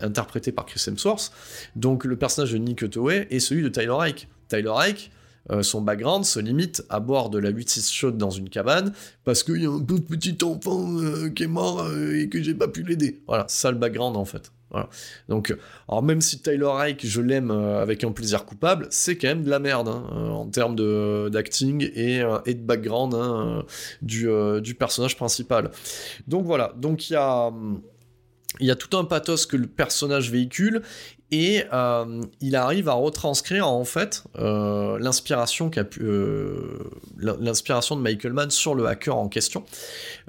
interprétés 0.00 0.52
par 0.52 0.66
Chris 0.66 0.82
Hemsworth, 0.86 1.32
donc 1.76 2.04
le 2.04 2.16
personnage 2.16 2.52
de 2.52 2.58
Nick 2.58 2.82
Hathaway 2.82 3.26
et 3.30 3.40
celui 3.40 3.62
de 3.62 3.68
Tyler 3.68 3.88
Rake. 3.88 4.28
Tyler 4.48 4.70
Rake, 4.70 5.10
son 5.62 5.80
background 5.80 6.24
se 6.24 6.38
limite 6.38 6.84
à 6.88 7.00
boire 7.00 7.28
de 7.28 7.38
la 7.38 7.50
8-6 7.50 7.92
chaude 7.92 8.16
dans 8.16 8.30
une 8.30 8.48
cabane 8.48 8.92
parce 9.24 9.42
qu'il 9.42 9.60
y 9.60 9.66
a 9.66 9.70
un 9.70 9.80
petit 9.80 10.38
enfant 10.44 10.94
qui 11.34 11.42
est 11.42 11.48
mort 11.48 11.84
et 11.92 12.28
que 12.28 12.40
j'ai 12.40 12.54
pas 12.54 12.68
pu 12.68 12.84
l'aider. 12.84 13.22
Voilà, 13.26 13.46
ça 13.48 13.72
le 13.72 13.76
background 13.76 14.16
en 14.16 14.24
fait. 14.24 14.52
Voilà. 14.72 14.88
Donc, 15.28 15.54
alors 15.88 16.02
même 16.02 16.20
si 16.20 16.40
Tyler 16.40 16.66
Reich, 16.66 17.06
je 17.06 17.20
l'aime 17.20 17.50
avec 17.50 18.02
un 18.04 18.12
plaisir 18.12 18.44
coupable, 18.44 18.88
c'est 18.90 19.16
quand 19.16 19.28
même 19.28 19.44
de 19.44 19.50
la 19.50 19.58
merde 19.58 19.88
hein, 19.88 20.02
en 20.30 20.48
termes 20.48 20.76
d'acting 21.30 21.88
et, 21.94 22.24
et, 22.46 22.54
de 22.54 22.62
background 22.62 23.14
hein, 23.14 23.64
du, 24.00 24.74
personnage 24.78 25.16
principal. 25.16 25.70
Donc 26.26 26.46
voilà, 26.46 26.72
donc 26.76 27.02
a 27.14 27.52
il 28.60 28.66
y 28.66 28.70
a 28.70 28.76
tout 28.76 28.96
un 28.96 29.04
pathos 29.04 29.46
que 29.46 29.56
le 29.56 29.66
personnage 29.66 30.30
véhicule 30.30 30.82
et 31.32 31.64
euh, 31.72 32.20
il 32.42 32.54
arrive 32.56 32.90
à 32.90 32.92
retranscrire 32.92 33.66
en 33.66 33.84
fait 33.84 34.22
euh, 34.38 34.98
l'inspiration 34.98 35.70
euh, 35.98 36.78
l'inspiration 37.18 37.96
de 37.96 38.02
Michael 38.02 38.34
Mann 38.34 38.50
sur 38.50 38.74
le 38.74 38.86
hacker 38.86 39.16
en 39.16 39.28
question. 39.28 39.64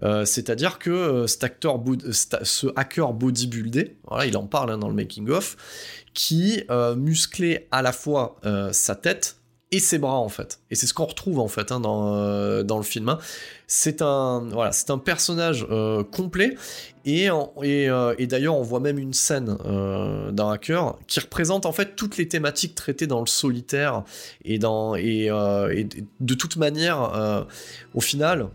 C'est-à-dire 0.02 0.80
que 0.80 1.28
cet 1.28 1.44
acteur, 1.44 1.80
ce 2.12 2.68
hacker 2.76 3.14
bodybuildé, 3.14 3.98
il 4.26 4.38
en 4.38 4.48
parle 4.48 4.72
hein, 4.72 4.78
dans 4.78 4.88
le 4.88 4.96
making 4.96 5.30
of, 5.30 5.58
qui 6.14 6.64
musclait 6.96 7.68
à 7.72 7.82
la 7.82 7.92
fois 7.92 8.38
sa 8.72 8.96
tête 8.96 9.38
et 9.74 9.80
ses 9.80 9.98
bras 9.98 10.20
en 10.20 10.30
fait. 10.30 10.60
Et 10.72 10.76
c'est 10.76 10.88
ce 10.88 10.94
qu'on 10.94 11.06
retrouve 11.06 11.40
en 11.40 11.48
fait 11.48 11.72
hein, 11.72 11.80
dans, 11.80 12.64
dans 12.64 12.78
le 12.78 12.84
film. 12.84 13.10
Hein. 13.10 13.20
C'est 13.68 14.02
un, 14.02 14.48
voilà, 14.52 14.72
un 14.90 14.98
personnage 14.98 15.68
complet 16.12 16.56
et, 17.06 17.30
euh, 17.30 18.16
et, 18.18 18.28
d'ailleurs, 18.28 18.56
on 18.56 18.62
voit 18.62 18.80
même 18.80 18.98
une 18.98 19.14
scène 19.14 19.58
euh, 19.66 20.32
d'un 20.32 20.52
hacker 20.52 20.98
qui 21.08 21.20
représente 21.20 21.66
en 21.66 21.74
fait 21.74 21.98
toutes 21.98 22.18
les 22.18 22.30
thématiques 22.30 22.76
traitées 22.76 23.08
dans 23.08 23.20
le 23.20 23.28
solitaire. 23.28 24.04
Et, 24.46 24.58
dans, 24.58 24.96
et, 24.96 25.30
euh, 25.30 25.84
de 26.22 26.34
toute 26.34 26.56
manière, 26.56 27.46
au 27.94 28.02
final, 28.02 28.48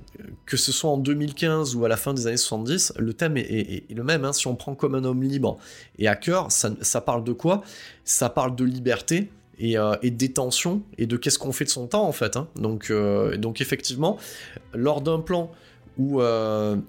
que 0.47 0.57
ce 0.57 0.73
soit 0.73 0.91
en 0.91 0.97
2015 0.97 1.75
ou 1.75 1.85
à 1.85 1.89
la 1.89 1.97
fin 1.97 2.15
des 2.15 2.27
années 2.27 2.37
70, 2.37 2.95
le 2.99 3.13
thème 3.13 3.37
est, 3.37 3.85
le 3.91 4.03
même. 4.03 4.25
Hein. 4.25 4.33
Si 4.33 4.47
on 4.47 4.57
prend 4.57 4.75
comme 4.75 4.95
un 4.95 5.05
homme 5.05 5.23
libre 5.23 5.59
et 5.99 6.09
hacker, 6.09 6.51
ça, 6.51 6.71
ça 6.81 7.01
parle 7.01 7.25
de 7.25 7.33
quoi? 7.33 7.63
Ça 8.05 8.31
parle 8.31 8.57
de 8.57 8.65
liberté, 8.65 9.31
et, 9.59 9.77
et, 10.03 10.11
détention 10.11 10.83
et 10.99 11.07
de 11.07 11.17
qu'est-ce 11.17 11.39
qu'on 11.39 11.53
fait 11.53 11.65
de 11.65 11.71
son 11.71 11.87
temps 11.87 12.07
en 12.07 12.13
fait. 12.13 12.37
Hein. 12.37 12.49
Donc, 12.57 12.93
donc 13.39 13.61
effectivement, 13.61 14.19
lors 14.73 15.01
d'un 15.01 15.21
plan 15.21 15.51
où, 15.99 16.21
où 16.21 16.23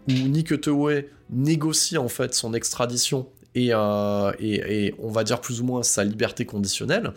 Nick 0.07 0.61
Tewey 0.61 1.09
négocie 1.29 1.97
en 1.97 2.09
fait 2.09 2.33
son 2.33 2.53
extradition 2.53 3.27
euh, 3.57 4.31
et, 4.39 4.85
et, 4.85 4.95
on 4.99 5.09
va 5.09 5.23
dire 5.23 5.41
plus 5.41 5.61
ou 5.61 5.65
moins 5.65 5.83
sa 5.83 6.03
liberté 6.03 6.45
conditionnelle, 6.45 7.13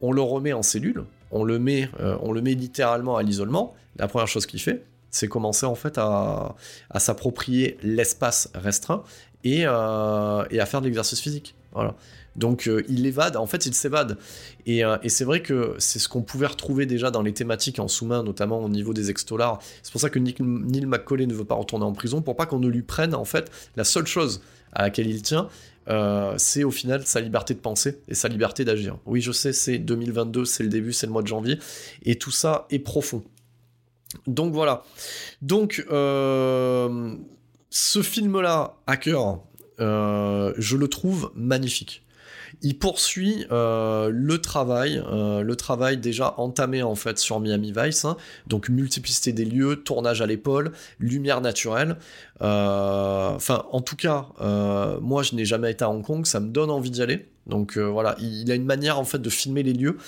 on 0.00 0.12
le 0.12 0.22
remet 0.22 0.52
en 0.52 0.62
cellule, 0.62 1.04
on 1.30 1.44
le 1.44 1.58
met, 1.58 1.88
euh, 2.00 2.16
on 2.22 2.32
le 2.32 2.40
met 2.40 2.54
littéralement 2.54 3.16
à 3.16 3.22
l'isolement. 3.22 3.74
La 3.96 4.08
première 4.08 4.28
chose 4.28 4.46
qu'il 4.46 4.60
fait, 4.60 4.84
c'est 5.10 5.28
commencer 5.28 5.66
en 5.66 5.74
fait 5.74 5.98
à, 5.98 6.54
à 6.90 7.00
s'approprier 7.00 7.78
l'espace 7.82 8.50
restreint 8.54 9.02
et, 9.44 9.62
euh, 9.66 10.44
et, 10.50 10.60
à 10.60 10.66
faire 10.66 10.80
de 10.80 10.86
l'exercice 10.86 11.20
physique. 11.20 11.54
Voilà. 11.72 11.94
Donc 12.36 12.70
il 12.88 13.06
évade, 13.06 13.36
en 13.36 13.46
fait 13.46 13.66
il 13.66 13.74
s'évade. 13.74 14.18
Et, 14.66 14.82
et 15.02 15.08
c'est 15.08 15.24
vrai 15.24 15.42
que 15.42 15.74
c'est 15.78 15.98
ce 15.98 16.08
qu'on 16.08 16.22
pouvait 16.22 16.46
retrouver 16.46 16.86
déjà 16.86 17.10
dans 17.10 17.22
les 17.22 17.32
thématiques 17.32 17.78
en 17.78 17.88
sous-main, 17.88 18.22
notamment 18.22 18.62
au 18.62 18.68
niveau 18.68 18.92
des 18.92 19.10
extolars. 19.10 19.58
C'est 19.82 19.90
pour 19.90 20.00
ça 20.00 20.10
que 20.10 20.18
Neil 20.18 20.86
McCauley 20.86 21.26
ne 21.26 21.34
veut 21.34 21.44
pas 21.44 21.54
retourner 21.54 21.84
en 21.84 21.92
prison, 21.92 22.22
pour 22.22 22.36
pas 22.36 22.46
qu'on 22.46 22.58
ne 22.58 22.68
lui 22.68 22.82
prenne 22.82 23.14
en 23.14 23.24
fait 23.24 23.50
la 23.76 23.84
seule 23.84 24.06
chose 24.06 24.42
à 24.72 24.82
laquelle 24.82 25.08
il 25.08 25.22
tient, 25.22 25.48
euh, 25.88 26.34
c'est 26.36 26.64
au 26.64 26.70
final 26.70 27.06
sa 27.06 27.20
liberté 27.20 27.54
de 27.54 27.60
penser 27.60 28.00
et 28.08 28.14
sa 28.14 28.28
liberté 28.28 28.64
d'agir. 28.64 28.98
Oui, 29.06 29.20
je 29.20 29.32
sais, 29.32 29.52
c'est 29.52 29.78
2022, 29.78 30.44
c'est 30.44 30.62
le 30.62 30.68
début, 30.68 30.92
c'est 30.92 31.06
le 31.06 31.12
mois 31.12 31.22
de 31.22 31.28
janvier, 31.28 31.58
et 32.04 32.16
tout 32.16 32.30
ça 32.30 32.66
est 32.70 32.78
profond. 32.78 33.22
Donc 34.26 34.52
voilà. 34.52 34.84
Donc, 35.42 35.84
euh, 35.90 37.14
ce 37.70 38.02
film-là, 38.02 38.76
Hacker, 38.86 39.38
euh, 39.80 40.52
je 40.56 40.76
le 40.76 40.88
trouve 40.88 41.32
magnifique 41.34 42.05
il 42.62 42.78
poursuit 42.78 43.46
euh, 43.50 44.10
le 44.12 44.38
travail, 44.40 45.02
euh, 45.10 45.42
le 45.42 45.56
travail 45.56 45.96
déjà 45.98 46.34
entamé 46.38 46.82
en 46.82 46.94
fait 46.94 47.18
sur 47.18 47.40
Miami 47.40 47.72
Vice, 47.76 48.04
hein. 48.04 48.16
donc 48.46 48.68
multiplicité 48.68 49.32
des 49.32 49.44
lieux, 49.44 49.76
tournage 49.76 50.22
à 50.22 50.26
l'épaule, 50.26 50.72
lumière 50.98 51.40
naturelle. 51.40 51.96
Euh, 52.42 53.30
enfin, 53.30 53.64
en 53.72 53.80
tout 53.80 53.96
cas, 53.96 54.26
moi 55.00 55.22
je 55.22 55.34
n'ai 55.34 55.44
jamais 55.44 55.70
été 55.70 55.84
à 55.84 55.90
Hong 55.90 56.04
Kong, 56.04 56.26
ça 56.26 56.40
me 56.40 56.48
donne 56.48 56.70
envie 56.70 56.90
d'y 56.90 57.02
aller. 57.02 57.28
Donc 57.46 57.78
voilà, 57.78 58.16
il, 58.18 58.50
a 58.50 58.54
une 58.54 58.64
manière 58.64 58.98
en 58.98 59.04
fait 59.04 59.18
de 59.18 59.30
filmer 59.30 59.62
les 59.62 59.72
lieux, 59.72 59.98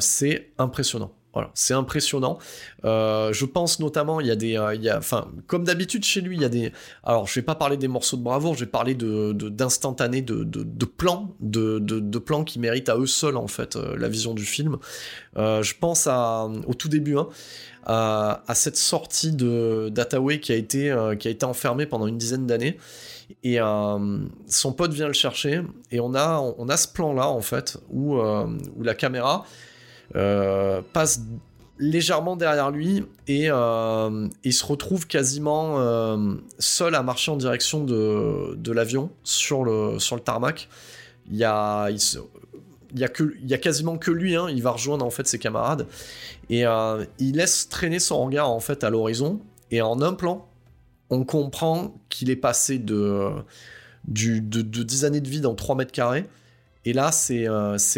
c'est 0.00 0.50
impressionnant. 0.58 1.12
C'est 1.54 1.74
impressionnant. 1.74 2.38
Euh, 2.84 3.32
je 3.32 3.46
pense 3.46 3.80
notamment, 3.80 4.20
il 4.20 4.26
y 4.26 4.30
a 4.30 4.36
des, 4.36 4.58
euh, 4.58 4.74
il 4.74 4.82
y 4.82 4.90
a, 4.90 4.98
enfin, 4.98 5.28
comme 5.46 5.64
d'habitude 5.64 6.04
chez 6.04 6.20
lui, 6.20 6.36
il 6.36 6.42
y 6.42 6.44
a 6.44 6.48
des. 6.50 6.72
Alors, 7.04 7.26
je 7.26 7.34
vais 7.34 7.44
pas 7.44 7.54
parler 7.54 7.76
des 7.76 7.88
morceaux 7.88 8.18
de 8.18 8.22
bravoure, 8.22 8.54
je 8.54 8.60
vais 8.60 8.70
parler 8.70 8.94
de 8.94 9.32
d'instantanés, 9.32 10.20
de, 10.20 10.44
plans, 10.84 11.34
de, 11.40 12.18
plans 12.18 12.44
qui 12.44 12.58
méritent 12.58 12.90
à 12.90 12.96
eux 12.96 13.06
seuls 13.06 13.36
en 13.36 13.48
fait 13.48 13.76
euh, 13.76 13.96
la 13.96 14.08
vision 14.08 14.34
du 14.34 14.44
film. 14.44 14.76
je 15.36 15.72
pense 15.78 16.06
à, 16.06 16.48
au 16.66 16.74
tout 16.74 16.88
début, 16.88 17.16
hein, 17.16 17.28
à, 17.86 18.54
cette 18.54 18.76
sortie 18.76 19.32
de 19.32 19.88
d'Ataway 19.90 20.38
qui 20.38 20.52
a 20.52 20.56
été 20.56 20.94
qui 21.18 21.28
a 21.28 21.30
été 21.30 21.46
pendant 21.88 22.06
une 22.06 22.18
dizaine 22.18 22.46
d'années. 22.46 22.78
Et 23.42 23.58
son 23.58 24.72
pote 24.76 24.92
vient 24.92 25.06
le 25.06 25.14
chercher 25.14 25.62
et 25.90 26.00
on 26.00 26.14
a 26.14 26.38
on 26.58 26.68
a 26.68 26.76
ce 26.76 26.88
plan 26.88 27.14
là 27.14 27.28
en 27.28 27.40
fait 27.40 27.78
où 27.90 28.16
où 28.18 28.82
la 28.82 28.94
caméra 28.94 29.44
passe 30.12 31.20
légèrement 31.82 32.36
derrière 32.36 32.70
lui 32.70 33.04
et 33.26 33.46
euh, 33.50 34.28
il 34.44 34.52
se 34.52 34.64
retrouve 34.64 35.08
quasiment 35.08 35.80
euh, 35.80 36.34
seul 36.60 36.94
à 36.94 37.02
marcher 37.02 37.32
en 37.32 37.36
direction 37.36 37.82
de, 37.84 38.72
l'avion 38.72 39.10
sur 39.24 39.64
le, 39.64 39.98
tarmac. 40.20 40.68
Il 41.28 41.36
y 41.36 41.44
a, 41.44 41.88
quasiment 43.60 43.98
que 43.98 44.12
lui, 44.12 44.36
hein, 44.36 44.46
il 44.48 44.62
va 44.62 44.70
rejoindre 44.70 45.04
en 45.04 45.10
fait 45.10 45.26
ses 45.26 45.40
camarades 45.40 45.88
et 46.50 46.62
il 47.18 47.36
laisse 47.36 47.68
traîner 47.68 47.98
son 47.98 48.24
regard 48.24 48.50
en 48.50 48.60
fait 48.60 48.84
à 48.84 48.90
l'horizon 48.90 49.40
et 49.72 49.82
en 49.82 50.00
un 50.02 50.12
plan, 50.12 50.46
on 51.10 51.24
comprend 51.24 51.94
qu'il 52.08 52.30
est 52.30 52.36
passé 52.36 52.78
de, 52.78 53.30
du, 54.06 54.40
de, 54.40 54.62
de 54.62 54.82
10 54.84 55.04
années 55.04 55.20
de 55.20 55.28
vie 55.28 55.40
dans 55.40 55.54
3 55.54 55.74
mètres 55.74 55.92
carrés 55.92 56.26
et 56.84 56.92
là 56.92 57.10
c'est 57.12 57.46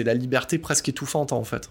la 0.05 0.15
liberté 0.15 0.59
presque 0.59 0.89
étouffante 0.89 1.33
en 1.33 1.45
fait. 1.45 1.71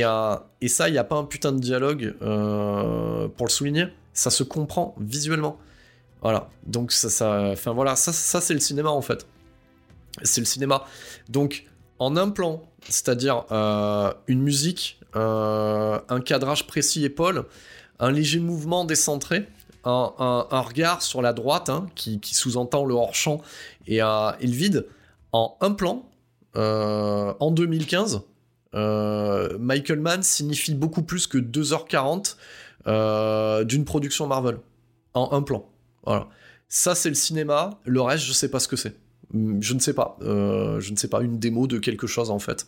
Euh, 0.00 0.36
et, 0.60 0.68
ça, 0.68 0.88
il 0.88 0.92
n'y 0.92 0.98
a 0.98 1.04
pas 1.04 1.16
un 1.16 1.24
putain 1.24 1.52
de 1.52 1.58
dialogue 1.58 2.14
euh, 2.22 3.28
pour 3.28 3.46
le 3.46 3.50
souligner. 3.50 3.86
Ça 4.12 4.30
se 4.30 4.42
comprend 4.42 4.94
visuellement. 4.98 5.58
Voilà. 6.22 6.48
Donc 6.66 6.92
ça, 6.92 7.10
ça, 7.10 7.50
enfin 7.52 7.72
voilà, 7.72 7.96
ça, 7.96 8.12
c'est 8.12 8.54
le 8.54 8.60
cinéma 8.60 8.90
en 8.90 9.02
fait. 9.02 9.26
C'est 10.22 10.40
le 10.40 10.46
cinéma. 10.46 10.84
Donc 11.28 11.66
en 11.98 12.16
un 12.16 12.30
plan, 12.30 12.62
c'est-à-dire 12.88 13.44
euh, 13.50 14.12
une 14.28 14.42
musique, 14.42 15.00
un 15.14 16.20
cadrage 16.24 16.66
précis 16.66 17.04
épaule, 17.04 17.44
un 17.98 18.10
léger 18.10 18.40
mouvement 18.40 18.84
décentré, 18.84 19.48
un, 19.84 20.44
regard 20.50 21.02
sur 21.02 21.22
la 21.22 21.32
droite 21.32 21.68
hein, 21.68 21.86
qui, 21.96 22.20
sous-entend 22.22 22.84
le 22.84 22.94
hors-champ 22.94 23.40
et, 23.86 23.96
et, 23.96 24.00
le 24.46 24.52
vide, 24.52 24.86
en 25.32 25.56
un 25.60 25.72
plan, 25.72 26.04
en 26.54 27.50
2015, 27.50 28.22
euh, 28.74 29.56
Michael 29.58 30.00
Mann 30.00 30.22
signifie 30.22 30.74
beaucoup 30.74 31.02
plus 31.02 31.26
que 31.26 31.38
2h40 31.38 32.36
euh, 32.86 33.64
d'une 33.64 33.84
production 33.84 34.26
Marvel 34.26 34.58
en 35.14 35.32
un 35.32 35.42
plan. 35.42 35.68
Voilà. 36.04 36.28
Ça, 36.68 36.94
c'est 36.94 37.08
le 37.08 37.14
cinéma. 37.14 37.78
Le 37.84 38.00
reste, 38.00 38.24
je 38.24 38.32
sais 38.32 38.50
pas 38.50 38.60
ce 38.60 38.68
que 38.68 38.76
c'est. 38.76 38.96
Mm, 39.32 39.60
je 39.60 39.74
ne 39.74 39.78
sais 39.78 39.92
pas. 39.92 40.16
Euh, 40.22 40.80
je 40.80 40.90
ne 40.92 40.96
sais 40.96 41.08
pas. 41.08 41.20
Une 41.20 41.38
démo 41.38 41.66
de 41.66 41.78
quelque 41.78 42.06
chose, 42.06 42.30
en 42.30 42.38
fait, 42.38 42.66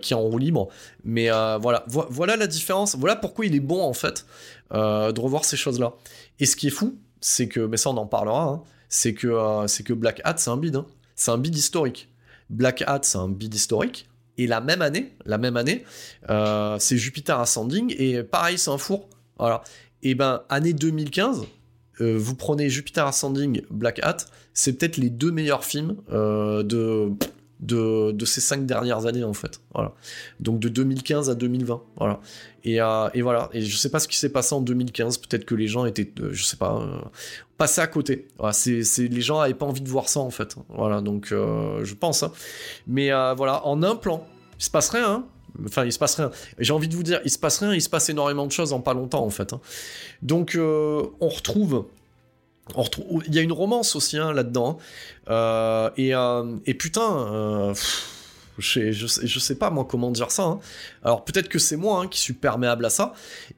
qui 0.00 0.12
est 0.12 0.16
en 0.16 0.22
roue 0.22 0.38
libre. 0.38 0.68
Mais 1.04 1.28
voilà. 1.28 1.84
voilà 1.86 2.36
la 2.36 2.46
différence. 2.46 2.96
Voilà 2.96 3.16
pourquoi 3.16 3.46
il 3.46 3.54
est 3.54 3.60
bon, 3.60 3.82
en 3.82 3.94
fait, 3.94 4.26
de 4.72 5.20
revoir 5.20 5.44
ces 5.44 5.56
choses-là. 5.56 5.94
Et 6.40 6.46
ce 6.46 6.56
qui 6.56 6.68
est 6.68 6.70
fou, 6.70 6.98
c'est 7.20 7.48
que, 7.48 7.60
mais 7.60 7.76
ça, 7.76 7.90
on 7.90 7.96
en 7.96 8.06
parlera, 8.06 8.44
hein, 8.44 8.62
c'est 8.88 9.14
que, 9.14 9.82
que 9.82 9.92
Black 9.92 10.20
Hat, 10.24 10.36
c'est 10.38 10.50
un 10.50 10.56
bid. 10.56 10.76
Hein. 10.76 10.86
C'est 11.14 11.30
un 11.30 11.38
bid 11.38 11.56
historique. 11.56 12.10
Black 12.50 12.82
Hat, 12.86 13.00
c'est 13.02 13.18
un 13.18 13.28
bid 13.28 13.54
historique. 13.54 14.08
Et 14.38 14.46
la 14.46 14.60
même 14.60 14.82
année, 14.82 15.12
la 15.26 15.38
même 15.38 15.56
année, 15.56 15.84
euh, 16.30 16.76
c'est 16.78 16.96
Jupiter 16.96 17.38
Ascending 17.38 17.94
et 17.98 18.22
pareil, 18.22 18.58
c'est 18.58 18.70
un 18.70 18.78
four. 18.78 19.08
Voilà. 19.38 19.62
Et 20.02 20.14
ben 20.14 20.42
année 20.48 20.72
2015, 20.72 21.44
euh, 22.00 22.16
vous 22.18 22.34
prenez 22.34 22.68
Jupiter 22.68 23.06
Ascending, 23.06 23.62
Black 23.70 24.00
Hat, 24.02 24.18
c'est 24.52 24.74
peut-être 24.74 24.96
les 24.96 25.10
deux 25.10 25.30
meilleurs 25.30 25.64
films 25.64 25.96
euh, 26.12 26.62
de, 26.62 28.24
ces 28.24 28.40
cinq 28.40 28.66
dernières 28.66 29.06
années 29.06 29.24
en 29.24 29.34
fait. 29.34 29.60
Voilà. 29.72 29.92
Donc 30.40 30.58
de 30.58 30.68
2015 30.68 31.30
à 31.30 31.34
2020. 31.34 31.82
Voilà. 31.96 32.20
Et, 32.64 32.76
et 32.76 33.22
voilà. 33.22 33.50
Et 33.52 33.62
je 33.62 33.76
sais 33.76 33.90
pas 33.90 34.00
ce 34.00 34.08
qui 34.08 34.18
s'est 34.18 34.30
passé 34.30 34.54
en 34.54 34.60
2015. 34.60 35.18
Peut-être 35.18 35.44
que 35.44 35.54
les 35.54 35.68
gens 35.68 35.86
étaient, 35.86 36.10
je 36.32 36.42
sais 36.42 36.56
pas, 36.56 37.10
passés 37.56 37.80
à 37.80 37.86
côté. 37.86 38.28
Voilà, 38.38 38.52
c'est, 38.52 38.82
les 38.98 39.20
gens 39.20 39.40
avaient 39.40 39.54
pas 39.54 39.66
envie 39.66 39.80
de 39.80 39.88
voir 39.88 40.08
ça 40.08 40.20
en 40.20 40.30
fait. 40.30 40.56
Voilà. 40.68 41.00
Donc 41.00 41.28
je 41.30 41.94
pense. 41.94 42.22
Hein. 42.22 42.32
Mais 42.86 43.10
voilà, 43.36 43.66
en 43.66 43.82
un 43.82 43.96
plan, 43.96 44.26
il 44.58 44.64
se 44.64 44.70
passe 44.70 44.90
rien. 44.90 45.10
Hein. 45.10 45.24
Enfin, 45.64 45.84
il 45.84 45.92
se 45.92 45.98
passe 45.98 46.16
rien. 46.16 46.30
J'ai 46.58 46.72
envie 46.72 46.88
de 46.88 46.96
vous 46.96 47.02
dire, 47.02 47.20
il 47.24 47.30
se 47.30 47.38
passe 47.38 47.58
rien, 47.58 47.74
il 47.74 47.82
se 47.82 47.88
passe 47.88 48.08
énormément 48.08 48.46
de 48.46 48.52
choses 48.52 48.72
en 48.72 48.80
pas 48.80 48.94
longtemps, 48.94 49.24
en 49.24 49.30
fait. 49.30 49.52
Hein. 49.52 49.60
Donc, 50.22 50.54
euh, 50.56 51.02
on 51.20 51.28
retrouve 51.28 51.86
on 52.76 52.82
retrouve, 52.82 53.22
il 53.26 53.34
y 53.34 53.38
a 53.38 53.42
une 53.42 53.52
romance 53.52 53.94
aussi 53.94 54.16
hein, 54.16 54.32
là-dedans. 54.32 54.78
Euh, 55.28 55.90
et, 55.98 56.14
euh, 56.14 56.56
et, 56.64 56.72
putain, 56.72 57.74
je, 58.58 59.38
sais 59.38 59.54
pas 59.54 59.70
moi 59.70 59.86
comment 59.88 60.10
dire 60.10 60.30
ça. 60.30 60.44
Hein. 60.44 60.60
Alors 61.02 61.24
peut-être 61.24 61.48
que 61.48 61.58
c'est 61.58 61.76
moi 61.76 62.00
hein, 62.00 62.08
qui 62.08 62.20
suis 62.20 62.32
perméable 62.32 62.84
à 62.84 62.90
ça. 62.90 63.12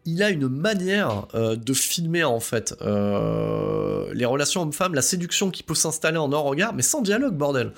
Il 0.04 0.22
a 0.22 0.30
une 0.30 0.48
manière 0.48 1.26
de 1.35 1.72
filmer 1.72 2.24
en 2.24 2.40
fait 2.40 2.74
les 2.80 4.24
relations 4.24 4.62
hommes-femmes, 4.62 4.94
la 4.94 5.02
séduction 5.02 5.50
qui 5.50 5.62
peut 5.62 5.74
s'installer 5.74 6.18
en 6.18 6.32
un 6.32 6.38
regard, 6.38 6.74
mais 6.74 6.82
sans 6.82 7.02
dialogue, 7.02 7.35
bordel. 7.35 7.72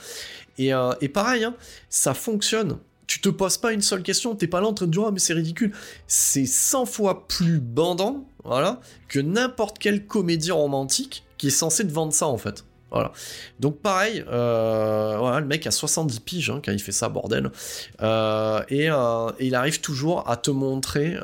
Et, 0.59 0.73
et 1.01 1.09
pareil, 1.09 1.47
ça 1.89 2.15
fonctionne 2.15 2.79
tu 3.09 3.21
te 3.23 3.31
poses 3.31 3.57
pas 3.57 3.73
une 3.73 3.81
seule 3.81 4.03
question, 4.03 4.37
t'es 4.37 4.47
pas 4.47 4.61
là 4.61 4.69
en 4.69 4.75
train 4.75 4.87
de 4.87 4.93
dire, 4.93 5.05
ah, 5.07 5.11
mais 5.11 5.19
c'est 5.19 5.33
ridicule. 5.33 5.73
C'est 6.07 6.45
100 6.45 6.85
fois 6.85 7.27
plus 7.27 7.59
bandant, 7.59 8.29
voilà, 8.45 8.81
que 9.09 9.19
n'importe 9.19 9.79
quelle 9.79 10.07
comédie 10.07 10.53
romantique 10.53 11.25
qui 11.39 11.49
est 11.49 11.51
censée 11.51 11.87
te 11.87 11.93
vendre 11.93 12.13
ça, 12.13 12.27
en 12.29 12.37
fait. 12.37 12.65
Voilà. 12.91 13.13
Donc 13.61 13.81
pareil, 13.81 14.25
euh, 14.29 15.41
le 15.41 15.47
mec 15.47 15.67
a 15.67 15.71
70 15.71 16.21
piges 16.21 16.51
hein, 16.51 16.61
quand 16.65 16.73
il 16.73 16.81
fait 16.81 16.93
ça, 16.93 17.09
bordel. 17.09 17.51
Euh, 18.01 18.63
et, 18.69 18.91
euh, 18.91 19.31
et, 19.39 19.47
il 19.49 19.55
arrive 19.55 19.81
toujours 19.81 20.29
à 20.29 20.37
te 20.37 20.51
montrer. 20.51 21.17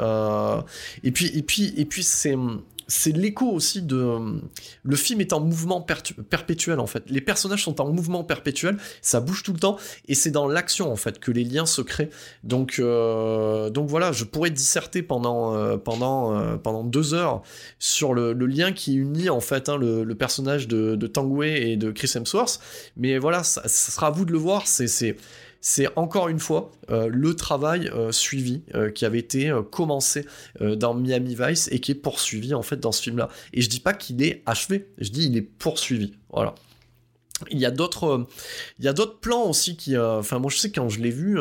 et 1.02 1.10
puis, 1.10 1.30
et 1.34 1.42
puis, 1.42 1.72
et 1.76 1.84
puis 1.84 2.02
c'est 2.02 2.36
c'est 2.86 3.12
l'écho 3.12 3.46
aussi 3.46 3.82
de 3.82 4.40
le 4.82 4.96
film 4.96 5.20
est 5.20 5.32
en 5.32 5.40
mouvement 5.40 5.80
perpétuel 5.80 6.80
en 6.80 6.86
fait. 6.86 7.04
Les 7.08 7.20
personnages 7.20 7.64
sont 7.64 7.80
en 7.80 7.90
mouvement 7.90 8.24
perpétuel 8.24 8.76
ça 9.02 9.20
bouge 9.20 9.42
tout 9.42 9.52
le 9.52 9.58
temps 9.58 9.76
et 10.08 10.14
c'est 10.14 10.30
dans 10.30 10.46
l'action 10.46 10.92
en 10.92 10.96
fait 10.96 11.18
que 11.18 11.30
les 11.30 11.44
liens 11.44 11.66
se 11.66 11.82
créent. 11.82 12.10
Donc 12.42 12.76
euh, 12.78 13.70
donc 13.70 13.88
voilà 13.88 14.12
je 14.12 14.24
pourrais 14.24 14.50
disserter 14.50 15.02
pendant 15.02 15.54
euh, 15.54 15.76
pendant 15.76 16.34
euh, 16.34 16.56
pendant 16.56 16.84
deux 16.84 17.14
heures 17.14 17.42
sur 17.78 18.14
le, 18.14 18.32
lien 18.32 18.72
qui 18.72 18.94
unit 18.94 19.30
en 19.30 19.40
fait 19.40 19.68
hein, 19.68 19.76
le, 19.78 20.14
personnage 20.14 20.68
de, 20.68 20.96
de 20.96 21.44
et 21.44 21.76
de 21.76 21.90
Chris 21.90 22.12
Hemsworth. 22.14 22.60
Mais 22.96 23.18
voilà 23.18 23.42
ça, 23.42 23.62
ça 23.66 23.92
sera 23.92 24.08
à 24.08 24.10
vous 24.10 24.24
de 24.24 24.32
le 24.32 24.38
voir 24.38 24.66
c'est 24.66 25.16
c'est 25.66 25.88
encore 25.96 26.28
une 26.28 26.40
fois 26.40 26.72
euh, 26.90 27.08
le 27.10 27.34
travail 27.34 27.88
euh, 27.88 28.12
suivi 28.12 28.64
euh, 28.74 28.90
qui 28.90 29.06
avait 29.06 29.18
été 29.18 29.50
commencé 29.70 30.26
dans 30.60 30.92
Miami 30.92 31.34
Vice 31.34 31.70
et 31.72 31.80
qui 31.80 31.92
est 31.92 31.96
poursuivi 31.96 32.52
en 32.52 32.60
fait 32.60 32.76
dans 32.76 32.92
ce 32.92 33.00
film-là. 33.00 33.30
Et 33.54 33.62
je 33.62 33.70
dis 33.70 33.80
pas 33.80 33.94
qu'il 33.94 34.22
est 34.22 34.42
achevé, 34.44 34.90
je 34.98 35.08
dis 35.08 35.26
il 35.26 35.36
est 35.38 35.42
poursuivi. 35.42 36.18
Voilà. 36.30 36.54
Il 37.50 37.58
y 37.58 37.64
a 37.64 37.70
d'autres, 37.70 38.26
il 38.78 38.84
y 38.84 38.88
a 38.88 38.92
d'autres 38.92 39.18
plans 39.20 39.44
aussi 39.44 39.76
qui, 39.76 39.96
enfin 39.96 40.38
moi 40.38 40.50
je 40.50 40.58
sais 40.58 40.70
quand 40.70 40.90
je 40.90 41.00
l'ai 41.00 41.10
vu, 41.10 41.38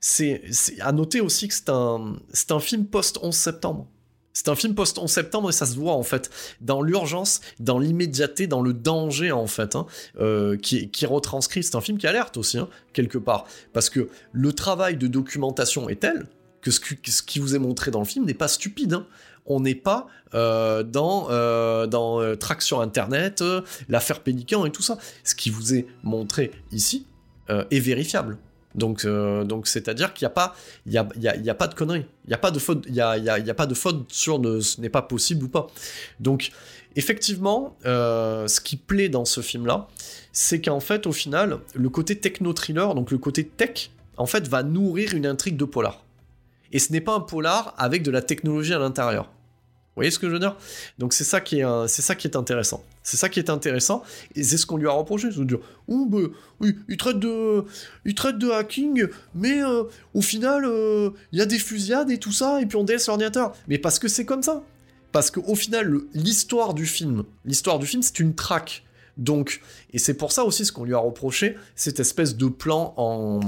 c'est 0.00 0.42
à 0.80 0.92
noter 0.92 1.20
aussi 1.20 1.48
que 1.48 1.54
c'est 1.54 1.68
un, 1.68 2.16
c'est 2.32 2.50
un 2.50 2.60
film 2.60 2.86
post 2.86 3.18
11 3.22 3.34
septembre. 3.34 3.86
C'est 4.32 4.48
un 4.48 4.54
film 4.54 4.74
post-11 4.74 5.08
septembre 5.08 5.50
et 5.50 5.52
ça 5.52 5.66
se 5.66 5.76
voit 5.76 5.92
en 5.92 6.02
fait 6.02 6.30
dans 6.60 6.82
l'urgence, 6.82 7.40
dans 7.60 7.78
l'immédiateté, 7.78 8.46
dans 8.46 8.62
le 8.62 8.72
danger 8.72 9.30
en 9.32 9.46
fait, 9.46 9.76
hein, 9.76 9.86
euh, 10.20 10.56
qui, 10.56 11.06
retranscrit. 11.06 11.62
C'est 11.62 11.76
un 11.76 11.80
film 11.80 11.98
qui 11.98 12.06
alerte 12.06 12.36
aussi, 12.36 12.58
hein, 12.58 12.68
quelque 12.92 13.18
part. 13.18 13.44
Parce 13.72 13.90
que 13.90 14.08
le 14.32 14.52
travail 14.52 14.96
de 14.96 15.06
documentation 15.06 15.88
est 15.88 16.00
tel 16.00 16.26
que 16.62 16.70
ce, 16.70 16.80
qui 16.80 17.40
vous 17.40 17.54
est 17.54 17.58
montré 17.58 17.90
dans 17.90 17.98
le 17.98 18.04
film 18.04 18.24
n'est 18.24 18.34
pas 18.34 18.48
stupide. 18.48 18.94
Hein. 18.94 19.06
On 19.44 19.60
n'est 19.60 19.74
pas 19.74 20.06
euh, 20.34 20.82
dans, 20.84 21.26
euh, 21.30 21.86
dans 21.86 22.36
Track 22.36 22.62
sur 22.62 22.80
Internet, 22.80 23.42
l'affaire 23.88 24.20
Pélican 24.20 24.64
et 24.64 24.70
tout 24.70 24.82
ça. 24.82 24.96
Ce 25.24 25.34
qui 25.34 25.50
vous 25.50 25.74
est 25.74 25.86
montré 26.02 26.52
ici 26.70 27.06
est 27.48 27.80
vérifiable. 27.80 28.38
Donc, 28.74 29.04
euh, 29.04 29.44
donc 29.44 29.66
c'est-à-dire 29.66 30.14
qu'il 30.14 30.24
n'y 30.24 30.30
a 30.30 30.34
pas, 30.34 30.54
il 30.86 30.92
y 30.92 30.98
a, 30.98 31.08
y 31.16 31.28
a, 31.28 31.36
y 31.36 31.50
a, 31.50 31.54
pas 31.54 31.66
de 31.66 31.74
conneries, 31.74 32.06
il 32.24 32.28
n'y 32.28 32.34
a 32.34 32.38
pas 32.38 32.50
de 32.50 32.58
faute, 32.58 32.84
il 32.88 32.94
y 32.94 33.00
a, 33.00 33.16
y 33.18 33.28
a, 33.28 33.38
y 33.38 33.50
a, 33.50 33.54
pas 33.54 33.66
de 33.66 33.74
faute 33.74 34.04
sur 34.08 34.38
de, 34.38 34.60
ce 34.60 34.80
n'est 34.80 34.88
pas 34.88 35.02
possible 35.02 35.44
ou 35.44 35.48
pas. 35.48 35.66
Donc, 36.20 36.52
effectivement, 36.96 37.76
euh, 37.84 38.48
ce 38.48 38.60
qui 38.60 38.76
plaît 38.76 39.08
dans 39.08 39.24
ce 39.24 39.40
film-là, 39.40 39.88
c'est 40.32 40.60
qu'en 40.60 40.80
fait, 40.80 41.06
au 41.06 41.12
final, 41.12 41.58
le 41.74 41.88
côté 41.88 42.18
techno-thriller, 42.18 42.94
donc 42.94 43.10
le 43.10 43.18
côté 43.18 43.46
tech, 43.46 43.90
en 44.16 44.26
fait, 44.26 44.48
va 44.48 44.62
nourrir 44.62 45.14
une 45.14 45.26
intrigue 45.26 45.56
de 45.56 45.64
polar. 45.64 46.04
Et 46.72 46.78
ce 46.78 46.92
n'est 46.92 47.00
pas 47.00 47.14
un 47.14 47.20
polar 47.20 47.74
avec 47.76 48.02
de 48.02 48.10
la 48.10 48.22
technologie 48.22 48.72
à 48.72 48.78
l'intérieur. 48.78 49.30
Vous 49.94 50.00
voyez 50.00 50.10
ce 50.10 50.18
que 50.18 50.26
je 50.26 50.32
veux 50.32 50.38
dire? 50.38 50.56
Donc 50.98 51.12
c'est 51.12 51.24
ça 51.24 51.40
qui 51.40 51.60
est, 51.60 51.88
c'est 51.88 52.00
ça 52.02 52.14
qui 52.14 52.26
est 52.26 52.36
intéressant. 52.36 52.82
C'est 53.02 53.16
ça 53.16 53.28
qui 53.28 53.40
est 53.40 53.50
intéressant, 53.50 54.04
et 54.36 54.44
c'est 54.44 54.56
ce 54.56 54.64
qu'on 54.64 54.76
lui 54.76 54.86
a 54.86 54.92
reproché, 54.92 55.30
c'est 55.32 55.40
de 55.40 55.44
dire, 55.44 55.58
oh, 55.88 56.06
bah, 56.08 56.18
oui, 56.60 56.76
il 56.88 56.96
traite 56.96 57.18
de, 57.18 57.64
il 58.04 58.14
traite 58.14 58.38
de 58.38 58.48
hacking, 58.48 59.08
mais 59.34 59.60
euh, 59.60 59.82
au 60.14 60.22
final, 60.22 60.64
euh, 60.64 61.10
il 61.32 61.40
y 61.40 61.42
a 61.42 61.46
des 61.46 61.58
fusillades 61.58 62.10
et 62.12 62.18
tout 62.18 62.30
ça, 62.30 62.62
et 62.62 62.66
puis 62.66 62.76
on 62.76 62.84
délaisse 62.84 63.08
l'ordinateur. 63.08 63.54
Mais 63.66 63.78
parce 63.78 63.98
que 63.98 64.06
c'est 64.06 64.24
comme 64.24 64.42
ça. 64.44 64.62
Parce 65.10 65.30
qu'au 65.30 65.56
final, 65.56 65.98
l'histoire 66.14 66.74
du 66.74 66.86
film, 66.86 67.24
l'histoire 67.44 67.78
du 67.78 67.86
film, 67.86 68.02
c'est 68.02 68.20
une 68.20 68.34
traque. 68.34 68.84
Donc, 69.18 69.60
et 69.92 69.98
c'est 69.98 70.14
pour 70.14 70.32
ça 70.32 70.44
aussi 70.44 70.64
ce 70.64 70.72
qu'on 70.72 70.84
lui 70.84 70.94
a 70.94 70.98
reproché, 70.98 71.56
cette 71.74 72.00
espèce 72.00 72.36
de 72.36 72.46
plan 72.46 72.94
en 72.96 73.40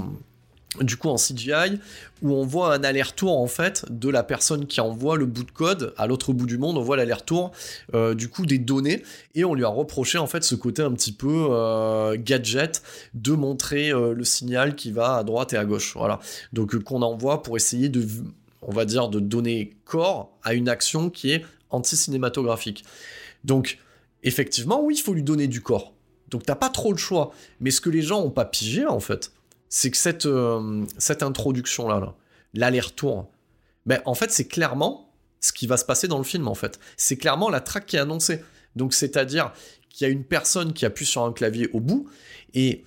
du 0.81 0.97
coup 0.97 1.09
en 1.09 1.16
CGI, 1.16 1.79
où 2.22 2.33
on 2.33 2.45
voit 2.45 2.75
un 2.75 2.83
aller-retour 2.83 3.39
en 3.39 3.47
fait 3.47 3.85
de 3.91 4.09
la 4.09 4.22
personne 4.22 4.66
qui 4.66 4.81
envoie 4.81 5.16
le 5.16 5.27
bout 5.27 5.45
de 5.45 5.51
code 5.51 5.95
à 5.97 6.07
l'autre 6.07 6.33
bout 6.33 6.47
du 6.47 6.59
monde, 6.59 6.77
on 6.77 6.83
voit 6.83 6.97
l'aller-retour 6.97 7.53
euh, 7.95 8.14
du 8.14 8.29
coup 8.29 8.47
des 8.47 8.59
données, 8.59 9.03
et 9.35 9.45
on 9.45 9.55
lui 9.55 9.64
a 9.64 9.68
reproché 9.68 10.18
en 10.18 10.27
fait 10.27 10.43
ce 10.43 10.55
côté 10.55 10.83
un 10.83 10.93
petit 10.93 11.12
peu 11.12 11.49
euh, 11.51 12.16
gadget 12.18 12.83
de 13.14 13.33
montrer 13.33 13.91
euh, 13.91 14.14
le 14.14 14.25
signal 14.25 14.75
qui 14.75 14.91
va 14.91 15.16
à 15.16 15.25
droite 15.25 15.53
et 15.53 15.57
à 15.57 15.64
gauche, 15.64 15.95
voilà. 15.97 16.18
Donc 16.53 16.77
qu'on 16.79 17.03
envoie 17.03 17.43
pour 17.43 17.57
essayer 17.57 17.89
de, 17.89 18.07
donner 19.20 19.77
corps 19.85 20.37
à 20.43 20.55
une 20.55 20.68
action 20.68 21.11
qui 21.11 21.31
est 21.31 21.45
anti-cinématographique. 21.70 22.85
Donc 23.45 23.79
effectivement, 24.22 24.83
oui, 24.83 24.95
il 24.97 25.03
faut 25.03 25.14
lui 25.14 25.22
donner 25.22 25.47
du 25.47 25.61
corps. 25.61 25.93
Donc 26.31 26.45
t'as 26.45 26.55
pas 26.55 26.70
trop 26.70 26.91
le 26.91 26.99
choix. 26.99 27.33
Mais 27.61 27.70
ce 27.70 27.81
que 27.81 27.91
les 27.91 28.03
gens 28.03 28.22
ont 28.22 28.31
pas 28.31 28.45
pigé 28.45 28.87
en 28.87 29.01
fait, 29.01 29.33
c'est 29.68 29.90
que 29.90 29.96
cette, 29.96 30.26
euh, 30.26 30.84
cette 30.98 31.22
introduction-là, 31.22 32.14
l'aller-retour, 32.54 33.30
ben, 33.86 34.00
en 34.04 34.14
fait, 34.14 34.30
c'est 34.30 34.46
clairement 34.46 35.12
ce 35.40 35.52
qui 35.52 35.66
va 35.66 35.76
se 35.76 35.84
passer 35.84 36.08
dans 36.08 36.18
le 36.18 36.24
film, 36.24 36.48
en 36.48 36.54
fait. 36.54 36.78
C'est 36.96 37.16
clairement 37.16 37.50
la 37.50 37.60
track 37.60 37.86
qui 37.86 37.96
est 37.96 38.00
annoncée. 38.00 38.42
Donc, 38.76 38.94
c'est-à-dire 38.94 39.52
qu'il 39.90 40.06
y 40.06 40.10
a 40.10 40.12
une 40.12 40.24
personne 40.24 40.72
qui 40.72 40.86
appuie 40.86 41.06
sur 41.06 41.22
un 41.22 41.32
clavier 41.32 41.68
au 41.72 41.80
bout, 41.80 42.08
et 42.54 42.84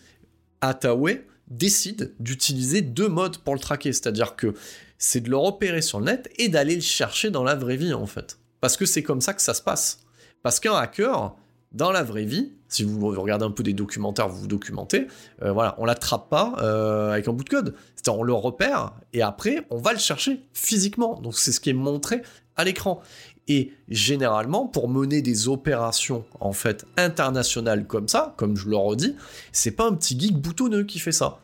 Atawe 0.61 1.19
décide 1.47 2.13
d'utiliser 2.19 2.81
deux 2.81 3.07
modes 3.07 3.37
pour 3.37 3.53
le 3.53 3.59
traquer. 3.59 3.93
C'est-à-dire 3.93 4.35
que 4.35 4.53
c'est 4.97 5.21
de 5.21 5.29
le 5.29 5.37
repérer 5.37 5.81
sur 5.81 5.99
le 5.99 6.05
net 6.05 6.29
et 6.37 6.49
d'aller 6.49 6.75
le 6.75 6.81
chercher 6.81 7.29
dans 7.29 7.43
la 7.43 7.55
vraie 7.55 7.77
vie, 7.77 7.93
en 7.93 8.07
fait. 8.07 8.39
Parce 8.59 8.75
que 8.75 8.85
c'est 8.85 9.03
comme 9.03 9.21
ça 9.21 9.33
que 9.33 9.41
ça 9.41 9.53
se 9.53 9.61
passe. 9.61 9.99
Parce 10.41 10.59
qu'un 10.59 10.75
hacker, 10.75 11.35
dans 11.71 11.91
la 11.91 12.03
vraie 12.03 12.25
vie, 12.25 12.53
si 12.69 12.83
vous 12.83 13.09
regardez 13.09 13.45
un 13.45 13.51
peu 13.51 13.63
des 13.63 13.73
documentaires, 13.73 14.27
vous 14.27 14.41
vous 14.41 14.47
documentez, 14.47 15.07
euh, 15.41 15.51
voilà, 15.51 15.75
on 15.77 15.85
l'attrape 15.85 16.29
pas 16.29 16.55
euh, 16.59 17.11
avec 17.11 17.27
un 17.27 17.33
bout 17.33 17.43
de 17.43 17.49
code. 17.49 17.75
C'est-à-dire 17.95 18.19
on 18.19 18.23
le 18.23 18.33
repère 18.33 18.93
et 19.13 19.21
après 19.21 19.65
on 19.69 19.77
va 19.77 19.93
le 19.93 19.99
chercher 19.99 20.41
physiquement. 20.53 21.19
Donc 21.19 21.35
c'est 21.37 21.51
ce 21.51 21.59
qui 21.59 21.69
est 21.69 21.73
montré 21.73 22.21
à 22.55 22.63
l'écran. 22.63 23.01
Et 23.47 23.71
généralement, 23.87 24.67
pour 24.67 24.89
mener 24.89 25.21
des 25.21 25.47
opérations 25.47 26.25
en 26.41 26.51
fait 26.51 26.85
internationales 26.97 27.87
comme 27.87 28.09
ça, 28.09 28.33
comme 28.37 28.57
je 28.57 28.67
le 28.67 28.75
redis, 28.75 29.15
c'est 29.53 29.71
pas 29.71 29.87
un 29.87 29.93
petit 29.93 30.19
geek 30.19 30.35
boutonneux 30.35 30.83
qui 30.83 30.99
fait 30.99 31.13
ça. 31.13 31.39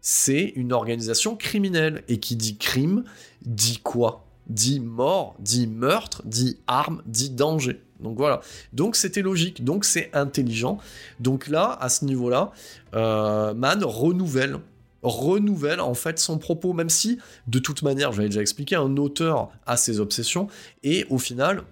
C'est 0.00 0.52
une 0.54 0.72
organisation 0.72 1.36
criminelle. 1.36 2.04
Et 2.08 2.20
qui 2.20 2.36
dit 2.36 2.56
crime, 2.56 3.04
dit 3.44 3.80
quoi? 3.82 4.24
Dit 4.46 4.80
mort, 4.80 5.34
dit 5.40 5.66
meurtre, 5.66 6.22
dit 6.24 6.58
arme, 6.66 7.02
dit 7.06 7.30
danger. 7.30 7.82
Donc 8.00 8.16
voilà. 8.16 8.40
Donc 8.72 8.96
c'était 8.96 9.22
logique. 9.22 9.64
Donc 9.64 9.84
c'est 9.84 10.10
intelligent. 10.14 10.78
Donc 11.20 11.48
là, 11.48 11.76
à 11.80 11.88
ce 11.88 12.04
niveau-là, 12.04 12.52
euh, 12.94 13.54
Man 13.54 13.84
renouvelle 13.84 14.58
renouvelle 15.02 15.80
en 15.80 15.94
fait 15.94 16.18
son 16.18 16.38
propos, 16.38 16.72
même 16.72 16.90
si, 16.90 17.18
de 17.46 17.58
toute 17.58 17.82
manière, 17.82 18.12
j'avais 18.12 18.28
déjà 18.28 18.40
expliqué, 18.40 18.74
un 18.74 18.96
auteur 18.96 19.50
a 19.64 19.76
ses 19.76 20.00
obsessions, 20.00 20.48
et 20.82 21.06
au 21.08 21.18
final, 21.18 21.62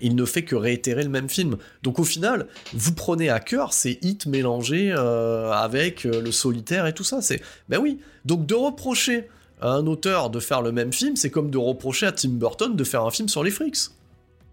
il 0.00 0.16
ne 0.16 0.24
fait 0.24 0.44
que 0.44 0.56
réitérer 0.56 1.02
le 1.02 1.08
même 1.08 1.28
film. 1.28 1.56
Donc 1.82 1.98
au 1.98 2.04
final, 2.04 2.46
vous 2.72 2.92
prenez 2.92 3.28
à 3.28 3.40
cœur 3.40 3.72
ces 3.72 3.98
hits 4.02 4.18
mélangés 4.26 4.92
euh, 4.96 5.50
avec 5.52 6.06
euh, 6.06 6.22
le 6.22 6.32
solitaire 6.32 6.86
et 6.86 6.94
tout 6.94 7.04
ça. 7.04 7.20
C'est 7.20 7.42
ben 7.68 7.78
oui. 7.78 8.00
Donc 8.24 8.46
de 8.46 8.54
reprocher 8.54 9.28
à 9.60 9.72
un 9.72 9.86
auteur 9.86 10.30
de 10.30 10.40
faire 10.40 10.62
le 10.62 10.72
même 10.72 10.92
film, 10.92 11.16
c'est 11.16 11.30
comme 11.30 11.50
de 11.50 11.58
reprocher 11.58 12.06
à 12.06 12.12
Tim 12.12 12.30
Burton 12.30 12.76
de 12.76 12.84
faire 12.84 13.04
un 13.04 13.10
film 13.10 13.28
sur 13.28 13.44
les 13.44 13.50
frics. 13.50 13.90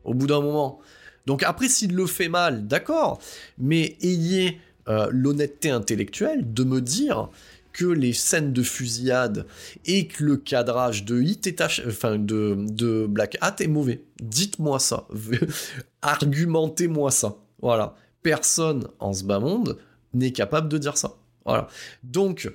Au 0.08 0.14
bout 0.14 0.26
d'un 0.26 0.42
moment. 0.42 0.80
Donc 1.28 1.44
après, 1.44 1.68
s'il 1.68 1.94
le 1.94 2.08
fait 2.08 2.30
mal, 2.30 2.66
d'accord, 2.66 3.20
mais 3.60 3.98
ayez 4.02 4.60
euh, 4.88 5.10
l'honnêteté 5.12 5.70
intellectuelle 5.70 6.54
de 6.54 6.64
me 6.64 6.82
dire 6.82 7.30
que 7.74 7.86
les 7.86 8.14
scènes 8.14 8.54
de 8.54 8.64
fusillade 8.64 9.46
et 9.86 10.08
que 10.08 10.24
le 10.24 10.38
cadrage 10.38 11.06
de 11.06 11.22
Hit 11.22 11.46
est 11.46 11.62
de, 11.62 12.56
de 12.58 13.06
Black 13.06 13.38
Hat 13.42 13.58
est 13.60 13.68
mauvais. 13.68 14.04
Dites-moi 14.20 14.80
ça. 14.80 15.06
Argumentez-moi 16.02 17.12
ça. 17.12 17.36
Voilà. 17.62 17.96
Personne 18.24 18.88
en 19.00 19.14
ce 19.14 19.24
bas 19.24 19.40
monde 19.40 19.78
n'est 20.14 20.32
capable 20.32 20.70
de 20.70 20.78
dire 20.80 20.98
ça. 20.98 21.18
Voilà. 21.46 21.68
Donc, 22.04 22.52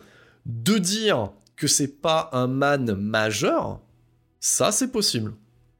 de 0.46 0.78
dire 0.78 1.30
que 1.54 1.68
c'est 1.68 2.00
pas 2.00 2.30
un 2.32 2.46
man 2.46 2.94
majeur, 2.94 3.80
ça 4.40 4.72
c'est 4.72 4.90
possible. 4.90 5.34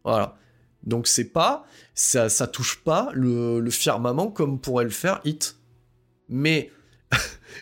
Voilà. 0.04 0.36
Donc 0.84 1.06
c'est 1.06 1.32
pas, 1.32 1.64
ça, 1.94 2.28
ça 2.28 2.46
touche 2.46 2.82
pas 2.82 3.10
le, 3.14 3.68
firmament 3.70 4.28
comme 4.28 4.60
pourrait 4.60 4.84
le 4.84 4.90
faire 4.90 5.20
Hit. 5.24 5.56
Mais 6.28 6.70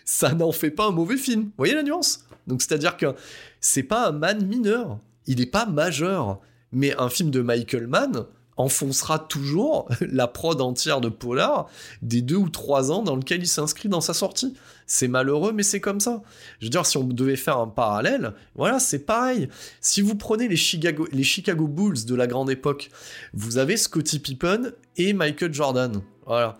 ça 0.04 0.32
n'en 0.34 0.52
fait 0.52 0.70
pas 0.70 0.86
un 0.86 0.92
mauvais 0.92 1.16
film. 1.16 1.44
Vous 1.44 1.52
voyez 1.58 1.74
la 1.74 1.82
nuance? 1.82 2.24
Donc 2.46 2.62
c'est-à-dire 2.62 2.96
que 2.96 3.14
c'est 3.60 3.82
pas 3.82 4.08
un 4.08 4.12
man 4.12 4.46
mineur, 4.46 4.98
il 5.26 5.38
n'est 5.38 5.46
pas 5.46 5.66
majeur. 5.66 6.40
Mais 6.72 6.94
un 6.98 7.08
film 7.08 7.30
de 7.30 7.42
Michael 7.42 7.88
Mann, 7.88 8.26
enfoncera 8.60 9.18
toujours 9.18 9.88
la 10.00 10.28
prod 10.28 10.60
entière 10.60 11.00
de 11.00 11.08
Polar 11.08 11.68
des 12.02 12.22
deux 12.22 12.36
ou 12.36 12.48
trois 12.48 12.92
ans 12.92 13.02
dans 13.02 13.16
lequel 13.16 13.40
il 13.42 13.48
s'inscrit 13.48 13.88
dans 13.88 14.00
sa 14.00 14.14
sortie. 14.14 14.54
C'est 14.92 15.06
malheureux, 15.06 15.52
mais 15.52 15.62
c'est 15.62 15.78
comme 15.78 16.00
ça. 16.00 16.20
Je 16.58 16.66
veux 16.66 16.70
dire, 16.70 16.84
si 16.84 16.96
on 16.96 17.04
devait 17.04 17.36
faire 17.36 17.58
un 17.58 17.68
parallèle, 17.68 18.34
voilà, 18.56 18.80
c'est 18.80 18.98
pareil. 19.06 19.48
Si 19.80 20.00
vous 20.00 20.16
prenez 20.16 20.48
les 20.48 20.56
Chicago, 20.56 21.68
Bulls 21.68 22.04
de 22.06 22.14
la 22.16 22.26
grande 22.26 22.50
époque, 22.50 22.90
vous 23.32 23.58
avez 23.58 23.76
Scottie 23.76 24.18
Pippen 24.18 24.72
et 24.96 25.12
Michael 25.12 25.54
Jordan. 25.54 26.02
Voilà. 26.26 26.58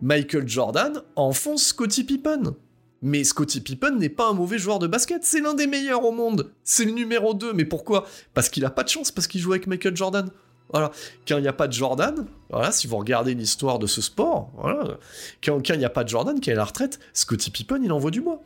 Michael 0.00 0.48
Jordan 0.48 1.02
enfonce 1.16 1.66
Scottie 1.66 2.04
Pippen. 2.04 2.54
Mais 3.02 3.24
Scottie 3.24 3.60
Pippen 3.60 3.98
n'est 3.98 4.08
pas 4.08 4.30
un 4.30 4.32
mauvais 4.32 4.58
joueur 4.58 4.78
de 4.78 4.86
basket, 4.86 5.22
c'est 5.22 5.42
l'un 5.42 5.52
des 5.52 5.66
meilleurs 5.66 6.02
au 6.02 6.12
monde. 6.12 6.50
C'est 6.64 6.86
le 6.86 6.92
numéro 6.92 7.34
2, 7.34 7.52
mais 7.52 7.66
pourquoi? 7.66 8.06
Parce 8.32 8.48
qu'il 8.48 8.64
a 8.64 8.70
pas 8.70 8.84
de 8.84 8.88
chance, 8.88 9.12
parce 9.12 9.26
qu'il 9.26 9.42
joue 9.42 9.52
avec 9.52 9.66
Michael 9.66 9.94
Jordan. 9.94 10.30
Voilà. 10.72 10.90
Quand 11.26 11.38
il 11.38 11.42
n'y 11.42 11.48
a 11.48 11.52
pas 11.52 11.68
de 11.68 11.72
Jordan, 11.72 12.26
voilà, 12.50 12.72
si 12.72 12.86
vous 12.86 12.96
regardez 12.96 13.34
l'histoire 13.34 13.78
de 13.78 13.86
ce 13.86 14.00
sport, 14.00 14.50
voilà, 14.56 14.98
quand, 15.44 15.68
il 15.68 15.78
n'y 15.78 15.84
a 15.84 15.90
pas 15.90 16.04
de 16.04 16.08
Jordan 16.08 16.40
qui 16.40 16.50
est 16.50 16.54
à 16.54 16.56
la 16.56 16.64
retraite, 16.64 16.98
Scottie 17.12 17.50
Pippen, 17.50 17.80
il 17.82 17.92
envoie 17.92 18.10
du 18.10 18.20
bois. 18.20 18.40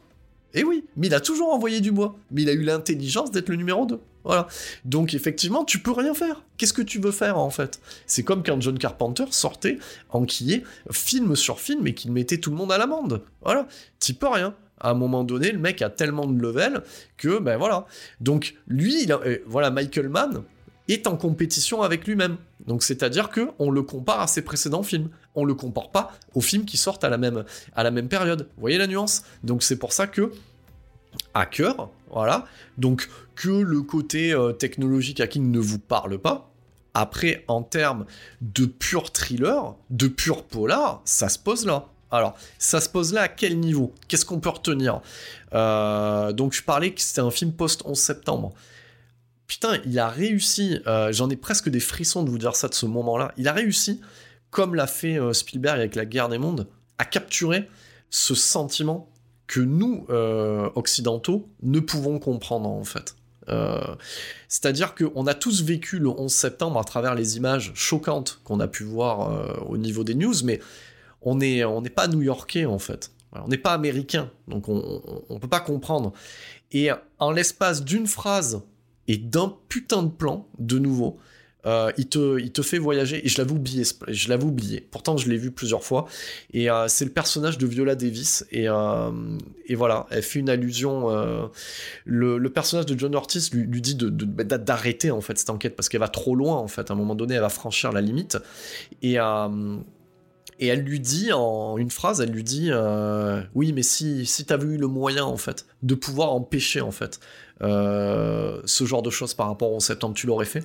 Et 0.52 0.60
eh 0.60 0.64
oui, 0.64 0.84
mais 0.96 1.06
il 1.06 1.14
a 1.14 1.20
toujours 1.20 1.52
envoyé 1.54 1.80
du 1.80 1.92
bois. 1.92 2.16
Mais 2.32 2.42
il 2.42 2.48
a 2.48 2.52
eu 2.52 2.62
l'intelligence 2.62 3.30
d'être 3.30 3.48
le 3.48 3.54
numéro 3.54 3.86
2. 3.86 4.00
Voilà. 4.24 4.48
Donc 4.84 5.14
effectivement, 5.14 5.64
tu 5.64 5.78
peux 5.78 5.92
rien 5.92 6.12
faire. 6.12 6.42
Qu'est-ce 6.56 6.72
que 6.72 6.82
tu 6.82 6.98
veux 6.98 7.12
faire 7.12 7.38
en 7.38 7.50
fait? 7.50 7.80
C'est 8.06 8.24
comme 8.24 8.42
quand 8.42 8.60
John 8.60 8.76
Carpenter 8.76 9.26
sortait 9.30 9.78
enquillé 10.10 10.64
film 10.90 11.36
sur 11.36 11.60
film 11.60 11.86
et 11.86 11.94
qu'il 11.94 12.10
mettait 12.10 12.38
tout 12.38 12.50
le 12.50 12.56
monde 12.56 12.72
à 12.72 12.78
l'amende. 12.78 13.22
Voilà. 13.42 13.68
Tu 14.00 14.14
peux 14.14 14.28
rien. 14.28 14.54
À 14.80 14.90
un 14.90 14.94
moment 14.94 15.24
donné, 15.24 15.52
le 15.52 15.58
mec 15.58 15.82
a 15.82 15.90
tellement 15.90 16.26
de 16.26 16.40
level 16.40 16.82
que 17.16 17.38
ben 17.38 17.56
voilà. 17.56 17.86
Donc 18.20 18.56
lui, 18.66 19.06
euh, 19.10 19.38
voilà 19.46 19.70
Michael 19.70 20.08
Mann, 20.08 20.42
est 20.92 21.06
en 21.06 21.16
compétition 21.16 21.82
avec 21.82 22.06
lui-même. 22.06 22.36
Donc 22.66 22.82
c'est-à-dire 22.82 23.30
que 23.30 23.48
on 23.58 23.70
le 23.70 23.82
compare 23.82 24.20
à 24.20 24.26
ses 24.26 24.42
précédents 24.42 24.82
films. 24.82 25.10
On 25.34 25.44
le 25.44 25.54
compare 25.54 25.90
pas 25.90 26.12
aux 26.34 26.40
films 26.40 26.64
qui 26.64 26.76
sortent 26.76 27.04
à 27.04 27.08
la 27.08 27.18
même, 27.18 27.44
à 27.74 27.82
la 27.82 27.90
même 27.90 28.08
période. 28.08 28.42
Vous 28.56 28.60
voyez 28.60 28.78
la 28.78 28.86
nuance? 28.86 29.22
Donc 29.44 29.62
c'est 29.62 29.76
pour 29.76 29.92
ça 29.92 30.06
que 30.06 30.32
hacker, 31.34 31.88
voilà, 32.10 32.46
donc 32.78 33.08
que 33.34 33.48
le 33.48 33.82
côté 33.82 34.32
euh, 34.32 34.52
technologique 34.52 35.20
hacking 35.20 35.50
ne 35.50 35.58
vous 35.58 35.78
parle 35.78 36.18
pas. 36.18 36.50
Après, 36.92 37.44
en 37.46 37.62
termes 37.62 38.04
de 38.40 38.66
pur 38.66 39.12
thriller, 39.12 39.76
de 39.90 40.08
pur 40.08 40.44
polar, 40.44 41.02
ça 41.04 41.28
se 41.28 41.38
pose 41.38 41.64
là. 41.64 41.86
Alors, 42.10 42.36
ça 42.58 42.80
se 42.80 42.88
pose 42.88 43.12
là 43.12 43.22
à 43.22 43.28
quel 43.28 43.60
niveau? 43.60 43.94
Qu'est-ce 44.08 44.24
qu'on 44.24 44.40
peut 44.40 44.48
retenir? 44.48 45.00
Euh, 45.54 46.32
Donc, 46.32 46.52
je 46.52 46.62
parlais 46.64 46.92
que 46.92 47.00
c'était 47.00 47.20
un 47.20 47.30
film 47.30 47.52
post-11 47.52 47.94
septembre 47.94 48.52
putain, 49.50 49.78
il 49.84 49.98
a 49.98 50.08
réussi, 50.08 50.78
euh, 50.86 51.10
j'en 51.10 51.28
ai 51.28 51.34
presque 51.34 51.68
des 51.68 51.80
frissons 51.80 52.22
de 52.22 52.30
vous 52.30 52.38
dire 52.38 52.54
ça 52.54 52.68
de 52.68 52.74
ce 52.74 52.86
moment-là, 52.86 53.34
il 53.36 53.48
a 53.48 53.52
réussi, 53.52 54.00
comme 54.50 54.76
l'a 54.76 54.86
fait 54.86 55.18
euh, 55.18 55.32
Spielberg 55.32 55.76
avec 55.80 55.96
La 55.96 56.04
guerre 56.06 56.28
des 56.28 56.38
mondes, 56.38 56.68
à 56.98 57.04
capturer 57.04 57.68
ce 58.10 58.36
sentiment 58.36 59.10
que 59.48 59.58
nous, 59.58 60.06
euh, 60.08 60.70
occidentaux, 60.76 61.48
ne 61.64 61.80
pouvons 61.80 62.20
comprendre 62.20 62.68
en 62.68 62.84
fait. 62.84 63.16
C'est-à-dire 64.46 64.94
qu'on 64.94 65.26
a 65.26 65.34
tous 65.34 65.64
vécu 65.64 65.98
le 65.98 66.08
11 66.08 66.32
septembre 66.32 66.78
à 66.78 66.84
travers 66.84 67.16
les 67.16 67.36
images 67.36 67.72
choquantes 67.74 68.40
qu'on 68.44 68.60
a 68.60 68.68
pu 68.68 68.84
voir 68.84 69.68
au 69.68 69.76
niveau 69.76 70.04
des 70.04 70.14
news, 70.14 70.34
mais 70.44 70.60
on 71.20 71.34
n'est 71.34 71.64
on 71.64 71.82
pas 71.82 72.06
new-yorkais 72.06 72.64
en 72.66 72.78
fait. 72.78 73.10
On 73.32 73.48
n'est 73.48 73.58
pas 73.58 73.72
américain, 73.72 74.30
donc 74.46 74.68
on 74.68 75.02
ne 75.28 75.38
peut 75.40 75.48
pas 75.48 75.58
comprendre. 75.58 76.12
Et 76.70 76.90
en 77.18 77.32
l'espace 77.32 77.82
d'une 77.82 78.06
phrase 78.06 78.62
et 79.10 79.16
d'un 79.16 79.56
putain 79.68 80.04
de 80.04 80.08
plan, 80.08 80.46
de 80.60 80.78
nouveau. 80.78 81.18
Euh, 81.66 81.90
il, 81.98 82.08
te, 82.08 82.38
il 82.38 82.52
te 82.52 82.62
fait 82.62 82.78
voyager, 82.78 83.26
et 83.26 83.28
je 83.28 83.36
l'avais 83.38 83.50
oublié, 83.50 83.82
je 84.06 84.28
l'avais 84.28 84.44
oublié. 84.44 84.86
Pourtant, 84.88 85.16
je 85.16 85.28
l'ai 85.28 85.36
vu 85.36 85.50
plusieurs 85.50 85.82
fois. 85.82 86.06
Et 86.52 86.70
euh, 86.70 86.86
c'est 86.86 87.04
le 87.04 87.10
personnage 87.10 87.58
de 87.58 87.66
Viola 87.66 87.96
Davis. 87.96 88.46
Et, 88.52 88.68
euh, 88.68 89.10
et 89.66 89.74
voilà, 89.74 90.06
elle 90.10 90.22
fait 90.22 90.38
une 90.38 90.48
allusion. 90.48 91.08
Le, 92.04 92.48
personnage 92.50 92.86
de 92.86 92.96
John 92.96 93.16
Ortiz 93.16 93.52
lui, 93.52 93.64
lui 93.64 93.82
dit 93.82 93.98
bah, 93.98 94.44
d'arrêter 94.44 95.08
de, 95.08 95.12
en 95.12 95.20
fait 95.20 95.36
cette 95.36 95.50
enquête 95.50 95.74
parce 95.74 95.88
qu'elle 95.88 96.00
va 96.00 96.08
trop 96.08 96.36
loin 96.36 96.56
en 96.56 96.68
fait. 96.68 96.88
À 96.88 96.94
un 96.94 96.96
moment 96.96 97.16
donné, 97.16 97.34
elle 97.34 97.40
va 97.40 97.48
franchir 97.48 97.90
la 97.90 98.00
limite. 98.00 98.38
Et 99.02 99.16
et 100.62 100.66
elle 100.66 100.82
lui 100.82 101.00
dit 101.00 101.32
en 101.32 101.78
une 101.78 101.90
phrase, 101.90 102.20
elle 102.20 102.30
lui 102.30 102.44
dit 102.44 102.70
oui, 103.54 103.72
mais 103.72 103.82
si 103.82 104.24
si 104.24 104.44
t'avais 104.44 104.66
eu 104.66 104.76
le 104.76 104.86
moyen 104.86 105.24
en 105.24 105.36
fait 105.36 105.66
de 105.82 105.94
pouvoir 105.94 106.32
empêcher 106.32 106.80
en 106.80 106.92
fait 106.92 107.18
euh, 107.62 108.60
ce 108.64 108.84
genre 108.84 109.02
de 109.02 109.10
choses 109.10 109.34
par 109.34 109.48
rapport 109.48 109.72
au 109.72 109.80
septembre, 109.80 110.14
tu 110.14 110.26
l'aurais 110.26 110.46
fait. 110.46 110.64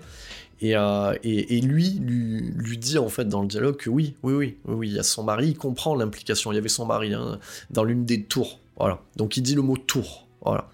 Euh, 0.63 1.13
et, 1.23 1.57
et, 1.57 1.61
lui, 1.61 1.99
lui, 2.01 2.53
lui 2.55 2.77
dit 2.77 2.97
en 2.97 3.09
fait 3.09 3.27
dans 3.27 3.41
le 3.41 3.47
dialogue 3.47 3.75
que 3.75 3.89
oui, 3.89 4.15
oui, 4.23 4.33
oui, 4.33 4.57
oui, 4.65 4.87
il 4.89 4.95
y 4.95 4.99
a 4.99 5.03
son 5.03 5.23
mari, 5.23 5.49
il 5.49 5.57
comprend 5.57 5.95
l'implication. 5.95 6.51
Il 6.51 6.55
y 6.55 6.57
avait 6.57 6.69
son 6.69 6.85
mari 6.85 7.13
hein, 7.13 7.39
dans 7.71 7.83
l'une 7.83 8.05
des 8.05 8.23
tours, 8.23 8.59
voilà. 8.77 8.99
Donc 9.17 9.37
il 9.37 9.41
dit 9.41 9.55
le 9.55 9.61
mot 9.61 9.77
tour, 9.77 10.27
voilà. 10.41 10.69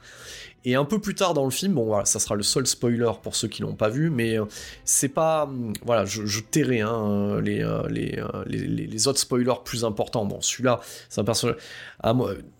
Et 0.63 0.75
un 0.75 0.85
peu 0.85 0.99
plus 0.99 1.15
tard 1.15 1.33
dans 1.33 1.45
le 1.45 1.49
film, 1.49 1.73
bon 1.73 1.85
voilà, 1.85 2.05
ça 2.05 2.19
sera 2.19 2.35
le 2.35 2.43
seul 2.43 2.67
spoiler 2.67 3.11
pour 3.23 3.35
ceux 3.35 3.47
qui 3.47 3.63
l'ont 3.63 3.73
pas 3.73 3.89
vu, 3.89 4.11
mais 4.11 4.39
euh, 4.39 4.45
c'est 4.85 5.09
pas, 5.09 5.45
hum, 5.45 5.73
voilà, 5.83 6.05
je, 6.05 6.25
je 6.27 6.39
tairai 6.39 6.81
hein, 6.81 6.93
euh, 6.93 7.41
euh, 7.41 7.87
les, 7.89 8.21
les, 8.45 8.87
les, 8.87 9.07
autres 9.07 9.19
spoilers 9.19 9.63
plus 9.65 9.83
importants. 9.83 10.23
Bon, 10.25 10.39
celui-là, 10.39 10.79
c'est 11.09 11.19
un 11.19 11.23
personnage. 11.23 11.57
Ah, 12.03 12.13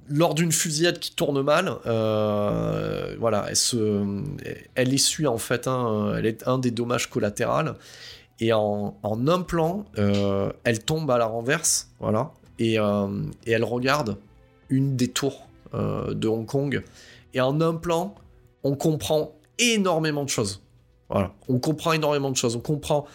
lors 0.10 0.34
d'une 0.34 0.52
fusillade 0.52 0.98
qui 0.98 1.14
tourne 1.14 1.42
mal, 1.44 1.78
voilà, 1.86 3.46
elle, 3.48 3.56
se, 3.56 4.04
elle 4.74 4.94
essuie 4.94 5.28
en 5.28 5.38
fait, 5.38 5.68
hein, 5.68 6.14
elle 6.18 6.26
est 6.26 6.48
un 6.48 6.58
des 6.58 6.72
dommages 6.72 7.08
collatéraux. 7.08 7.76
Et 8.40 8.52
en, 8.52 8.98
en 9.04 9.28
un 9.28 9.42
plan, 9.42 9.86
elle 10.64 10.84
tombe 10.84 11.10
à 11.12 11.20
la 11.20 11.28
renverse, 11.28 11.90
voilà, 12.00 12.32
et, 12.58 12.76
et 12.76 13.52
elle 13.52 13.64
regarde 13.64 14.18
une 14.70 14.98
des 14.98 15.08
tours 15.08 15.48
de 15.74 16.28
Hong 16.28 16.46
Kong 16.48 16.84
et 17.34 17.42
en 17.42 17.60
un 17.62 17.76
plan, 17.76 18.16
on 18.64 18.76
comprend 18.76 19.36
énormément 19.60 20.24
de 20.24 20.30
choses. 20.30 20.64
Voilà, 21.10 21.34
on 21.48 21.60
comprend 21.60 21.94
énormément 21.94 22.32
de 22.32 22.38
choses. 22.38 22.56
On 22.56 22.62
comprend 22.62 23.06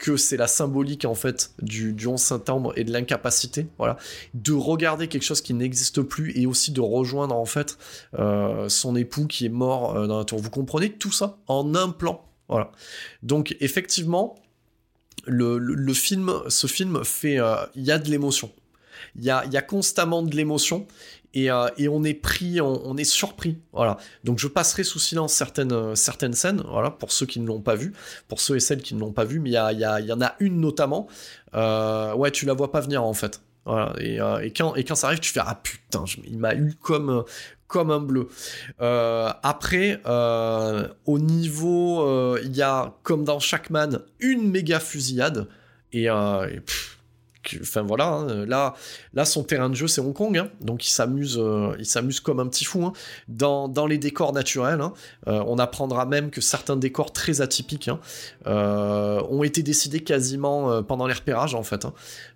que 0.00 0.16
c'est 0.16 0.36
la 0.36 0.46
symbolique 0.46 1.04
en 1.04 1.14
fait 1.14 1.52
du, 1.60 1.92
du 1.92 2.06
11 2.06 2.18
septembre 2.18 2.72
et 2.76 2.84
de 2.84 2.92
l'incapacité, 2.92 3.66
voilà, 3.76 3.98
de 4.34 4.52
regarder 4.52 5.08
quelque 5.08 5.24
chose 5.24 5.42
qui 5.42 5.52
n'existe 5.52 6.00
plus 6.02 6.36
et 6.36 6.46
aussi 6.46 6.72
de 6.72 6.80
rejoindre 6.80 7.36
en 7.36 7.44
fait 7.44 7.76
euh, 8.18 8.68
son 8.68 8.96
époux 8.96 9.26
qui 9.26 9.46
est 9.46 9.50
mort 9.50 9.94
euh, 9.94 10.06
dans 10.06 10.18
la 10.18 10.24
tour. 10.24 10.38
Vous 10.38 10.50
comprenez 10.50 10.90
tout 10.90 11.12
ça 11.12 11.38
en 11.46 11.74
un 11.74 11.90
plan, 11.90 12.24
voilà. 12.48 12.72
Donc 13.22 13.56
effectivement, 13.60 14.36
le, 15.26 15.92
film, 15.92 16.32
ce 16.48 16.66
film 16.66 17.04
fait, 17.04 17.38
euh, 17.38 17.54
il 17.74 17.84
y 17.84 17.92
a 17.92 17.98
de 17.98 18.10
l'émotion. 18.10 18.50
Il 19.16 19.24
y 19.24 19.30
a, 19.30 19.62
constamment 19.62 20.22
de 20.22 20.34
l'émotion 20.36 20.86
euh, 21.36 21.68
et, 21.76 21.88
on 21.88 22.02
est 22.02 22.14
pris, 22.14 22.60
on, 22.60 22.96
est 22.96 23.04
surpris. 23.04 23.58
Voilà. 23.72 23.98
Donc 24.24 24.38
je 24.38 24.48
passerai 24.48 24.82
sous 24.84 24.98
silence 24.98 25.32
certaines, 25.32 25.72
euh, 25.72 25.94
certaines 25.94 26.32
scènes, 26.32 26.62
voilà, 26.68 26.90
pour 26.90 27.12
ceux 27.12 27.26
qui 27.26 27.40
ne 27.40 27.46
l'ont 27.46 27.60
pas 27.60 27.76
vu, 27.76 27.92
pour 28.28 28.40
ceux 28.40 28.56
et 28.56 28.60
celles 28.60 28.82
qui 28.82 28.94
ne 28.94 29.00
l'ont 29.00 29.12
pas 29.12 29.24
vu, 29.24 29.38
mais 29.38 29.50
il 29.50 29.52
y, 29.52 29.56
a, 29.56 29.72
y, 29.72 30.06
y 30.06 30.12
en 30.12 30.20
a 30.20 30.34
une 30.40 30.60
notamment. 30.60 31.06
Euh, 31.54 32.14
ouais, 32.14 32.30
tu 32.30 32.46
la 32.46 32.54
vois 32.54 32.72
pas 32.72 32.80
venir 32.80 33.04
en 33.04 33.14
fait. 33.14 33.40
Voilà. 33.64 33.94
Et, 34.00 34.52
quand, 34.52 34.74
et 34.74 34.84
quand 34.84 34.94
ça 34.94 35.08
arrive, 35.08 35.20
tu 35.20 35.32
fais 35.32 35.40
ah 35.44 35.60
putain, 35.62 36.04
il 36.26 36.38
m'a 36.38 36.54
eu 36.54 36.74
comme 36.80 37.24
comme 37.68 37.92
un 37.92 38.00
bleu. 38.00 38.28
après, 38.80 40.00
au 41.06 41.18
niveau, 41.18 42.36
il 42.38 42.56
y 42.56 42.62
a 42.62 42.94
comme 43.04 43.22
dans 43.22 43.38
chaque 43.38 43.70
man 43.70 44.00
une 44.18 44.50
méga 44.50 44.80
fusillade 44.80 45.46
et 45.92 46.08
enfin 47.60 47.82
voilà, 47.82 48.08
hein, 48.08 48.46
là, 48.46 48.74
là 49.14 49.24
son 49.24 49.42
terrain 49.44 49.70
de 49.70 49.74
jeu 49.74 49.86
c'est 49.86 50.00
Hong 50.00 50.12
Kong, 50.12 50.36
hein. 50.36 50.50
donc 50.60 50.86
il 50.86 50.90
s'amuse, 50.90 51.38
euh, 51.38 51.74
il 51.78 52.20
comme 52.22 52.40
un 52.40 52.46
petit 52.46 52.64
fou 52.64 52.84
hein. 52.84 52.92
dans, 53.28 53.68
dans, 53.68 53.86
les 53.86 53.98
décors 53.98 54.32
naturels. 54.32 54.80
Euh, 55.26 55.42
on 55.46 55.58
apprendra 55.58 56.06
même 56.06 56.30
que 56.30 56.40
certains 56.40 56.76
décors 56.76 57.12
très 57.12 57.40
atypiques 57.40 57.90
euh, 58.46 59.22
ont 59.28 59.42
été 59.42 59.62
décidés 59.62 60.00
quasiment 60.00 60.82
pendant 60.82 61.06
les 61.06 61.14
repérages 61.14 61.54
en 61.54 61.62
fait. 61.62 61.86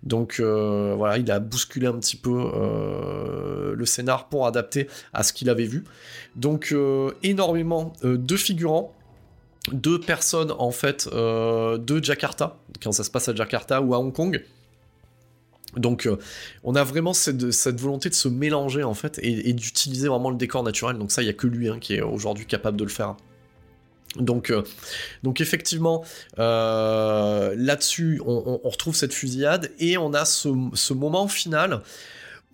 Donc 0.03 0.39
voilà, 0.39 1.17
il 1.17 1.29
a 1.31 1.39
bousculé 1.39 1.87
un 1.87 1.97
petit 1.99 2.17
peu 2.17 3.73
le 3.75 3.85
scénar 3.85 4.27
pour 4.27 4.47
adapter 4.47 4.87
à 5.13 5.23
ce 5.23 5.33
qu'il 5.33 5.49
avait 5.49 5.65
vu. 5.65 5.83
Donc 6.35 6.75
énormément 7.23 7.93
de 8.03 8.35
figurants 8.35 8.93
deux 9.71 9.99
personnes 9.99 10.53
en 10.57 10.71
fait 10.71 11.07
de 11.11 12.03
Jakarta, 12.03 12.57
quand 12.81 12.91
ça 12.91 13.03
se 13.03 13.09
passe 13.09 13.29
à 13.29 13.35
Jakarta 13.35 13.81
ou 13.81 13.93
à 13.93 13.99
Hong 13.99 14.13
Kong, 14.13 14.43
Donc 15.77 16.09
on 16.63 16.75
a 16.75 16.83
vraiment 16.83 17.13
cette, 17.13 17.79
volonté 17.79 18.09
de 18.09 18.13
se 18.13 18.27
mélanger 18.27 18.83
en 18.83 18.93
fait 18.93 19.19
et, 19.21 19.53
d'utiliser 19.53 20.07
vraiment 20.07 20.29
le 20.29 20.37
décor 20.37 20.63
naturel. 20.63 20.97
Donc 20.97 21.11
ça, 21.11 21.21
il 21.21 21.25
n'y 21.25 21.31
a 21.31 21.33
que 21.33 21.47
lui 21.47 21.69
hein, 21.69 21.79
qui 21.79 21.95
est 21.95 22.01
aujourd'hui 22.01 22.45
capable 22.45 22.77
de 22.77 22.83
le 22.83 22.89
faire. 22.89 23.15
Donc, 24.17 24.53
donc 25.23 25.41
effectivement, 25.41 26.05
là-dessus, 26.37 28.21
on, 28.25 28.59
retrouve 28.63 28.95
cette 28.95 29.13
fusillade 29.13 29.71
et 29.79 29.97
on 29.97 30.13
a 30.13 30.25
ce, 30.25 30.93
moment 30.93 31.27
final 31.27 31.81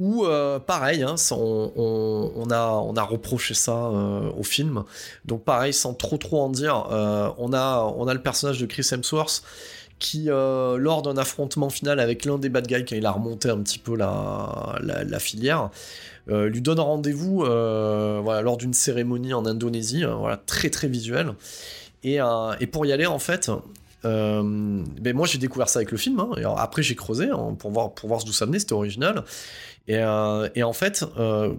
où, 0.01 0.26
euh, 0.26 0.57
pareil, 0.57 1.03
hein, 1.03 1.15
on, 1.30 2.47
a, 2.49 3.03
reproché 3.03 3.53
ça 3.53 3.74
euh, 3.76 4.32
au 4.36 4.41
film. 4.41 4.84
Donc, 5.26 5.43
pareil, 5.43 5.74
sans 5.74 5.93
trop 5.93 6.17
trop 6.17 6.41
en 6.41 6.49
dire, 6.49 6.88
euh, 6.91 7.30
on, 7.38 7.53
a, 7.53 7.93
on 7.95 8.07
a 8.07 8.13
le 8.15 8.22
personnage 8.22 8.59
de 8.59 8.65
Chris 8.65 8.88
Hemsworth 8.91 9.43
qui, 10.02 10.26
lors 10.26 11.02
d'un 11.02 11.16
affrontement 11.18 11.70
final 11.70 11.99
avec 11.99 12.26
l'un 12.26 12.38
des 12.38 12.49
bad 12.49 12.68
guys, 12.68 12.84
quand 12.86 12.95
il 12.95 13.06
a 13.06 13.12
remonté 13.12 13.49
un 13.49 13.60
petit 13.60 13.80
peu 13.80 13.95
la, 13.95 15.20
filière, 15.20 15.70
lui 16.28 16.62
donne 16.62 16.80
rendez-vous 16.80 17.38
voilà, 17.38 18.41
lors 18.41 18.58
d'une 18.58 18.74
cérémonie 18.74 19.34
en 19.34 19.45
Indonésie, 19.45 20.04
hein, 20.04 20.39
très 20.45 20.70
très 20.70 20.88
visuel. 20.88 21.34
Et, 22.04 22.20
pour 22.72 22.86
y 22.86 22.91
aller, 22.91 23.06
en 23.06 23.20
fait, 23.20 23.52
ben 24.04 25.14
moi 25.14 25.28
j'ai 25.28 25.38
découvert 25.38 25.70
ça 25.70 25.80
avec 25.80 25.91
le 25.91 25.97
film, 25.97 26.20
hein, 26.20 26.32
après 26.58 26.82
j'ai 26.84 26.95
creusé 26.95 27.30
pour, 27.60 27.72
voir, 27.72 27.93
pour 27.93 28.10
voir 28.10 28.24
d'où 28.24 28.34
ça 28.34 28.45
venait, 28.45 28.60
c'était 28.60 28.74
original. 28.74 29.24
Euh, 29.89 30.49
et, 30.56 30.64
en 30.64 30.74
fait, 30.74 31.04
euh, 31.18 31.54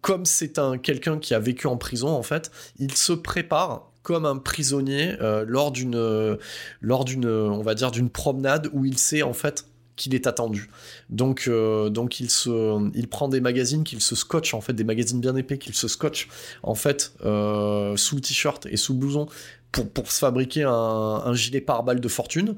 comme 0.00 0.24
c'est 0.24 0.58
un 0.58 0.78
quelqu'un 0.78 1.18
qui 1.18 1.34
a 1.34 1.38
vécu 1.38 1.66
en 1.66 1.76
prison, 1.76 2.08
en 2.08 2.22
fait, 2.22 2.50
il 2.78 2.94
se 2.94 3.12
prépare 3.12 3.90
comme 4.08 4.24
un 4.24 4.38
prisonnier 4.38 5.16
euh, 5.20 5.44
lors 5.46 5.70
d'une, 5.70 6.38
lors 6.80 7.04
d'une, 7.04 7.26
on 7.26 7.60
va 7.60 7.74
dire, 7.74 7.90
d'une 7.90 8.08
promenade 8.08 8.70
où 8.72 8.86
il 8.86 8.96
sait 8.96 9.20
en 9.20 9.34
fait 9.34 9.66
qu'il 9.96 10.14
est 10.14 10.26
attendu. 10.26 10.70
Donc, 11.10 11.50
donc 11.90 12.20
il, 12.20 12.30
se, 12.30 12.90
il 12.94 13.08
prend 13.08 13.28
des 13.28 13.40
magazines 13.40 13.84
qu'il 13.84 14.00
se 14.00 14.14
scotche, 14.16 14.54
en 14.54 14.62
fait, 14.62 14.72
des 14.72 14.84
magazines 14.84 15.20
bien 15.20 15.36
épais 15.36 15.58
qu'il 15.58 15.74
se 15.74 15.88
scotche, 15.88 16.28
en 16.62 16.74
fait, 16.76 17.12
sous 17.20 18.14
le 18.14 18.20
t-shirt 18.20 18.64
et 18.66 18.78
sous 18.78 18.92
le 18.94 19.00
blouson 19.00 19.26
pour, 19.72 20.10
se 20.10 20.18
fabriquer 20.18 20.62
un, 20.64 21.34
gilet 21.34 21.60
pare-balles 21.60 22.00
de 22.00 22.08
fortune. 22.08 22.54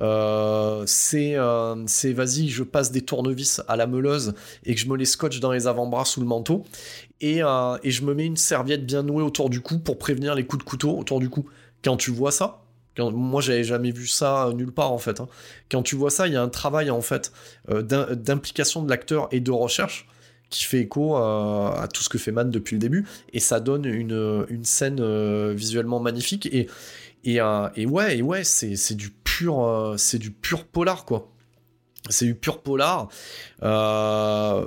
Euh, 0.00 0.86
euh, 1.14 1.84
c'est 1.86 2.12
vas-y, 2.12 2.48
je 2.48 2.62
passe 2.62 2.90
des 2.90 3.02
tournevis 3.02 3.62
à 3.68 3.76
la 3.76 3.86
meuleuse 3.86 4.34
et 4.64 4.74
que 4.74 4.80
je 4.80 4.88
me 4.88 4.96
les 4.96 5.04
scotche 5.04 5.40
dans 5.40 5.52
les 5.52 5.66
avant-bras 5.66 6.04
sous 6.04 6.20
le 6.20 6.26
manteau. 6.26 6.64
Et, 7.20 7.42
euh, 7.42 7.76
et, 7.82 7.90
je 7.90 8.04
me 8.04 8.14
mets 8.14 8.26
une 8.26 8.36
serviette 8.36 8.84
bien 8.86 9.02
nouée 9.02 9.22
autour 9.22 9.50
du 9.50 9.60
cou 9.60 9.78
pour 9.78 9.98
prévenir 9.98 10.34
les 10.34 10.44
coups 10.44 10.64
de 10.64 10.68
couteau 10.68 10.98
autour 10.98 11.20
du 11.20 11.28
cou. 11.28 11.46
Quand 11.82 11.96
tu 11.96 12.10
vois 12.10 12.32
ça, 12.32 12.62
quand, 12.96 13.12
moi 13.12 13.40
j'avais 13.40 13.64
jamais 13.64 13.90
vu 13.90 14.06
ça 14.06 14.50
nulle 14.54 14.72
part 14.72 14.92
en 14.92 14.98
fait. 14.98 15.20
Hein. 15.20 15.28
Quand 15.70 15.82
tu 15.82 15.96
vois 15.96 16.10
ça, 16.10 16.26
il 16.26 16.32
y 16.32 16.36
a 16.36 16.42
un 16.42 16.48
travail 16.48 16.90
en 16.90 17.02
fait 17.02 17.32
d'implication 17.68 18.82
de 18.82 18.90
l'acteur 18.90 19.28
et 19.32 19.40
de 19.40 19.50
recherche 19.50 20.06
qui 20.50 20.64
fait 20.64 20.80
écho 20.80 21.16
à, 21.16 21.88
tout 21.92 22.02
ce 22.02 22.08
que 22.08 22.18
fait 22.18 22.32
Man 22.32 22.50
depuis 22.50 22.74
le 22.74 22.80
début, 22.80 23.06
et 23.32 23.40
ça 23.40 23.60
donne 23.60 23.84
une, 23.84 24.46
scène 24.62 24.98
euh, 25.00 25.52
visuellement 25.54 26.00
magnifique, 26.00 26.46
et, 26.46 26.68
et, 27.24 27.40
euh, 27.40 27.68
et 27.76 27.86
ouais, 27.86 28.18
et 28.18 28.22
ouais 28.22 28.44
c'est 28.44 28.94
du 28.94 29.10
pur 29.10 29.64
euh, 29.64 29.96
c'est 29.96 30.18
du 30.18 30.30
pur 30.30 30.64
polar, 30.64 31.04
quoi. 31.04 31.30
C'est 32.10 32.26
du 32.26 32.34
pur 32.34 32.60
polar. 32.60 33.08
je, 33.62 34.66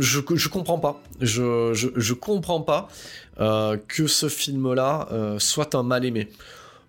je 0.00 0.48
comprends 0.48 0.78
pas. 0.78 1.02
Je, 1.20 1.74
je, 1.74 1.88
je 1.94 2.14
comprends 2.14 2.62
pas 2.62 2.88
que 3.36 4.06
ce 4.06 4.30
film-là 4.30 5.36
soit 5.38 5.74
un 5.74 5.82
mal 5.82 6.06
aimé. 6.06 6.30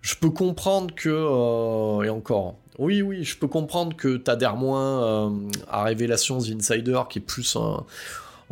Je 0.00 0.14
peux 0.16 0.30
comprendre 0.30 0.94
que, 0.94 2.04
et 2.04 2.08
encore, 2.08 2.56
oui, 2.78 3.02
oui, 3.02 3.24
je 3.24 3.36
peux 3.36 3.48
comprendre 3.48 3.96
que 3.96 4.16
t'adhères 4.16 4.56
moins 4.56 5.32
à 5.68 5.84
Révélations 5.84 6.38
Insider, 6.38 7.02
qui 7.10 7.18
est 7.18 7.22
plus 7.22 7.56
un, 7.56 7.84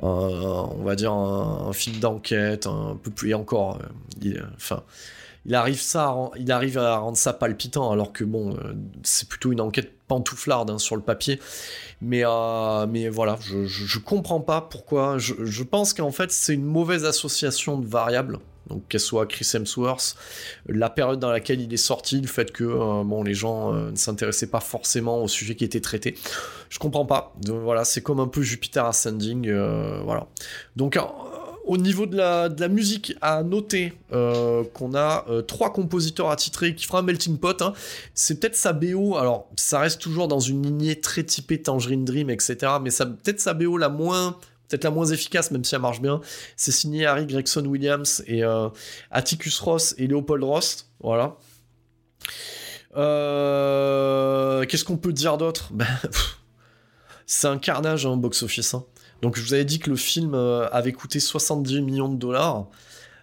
on 0.03 0.83
va 0.85 0.97
dire 0.97 1.13
un, 1.13 1.73
film 1.73 1.99
d'enquête, 1.99 2.67
un 2.67 2.99
peu 3.03 3.11
plus 3.11 3.31
et 3.31 3.35
encore, 3.35 3.77
euh, 3.77 3.87
il, 4.23 4.45
enfin, 4.55 4.83
il 5.47 5.55
arrive 5.55 5.81
ça, 5.81 6.15
il 6.37 6.51
arrive 6.53 6.79
à 6.79 6.97
rendre 6.99 7.17
ça 7.17 7.33
palpitant, 7.33 7.91
alors 7.91 8.13
que 8.13 8.25
bon, 8.25 8.55
euh, 8.57 8.75
c'est 9.03 9.29
plutôt 9.29 9.53
une 9.53 9.61
enquête 9.61 9.93
pantouflarde 10.09 10.71
hein, 10.71 10.79
sur 10.79 10.97
le 10.97 11.03
papier. 11.03 11.41
Mais, 12.01 12.23
euh, 12.25 12.87
mais 12.87 13.09
voilà, 13.09 13.39
je, 13.41 13.67
je, 13.67 13.99
comprends 13.99 14.41
pas 14.41 14.63
pourquoi. 14.63 15.19
je 15.19 15.63
pense 15.63 15.93
qu'en 15.93 16.13
fait, 16.13 16.33
c'est 16.33 16.55
une 16.55 16.65
mauvaise 16.65 17.05
association 17.05 17.79
de 17.79 17.87
variables 17.87 18.39
donc 18.71 18.87
qu'elle 18.89 19.01
soit 19.01 19.27
Chris 19.27 19.47
Hemsworth, 19.53 20.17
la 20.67 20.89
période 20.89 21.19
dans 21.19 21.31
laquelle 21.31 21.61
il 21.61 21.73
est 21.75 21.77
sorti, 21.77 22.21
le 22.21 22.29
fait 22.29 22.53
que 22.53 22.65
euh, 22.65 23.03
bon, 23.05 23.23
les 23.23 23.35
gens 23.35 23.75
euh, 23.75 23.91
ne 23.91 23.97
s'intéressaient 23.97 24.47
pas 24.47 24.61
forcément 24.61 25.23
au 25.23 25.29
sujet 25.29 25.57
qui 25.57 25.65
était 25.65 25.81
traité. 25.81 26.15
Je 26.69 26.79
comprends 26.79 27.05
pas. 27.05 27.35
Donc, 27.43 27.63
voilà, 27.63 27.85
c'est 27.85 28.01
comme 28.01 28.21
un 28.21 28.29
peu 28.29 28.43
Jupiter 28.43 28.87
Ascending. 28.87 29.49
Euh, 29.49 30.01
voilà. 30.05 30.29
Donc 30.77 30.99
au 31.67 31.77
niveau 31.77 32.07
de 32.07 32.17
la, 32.17 32.69
musique, 32.69 33.15
à 33.21 33.43
noter 33.45 33.93
qu'on 34.11 34.95
a 34.95 35.25
trois 35.47 35.73
compositeurs 35.73 36.31
attitrés 36.31 36.75
qui 36.75 36.87
fera 36.87 36.99
un 36.99 37.03
melting 37.03 37.39
pot. 37.39 37.63
Hein. 37.63 37.75
C'est 38.15 38.41
peut-être 38.41 38.57
sa 38.57 38.73
BO, 38.73 39.17
alors 39.17 39.49
ça 39.57 39.79
reste 39.79 40.01
toujours 40.01 40.27
dans 40.27 40.41
une 40.41 40.63
lignée 40.63 41.01
très 41.01 41.23
typée 41.23 41.63
Tangerine 41.63 42.05
Dream, 42.05 42.29
etc. 42.31 42.57
Mais 42.83 42.91
peut-être 42.91 43.41
sa 43.41 43.55
BO 43.55 43.77
la 43.77 43.89
moins 43.89 44.37
peut-être 44.71 44.85
la 44.85 44.91
moins 44.91 45.07
efficace, 45.07 45.51
même 45.51 45.65
si 45.65 45.75
elle 45.75 45.81
marche 45.81 46.01
bien. 46.01 46.21
C'est 46.57 46.73
signé 46.73 47.05
Harry 47.05 47.27
Gregson 47.27 47.65
Williams 47.67 48.23
et 48.27 48.45
euh, 48.45 48.69
Atticus 49.11 49.59
Ross 49.59 49.95
et 49.99 50.07
Leopold 50.07 50.45
Ross. 50.45 50.91
Voilà. 51.01 51.37
Euh, 52.97 54.65
qu'est-ce 54.67 54.85
qu'on 54.85 54.97
peut 54.97 55.13
dire 55.13 55.37
d'autre? 55.37 55.71
Ben, 55.75 55.87
C'est 57.27 57.49
un 57.49 57.59
carnage, 57.59 58.07
en 58.07 58.15
hein, 58.15 58.17
box-office. 58.17 58.75
Hein. 58.75 58.85
Donc, 59.23 59.37
je 59.37 59.43
vous 59.43 59.55
avais 59.55 59.65
dit 59.65 59.79
que 59.79 59.91
le 59.91 59.97
film 59.97 60.35
euh, 60.35 60.69
avait 60.71 60.93
coûté 60.93 61.21
70 61.21 61.83
millions 61.83 62.09
de 62.09 62.17
dollars. 62.17 62.67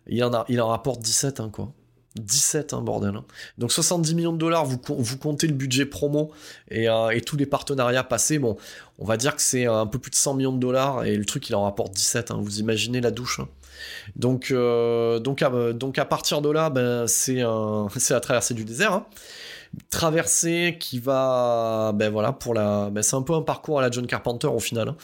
Il 0.07 0.23
en, 0.23 0.45
il 0.47 0.61
en 0.61 0.67
rapporte 0.67 1.01
17, 1.01 1.39
hein, 1.39 1.49
quoi. 1.51 1.73
17, 2.19 2.73
hein, 2.73 2.81
bordel. 2.81 3.15
Hein. 3.15 3.23
Donc 3.57 3.71
70 3.71 4.15
millions 4.15 4.33
de 4.33 4.37
dollars, 4.37 4.65
vous, 4.65 4.77
comptez 5.17 5.47
le 5.47 5.53
budget 5.53 5.85
promo 5.85 6.31
et, 6.69 6.89
euh, 6.89 7.09
et, 7.09 7.21
tous 7.21 7.37
les 7.37 7.45
partenariats 7.45 8.03
passés. 8.03 8.39
Bon, 8.39 8.57
on 8.99 9.05
va 9.05 9.17
dire 9.17 9.35
que 9.35 9.41
c'est 9.41 9.65
un 9.65 9.85
peu 9.85 9.99
plus 9.99 10.11
de 10.11 10.15
100 10.15 10.35
millions 10.35 10.53
de 10.53 10.59
dollars 10.59 11.05
et 11.05 11.15
le 11.15 11.25
truc 11.25 11.49
il 11.49 11.55
en 11.55 11.63
rapporte 11.63 11.93
17. 11.93 12.31
Hein. 12.31 12.39
Vous 12.41 12.59
imaginez 12.59 13.01
la 13.01 13.11
douche. 13.11 13.41
Donc, 14.15 14.51
euh, 14.51 15.19
donc, 15.19 15.41
à, 15.41 15.49
donc 15.73 15.99
à 15.99 16.05
partir 16.05 16.41
de 16.41 16.49
là, 16.49 16.69
ben, 16.69 17.07
c'est 17.07 17.41
la 18.09 18.19
traversée 18.19 18.53
du 18.53 18.65
désert 18.65 19.03
traversée 19.89 20.77
qui 20.79 20.99
va 20.99 21.91
ben 21.93 22.09
voilà 22.09 22.33
pour 22.33 22.53
la 22.53 22.89
ben 22.89 23.01
c'est 23.01 23.15
un 23.15 23.21
peu 23.21 23.33
un 23.33 23.41
parcours 23.41 23.79
à 23.79 23.81
la 23.81 23.91
John 23.91 24.07
Carpenter 24.07 24.47
au 24.47 24.59
final 24.59 24.95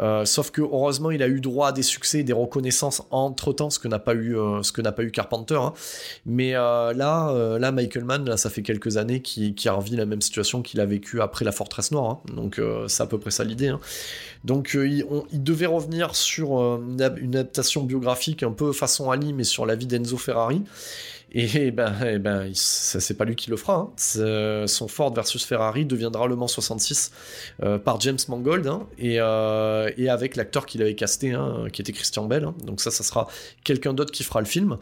euh, 0.00 0.24
sauf 0.24 0.50
que 0.50 0.60
heureusement, 0.60 1.10
il 1.10 1.22
a 1.22 1.28
eu 1.28 1.40
droit 1.40 1.68
à 1.68 1.72
des 1.72 1.82
succès, 1.82 2.22
des 2.22 2.32
reconnaissances 2.32 3.02
entre 3.10 3.52
temps, 3.52 3.70
ce 3.70 3.78
que 3.78 3.88
n'a 3.88 3.98
pas 3.98 4.14
eu, 4.14 4.36
euh, 4.36 4.62
ce 4.62 4.72
que 4.72 4.82
n'a 4.82 4.92
pas 4.92 5.02
eu 5.02 5.10
Carpenter. 5.10 5.54
Hein. 5.56 5.72
Mais 6.26 6.54
euh, 6.54 6.92
là, 6.92 7.58
là, 7.58 7.72
Michael 7.72 8.04
Mann, 8.04 8.24
là, 8.28 8.36
ça 8.36 8.50
fait 8.50 8.62
quelques 8.62 8.96
années 8.96 9.20
qu'il 9.20 9.54
a 9.66 9.72
revu 9.72 9.96
la 9.96 10.06
même 10.06 10.20
situation 10.20 10.62
qu'il 10.62 10.80
a 10.80 10.86
vécu 10.86 11.20
après 11.20 11.44
la 11.44 11.52
Forteresse 11.52 11.92
Noire. 11.92 12.10
Hein. 12.10 12.34
Donc 12.34 12.60
c'est 12.88 13.02
à 13.02 13.06
peu 13.06 13.18
près 13.18 13.30
ça 13.30 13.44
l'idée. 13.44 13.68
Hein. 13.68 13.80
Donc 14.44 14.74
il, 14.74 15.04
devait 15.32 15.66
revenir 15.66 16.14
sur 16.14 16.58
une, 16.58 17.00
adaptation 17.00 17.82
biographique 17.82 18.42
un 18.42 18.52
peu 18.52 18.72
façon 18.72 19.10
Ali, 19.10 19.32
mais 19.32 19.44
sur 19.44 19.66
la 19.66 19.74
vie 19.74 19.86
d'Enzo 19.86 20.16
Ferrari. 20.16 20.62
Et 21.34 21.70
ben, 21.72 21.92
et 22.06 22.18
ben 22.18 22.50
ça 22.54 23.00
c'est 23.00 23.14
pas 23.14 23.24
lui 23.24 23.34
qui 23.34 23.50
le 23.50 23.56
fera. 23.56 23.92
Hein. 23.98 24.66
Son 24.66 24.88
Ford 24.88 25.12
versus 25.12 25.44
Ferrari 25.44 25.84
deviendra 25.84 26.26
le 26.28 26.36
Mans 26.36 26.48
66 26.48 27.10
euh, 27.62 27.78
par 27.78 28.00
James 28.00 28.18
Mangold 28.28 28.66
hein, 28.66 28.86
et, 28.98 29.16
euh, 29.18 29.90
et, 29.96 30.08
avec 30.08 30.36
l'acteur 30.36 30.64
qu'il 30.64 30.80
avait 30.80 30.94
casté, 30.94 31.32
hein, 31.32 31.66
qui 31.72 31.82
était 31.82 31.92
Christian 31.92 32.24
Bell. 32.24 32.48
Donc 32.64 32.80
ça, 32.80 32.90
ça 32.90 33.02
sera 33.02 33.28
quelqu'un 33.64 33.92
d'autre 33.92 34.12
qui 34.12 34.22
fera 34.22 34.40
le 34.40 34.46
film. 34.46 34.78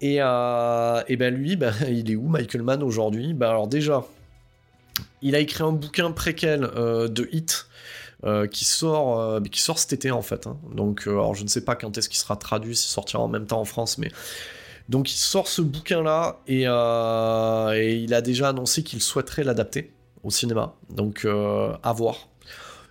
Et, 0.00 0.16
euh, 0.20 1.02
ben 1.08 1.34
lui, 1.34 1.56
ben, 1.56 1.72
il 1.88 2.10
est 2.10 2.16
où 2.16 2.28
Michael 2.28 2.62
Mann 2.62 2.82
aujourd'hui? 2.82 3.32
Ben 3.32 3.48
alors 3.48 3.68
déjà, 3.68 4.04
il 5.22 5.36
a 5.36 5.38
écrit 5.38 5.62
un 5.62 5.72
bouquin 5.72 6.10
préquel 6.10 6.62
de 6.62 7.28
Hit. 7.30 7.68
qui 8.50 8.64
sort 8.64 9.40
cet 9.76 9.92
été 9.92 10.10
en 10.10 10.22
fait 10.22 10.48
donc 10.74 11.02
je 11.04 11.42
ne 11.42 11.48
sais 11.48 11.64
pas 11.64 11.76
quand 11.76 11.96
est-ce 11.96 12.08
qu'il 12.08 12.18
sera 12.18 12.34
traduit 12.36 12.74
s'il 12.74 12.90
sortira 12.90 13.22
en 13.22 13.28
même 13.28 13.46
temps 13.46 13.60
en 13.60 13.64
France 13.64 13.96
mais 13.96 14.10
donc 14.88 15.12
il 15.12 15.18
sort 15.18 15.48
ce 15.48 15.60
bouquin-là 15.60 16.40
euh, 16.48 17.72
et, 17.74 17.96
il 17.96 18.14
a 18.14 18.22
déjà 18.22 18.48
annoncé 18.48 18.82
qu'il 18.82 19.02
souhaiterait 19.02 19.44
l'adapter 19.44 19.92
au 20.22 20.30
cinéma. 20.30 20.74
Donc 20.90 21.24
euh, 21.24 21.72
à 21.82 21.92
voir. 21.92 22.28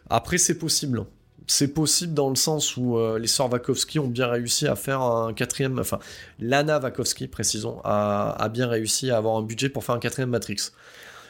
Après 0.10 0.38
c'est 0.38 0.58
possible. 0.58 1.06
C'est 1.50 1.74
possible 1.74 2.14
dans 2.14 2.30
le 2.30 2.36
sens 2.36 2.76
où 2.76 2.98
euh, 2.98 3.18
les 3.20 3.28
sœurs 3.28 3.50
ont 3.50 4.08
bien 4.08 4.28
réussi 4.28 4.68
à 4.68 4.76
faire 4.76 5.02
un 5.02 5.34
quatrième, 5.34 5.80
enfin 5.80 6.00
Lana 6.40 6.78
Wachowski, 6.80 7.28
précisons, 7.28 7.80
a, 7.86 8.50
bien 8.52 8.68
réussi 8.68 9.12
à 9.12 9.18
avoir 9.18 9.38
un 9.38 9.44
budget 9.44 9.70
pour 9.70 9.84
faire 9.84 9.96
un 9.96 10.00
quatrième 10.00 10.30
Matrix. 10.30 10.72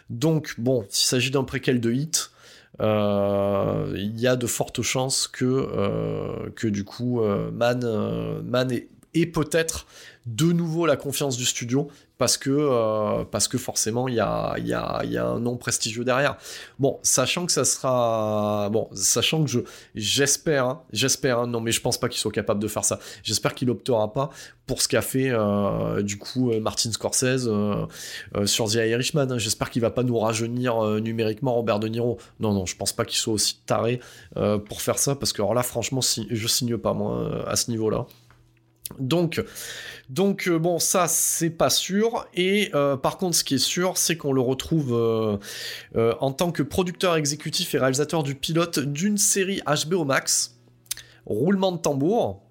Donc 0.09 0.55
bon, 0.57 0.85
s'il 0.89 1.07
s'agit 1.07 1.29
d'un 1.29 1.43
préquel 1.43 1.79
de 1.79 1.91
hit, 1.91 2.31
il 2.79 4.19
y 4.19 4.27
a 4.27 4.35
de 4.35 4.47
fortes 4.47 4.81
chances 4.81 5.27
que, 5.27 6.67
du 6.67 6.83
coup 6.83 7.21
Man, 7.21 8.41
Man 8.43 8.71
est 8.71 8.87
et 9.21 9.25
peut-être 9.25 9.85
de 10.27 10.51
nouveau 10.51 10.85
la 10.85 10.97
confiance 10.97 11.37
du 11.37 11.45
studio 11.45 11.87
parce 12.17 12.35
que, 12.37 12.49
euh, 12.49 13.23
parce 13.23 13.47
que 13.47 13.57
forcément 13.57 14.07
il 14.09 14.15
y 14.15 14.19
a, 14.19 14.55
y, 14.59 14.73
a, 14.73 15.25
un 15.25 15.39
nom 15.39 15.55
prestigieux 15.55 16.03
derrière. 16.03 16.35
Bon, 16.79 16.99
sachant 17.01 17.45
que 17.45 17.51
ça 17.51 17.63
sera. 17.63 18.69
Bon, 18.71 18.89
sachant 18.93 19.43
que 19.43 19.49
je. 19.49 19.59
J'espère, 19.95 20.65
hein, 20.65 20.81
j'espère, 20.91 21.39
hein, 21.39 21.47
non 21.47 21.61
mais 21.61 21.71
je 21.71 21.79
pense 21.79 21.97
pas 21.97 22.09
qu'il 22.09 22.19
soit 22.19 22.31
capable 22.31 22.59
de 22.59 22.67
faire 22.67 22.83
ça. 22.83 22.99
J'espère 23.23 23.55
qu'il 23.55 23.69
optera 23.69 24.11
pas 24.11 24.29
pour 24.65 24.81
ce 24.81 24.89
qu'a 24.89 25.01
fait 25.01 25.29
euh, 25.29 26.01
du 26.01 26.17
coup 26.17 26.51
euh, 26.51 26.59
Martin 26.59 26.91
Scorsese 26.91 27.49
sur 28.45 28.67
The 28.67 28.75
Irishman. 28.75 29.31
Hein. 29.31 29.37
J'espère 29.37 29.69
qu'il 29.69 29.81
va 29.81 29.91
pas 29.91 30.03
nous 30.03 30.17
rajeunir 30.17 30.81
numériquement 30.99 31.53
Robert 31.53 31.79
De 31.79 31.87
Niro. 31.87 32.17
Non, 32.39 32.53
non, 32.53 32.65
je 32.65 32.75
pense 32.75 32.91
pas 32.91 33.05
qu'il 33.05 33.17
soit 33.17 33.33
aussi 33.33 33.61
taré 33.65 34.01
pour 34.33 34.81
faire 34.81 34.99
ça 34.99 35.15
parce 35.15 35.31
que 35.31 35.41
alors 35.41 35.53
là, 35.53 35.63
franchement, 35.63 36.01
si, 36.01 36.27
je 36.29 36.47
signe 36.47 36.77
pas 36.77 36.93
moi 36.93 37.45
à 37.47 37.55
ce 37.55 37.71
niveau-là. 37.71 38.07
Donc, 38.99 39.43
donc 40.09 40.47
euh, 40.47 40.57
bon, 40.57 40.79
ça 40.79 41.07
c'est 41.07 41.49
pas 41.49 41.69
sûr. 41.69 42.27
Et 42.33 42.71
euh, 42.73 42.97
par 42.97 43.17
contre, 43.17 43.35
ce 43.35 43.43
qui 43.43 43.55
est 43.55 43.59
sûr, 43.59 43.97
c'est 43.97 44.17
qu'on 44.17 44.33
le 44.33 44.41
retrouve 44.41 44.93
euh, 44.93 46.13
en 46.19 46.31
tant 46.31 46.51
que 46.51 46.63
producteur 46.63 47.15
exécutif 47.15 47.75
et 47.75 47.79
réalisateur 47.79 48.23
du 48.23 48.35
pilote 48.35 48.79
d'une 48.79 49.17
série 49.17 49.61
HBO 49.65 50.05
Max, 50.05 50.57
roulement 51.25 51.71
de 51.71 51.77
tambour, 51.77 52.41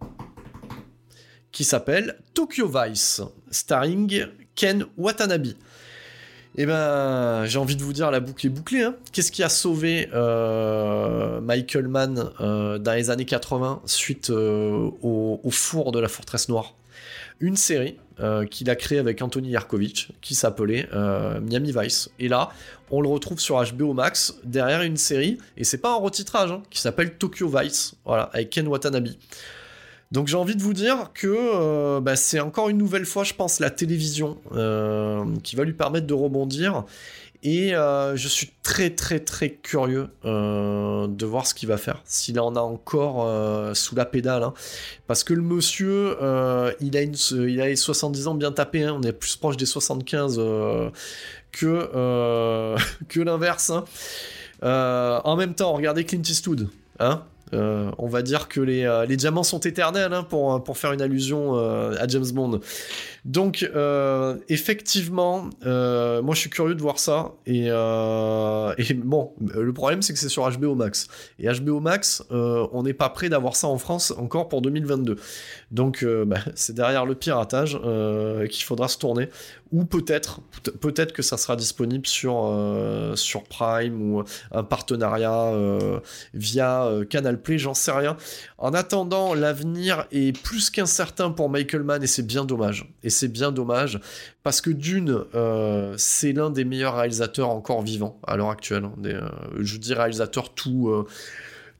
qui 1.53 1.65
s'appelle 1.65 2.19
Tokyo 2.35 2.69
Vice, 2.69 3.23
starring 3.51 4.27
Ken 4.55 4.87
Watanabe. 4.97 5.55
Eh 6.59 6.65
ben, 6.65 7.45
j'ai 7.45 7.59
envie 7.59 7.77
de 7.77 7.83
vous 7.83 7.93
dire, 7.93 8.11
la 8.11 8.21
boucle 8.21 8.47
est 8.47 8.51
bouclée. 8.51 8.83
Hein. 8.83 8.95
Qu'est-ce 9.13 9.31
qui 9.31 9.43
a 9.43 9.49
sauvé 9.49 10.09
Michael 11.43 11.89
Mann 11.89 12.31
dans 12.39 12.95
les 12.95 13.11
années 13.11 13.27
80 13.27 13.83
suite 13.85 14.31
au, 14.31 15.51
four 15.51 15.93
de 15.93 16.01
la 16.01 16.09
forteresse 16.09 16.49
noire? 16.49 16.75
Une 17.41 17.57
série 17.57 17.97
euh, 18.19 18.47
qu'il 18.47 18.71
a 18.71 18.77
créée 18.77 18.99
avec 18.99 19.21
Anthony 19.21 19.51
Yarkovitch 19.51 20.09
qui 20.23 20.35
s'appelait 20.35 20.89
euh, 20.95 21.39
Miami 21.41 21.71
Vice. 21.77 22.09
Et 22.19 22.29
là, 22.29 22.49
on 22.91 23.03
le 23.03 23.09
retrouve 23.09 23.39
sur 23.39 23.63
HBO 23.63 23.93
Max 23.93 24.37
derrière 24.43 24.81
une 24.81 24.97
série, 24.97 25.37
et 25.59 25.65
c'est 25.65 25.77
pas 25.77 25.93
un 25.93 25.99
retitrage, 25.99 26.51
hein, 26.51 26.63
qui 26.71 26.81
s'appelle 26.81 27.19
Tokyo 27.19 27.47
Vice, 27.47 27.95
voilà, 28.07 28.31
avec 28.33 28.49
Ken 28.49 28.67
Watanabe. 28.69 29.09
Donc 30.13 30.29
j'ai 30.29 30.37
envie 30.37 30.57
de 30.57 30.63
vous 30.63 30.73
dire 30.73 31.11
que 31.15 31.27
euh, 31.27 32.01
bah, 32.01 32.17
c'est 32.17 32.41
encore 32.41 32.69
une 32.69 32.79
nouvelle 32.79 33.07
fois, 33.07 33.25
je 33.25 33.35
pense, 33.35 33.61
la 33.61 33.71
télévision 33.71 34.39
qui 35.43 35.57
va 35.57 35.65
lui 35.65 35.75
permettre 35.75 36.07
de 36.07 36.15
rebondir 36.15 36.85
et 37.47 37.75
euh, 37.75 38.17
je 38.17 38.27
suis 38.27 38.51
très 38.65 38.91
très 38.91 39.21
très 39.21 39.51
curieux 39.51 40.09
euh, 40.25 41.07
de 41.07 41.27
voir 41.27 41.47
ce 41.47 41.55
qu'il 41.55 41.69
va 41.69 41.77
faire, 41.77 42.03
s'il 42.05 42.41
en 42.41 42.57
a 42.57 42.61
encore 42.61 43.25
euh, 43.25 43.73
sous 43.73 43.95
la 43.95 44.05
pédale. 44.05 44.43
Hein. 44.43 44.53
Parce 45.07 45.23
que 45.23 45.33
le 45.33 45.43
monsieur, 45.43 46.17
il, 46.81 46.97
a 46.97 47.03
une, 47.03 47.15
il 47.49 47.61
a 47.61 47.77
70 47.77 48.27
ans 48.27 48.35
bien 48.35 48.51
tapé, 48.51 48.83
hein. 48.83 48.97
on 48.99 49.03
est 49.03 49.13
plus 49.13 49.37
proche 49.37 49.57
des 49.57 49.67
75 49.67 50.37
que, 51.53 53.21
l'inverse. 53.21 53.71
Hein. 53.71 53.85
en 54.63 55.37
même 55.37 55.55
temps, 55.55 55.73
regardez 55.73 56.05
Clint 56.05 56.23
Eastwood. 56.23 56.69
Euh, 57.55 57.91
on 57.99 58.09
va 58.09 58.23
dire 58.23 58.49
que 58.49 58.61
les, 58.61 58.85
euh, 58.85 59.07
diamants 59.07 59.45
sont 59.45 59.61
éternels 59.61 60.13
hein, 60.13 60.25
pour, 60.25 60.63
pour 60.65 60.79
faire 60.79 60.93
une 60.93 61.03
allusion 61.03 61.57
euh, 61.57 61.95
à 61.99 62.07
James 62.09 62.31
Bond. 62.33 62.61
Donc 63.25 63.69
effectivement, 64.49 65.51
moi 65.65 66.35
je 66.35 66.39
suis 66.39 66.51
curieux 66.51 66.75
de 66.75 66.83
voir 66.83 66.99
ça. 66.99 67.33
Et, 67.47 67.67
et 67.67 68.95
bon, 68.95 69.33
le 69.41 69.73
problème 69.73 70.03
c'est 70.03 70.13
que 70.13 70.19
c'est 70.19 70.29
sur 70.29 70.49
HBO 70.49 70.75
Max. 70.75 71.09
Et 71.41 71.49
HBO 71.49 71.81
Max, 71.81 72.23
on 72.31 72.83
n'est 72.85 72.95
pas 72.95 73.09
prêt 73.09 73.29
d'avoir 73.29 73.57
ça 73.57 73.67
en 73.67 73.79
France 73.79 74.15
encore 74.17 74.49
pour 74.49 74.63
2022. 74.63 75.17
Donc 75.73 76.05
bah, 76.05 76.39
c'est 76.55 76.75
derrière 76.75 77.05
le 77.05 77.17
piratage 77.17 77.79
qu'il 78.49 78.65
faudra 78.65 78.87
se 78.87 78.99
tourner 78.99 79.29
ou 79.73 79.85
peut-être 79.85 80.41
peut-être 80.81 81.13
que 81.13 81.23
ça 81.23 81.37
sera 81.37 81.57
disponible 81.57 82.07
sur 82.07 82.45
euh, 82.47 83.17
sur 83.17 83.45
Prime 83.45 84.01
ou 84.01 84.23
un 84.53 84.63
partenariat 84.63 85.47
euh, 85.47 86.01
via 86.35 86.85
euh, 86.85 87.05
Canal 87.05 87.41
Play, 87.41 87.59
j'en 87.59 87.75
sais 87.75 87.91
rien. 87.91 88.17
En 88.59 88.75
attendant, 88.75 89.35
l'avenir 89.35 90.07
est 90.13 90.37
plus 90.41 90.71
qu'incertain 90.71 91.31
pour 91.31 91.51
Michael 91.51 91.83
Mann 91.83 92.03
et 92.03 92.07
c'est 92.07 92.27
bien 92.27 92.45
dommage. 92.45 92.89
Et 93.03 93.11
c'est 93.11 93.29
bien 93.29 93.53
dommage 93.53 94.01
parce 94.43 94.61
que 94.61 94.71
d'une, 94.71 95.25
c'est 95.97 96.33
l'un 96.33 96.51
des 96.51 96.65
meilleurs 96.65 96.97
réalisateurs 96.97 97.51
encore 97.51 97.83
vivants 97.83 98.21
à 98.27 98.37
l'heure 98.37 98.51
actuelle. 98.51 98.85
Hein. 98.85 99.31
je 99.59 99.79
dis 99.79 99.95
réalisateur 99.95 100.55
tout 100.55 101.07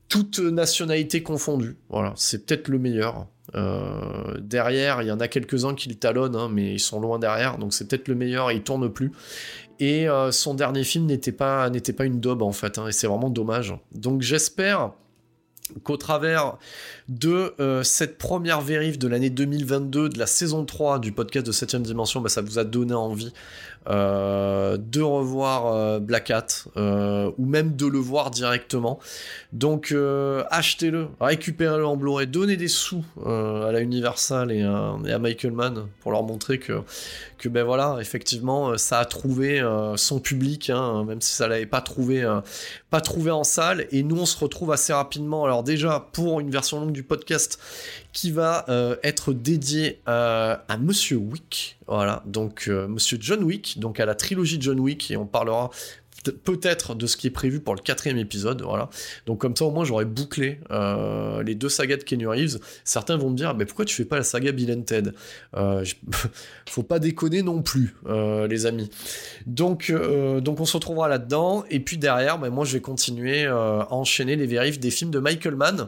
toute 0.09 0.39
nationalité 0.39 1.23
confondue. 1.23 1.77
Voilà, 1.89 2.13
c'est 2.15 2.45
peut-être 2.45 2.67
le 2.67 2.79
meilleur. 2.79 3.27
Euh, 3.55 4.35
derrière, 4.39 5.01
il 5.01 5.07
y 5.07 5.11
en 5.11 5.19
a 5.19 5.27
quelques-uns 5.27 5.73
qui 5.73 5.89
le 5.89 5.95
talonnent, 5.95 6.35
hein, 6.35 6.49
mais 6.51 6.73
ils 6.73 6.79
sont 6.79 6.99
loin 6.99 7.19
derrière, 7.19 7.57
donc 7.57 7.73
c'est 7.73 7.87
peut-être 7.87 8.07
le 8.07 8.15
meilleur, 8.15 8.51
il 8.51 8.61
tourne 8.61 8.89
plus. 8.91 9.11
Et 9.79 10.09
euh, 10.09 10.31
son 10.31 10.53
dernier 10.53 10.83
film 10.83 11.05
n'était 11.05 11.31
pas, 11.31 11.69
pas 11.69 12.05
une 12.05 12.19
daube 12.19 12.41
en 12.41 12.51
fait, 12.51 12.77
hein, 12.77 12.87
et 12.87 12.91
c'est 12.91 13.07
vraiment 13.07 13.29
dommage. 13.29 13.73
Donc 13.93 14.21
j'espère 14.21 14.91
qu'au 15.83 15.97
travers 15.97 16.57
de 17.09 17.53
euh, 17.59 17.83
cette 17.83 18.17
première 18.17 18.61
vérif 18.61 18.97
de 18.97 19.07
l'année 19.07 19.29
2022, 19.29 20.09
de 20.09 20.19
la 20.19 20.25
saison 20.25 20.65
3 20.65 20.99
du 20.99 21.11
podcast 21.11 21.45
de 21.45 21.51
7ème 21.51 21.81
dimension, 21.81 22.21
bah, 22.21 22.29
ça 22.29 22.41
vous 22.41 22.59
a 22.59 22.63
donné 22.63 22.93
envie 22.93 23.33
de 23.87 25.01
revoir 25.01 25.67
euh, 25.67 25.99
Black 25.99 26.31
Hat 26.31 26.47
euh, 26.75 27.31
ou 27.37 27.45
même 27.45 27.75
de 27.75 27.85
le 27.85 27.99
voir 27.99 28.31
directement. 28.31 28.99
Donc 29.53 29.95
achetez-le, 30.49 31.07
récupérez-le 31.19 31.85
en 31.85 31.95
Blu-ray, 31.95 32.27
donnez 32.27 32.57
des 32.57 32.67
sous 32.67 33.03
à 33.25 33.71
la 33.71 33.79
Universal 33.79 34.51
et, 34.51 34.61
à 34.61 35.19
Michael 35.19 35.53
Mann 35.53 35.87
pour 36.01 36.11
leur 36.11 36.23
montrer 36.23 36.59
que, 36.59 36.81
que 37.37 37.47
ben 37.47 37.63
voilà, 37.63 37.97
effectivement, 38.01 38.77
ça 38.77 38.99
a 38.99 39.05
trouvé 39.05 39.63
son 39.95 40.19
public, 40.19 40.69
hein, 40.69 41.05
même 41.05 41.21
si 41.21 41.33
ça 41.33 41.47
l'avait 41.47 41.65
pas 41.65 41.81
trouvé, 41.81 42.27
pas 42.89 43.01
trouvé 43.01 43.31
en 43.31 43.43
salle. 43.43 43.87
Et 43.91 44.03
nous, 44.03 44.19
on 44.19 44.25
se 44.25 44.37
retrouve 44.37 44.71
assez 44.71 44.93
rapidement. 44.93 45.45
Alors 45.45 45.63
déjà 45.63 46.07
pour 46.11 46.39
une 46.39 46.51
version 46.51 46.81
longue 46.81 46.91
du 46.91 47.03
podcast 47.03 47.57
qui 48.11 48.31
va 48.31 48.65
être 49.03 49.33
dédiée 49.33 50.01
à 50.05 50.77
Monsieur 50.77 51.17
Wick. 51.17 51.76
Voilà, 51.87 52.21
donc 52.25 52.65
euh, 52.67 52.87
Monsieur 52.87 53.17
John 53.19 53.43
Wick, 53.43 53.79
donc 53.79 53.99
à 53.99 54.05
la 54.05 54.15
trilogie 54.15 54.57
John 54.59 54.79
Wick, 54.79 55.09
et 55.09 55.17
on 55.17 55.25
parlera 55.25 55.69
peut-être 56.43 56.93
de 56.93 57.07
ce 57.07 57.15
qui 57.15 57.27
est 57.27 57.31
prévu 57.31 57.61
pour 57.61 57.73
le 57.73 57.79
quatrième 57.79 58.17
épisode, 58.17 58.61
voilà. 58.61 58.89
Donc 59.27 59.39
comme 59.39 59.55
ça 59.55 59.63
au 59.63 59.71
moins 59.71 59.85
j'aurais 59.85 60.03
bouclé 60.03 60.59
euh, 60.71 61.41
les 61.43 61.55
deux 61.55 61.69
sagas 61.69 61.95
de 61.95 62.03
Kenny 62.03 62.25
Reeves. 62.25 62.59
Certains 62.83 63.15
vont 63.15 63.29
me 63.29 63.37
dire, 63.37 63.55
mais 63.55 63.65
pourquoi 63.65 63.85
tu 63.85 63.95
fais 63.95 64.03
pas 64.03 64.17
la 64.17 64.23
saga 64.23 64.51
Bill 64.51 64.73
and 64.73 64.81
Ted? 64.81 65.11
Euh, 65.55 65.85
Faut 66.69 66.83
pas 66.83 66.99
déconner 66.99 67.43
non 67.43 67.61
plus, 67.61 67.95
les 68.49 68.65
amis. 68.65 68.89
Donc 69.45 69.93
donc 70.41 70.59
on 70.59 70.65
se 70.65 70.75
retrouvera 70.75 71.07
là-dedans. 71.07 71.63
Et 71.69 71.79
puis 71.79 71.97
derrière, 71.97 72.39
ben, 72.39 72.49
moi 72.49 72.65
je 72.65 72.73
vais 72.73 72.81
continuer 72.81 73.45
à 73.45 73.87
enchaîner 73.91 74.35
les 74.35 74.47
vérifs 74.47 74.79
des 74.79 74.91
films 74.91 75.11
de 75.11 75.19
Michael 75.19 75.55
Mann. 75.55 75.87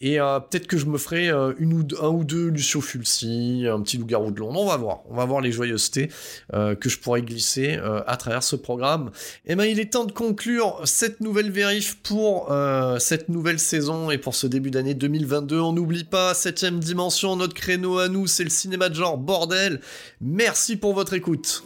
Et 0.00 0.18
peut-être 0.18 0.66
que 0.66 0.76
je 0.76 0.86
me 0.86 0.98
ferai 0.98 1.28
deux, 1.28 1.96
un 2.00 2.08
ou 2.08 2.24
deux 2.24 2.48
Lucio 2.48 2.80
Fulci, 2.80 3.64
un 3.68 3.80
petit 3.80 3.98
loup-garou 3.98 4.30
de 4.30 4.40
Londres. 4.40 4.60
On 4.60 4.66
va 4.66 4.76
voir. 4.76 5.00
On 5.08 5.14
va 5.14 5.24
voir 5.24 5.40
les 5.40 5.52
joyeusetés 5.52 6.10
que 6.52 6.88
je 6.88 6.98
pourrais 6.98 7.22
glisser 7.22 7.78
à 8.06 8.16
travers 8.16 8.42
ce 8.42 8.56
programme. 8.56 9.10
Et 9.46 9.54
ben, 9.54 9.64
il 9.64 9.80
est 9.80 9.92
temps 9.92 10.04
de 10.04 10.12
conclure 10.12 10.80
cette 10.84 11.20
nouvelle 11.20 11.50
vérif 11.50 11.98
pour 12.02 12.50
euh, 12.50 12.98
cette 12.98 13.28
nouvelle 13.28 13.58
saison 13.58 14.10
et 14.10 14.18
pour 14.18 14.34
ce 14.34 14.46
début 14.46 14.70
d'année 14.70 14.94
2022. 14.94 15.60
On 15.60 15.72
n'oublie 15.72 16.04
pas, 16.04 16.34
7 16.34 16.78
dimension, 16.78 17.36
notre 17.36 17.54
créneau 17.54 17.98
à 17.98 18.08
nous, 18.08 18.26
c'est 18.26 18.44
le 18.44 18.50
cinéma 18.50 18.88
de 18.88 18.94
genre, 18.94 19.18
bordel. 19.18 19.80
Merci 20.20 20.76
pour 20.76 20.94
votre 20.94 21.14
écoute. 21.14 21.64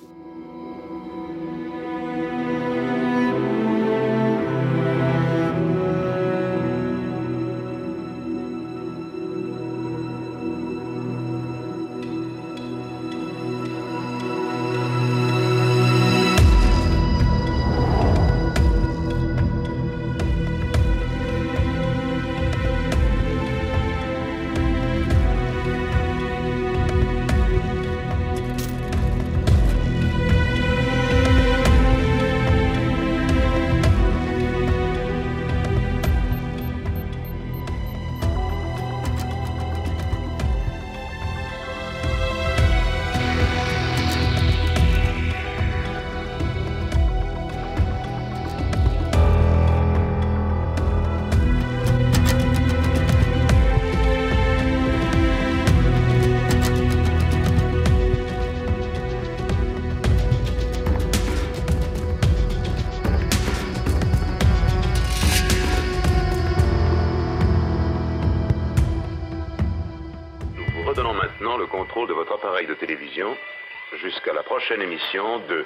Prochaine 74.61 74.83
émission 74.83 75.39
de 75.49 75.65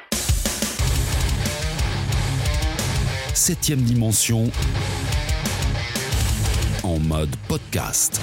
Septième 3.35 3.81
dimension 3.81 4.45
en 6.85 6.99
mode 7.01 7.35
podcast. 7.49 8.21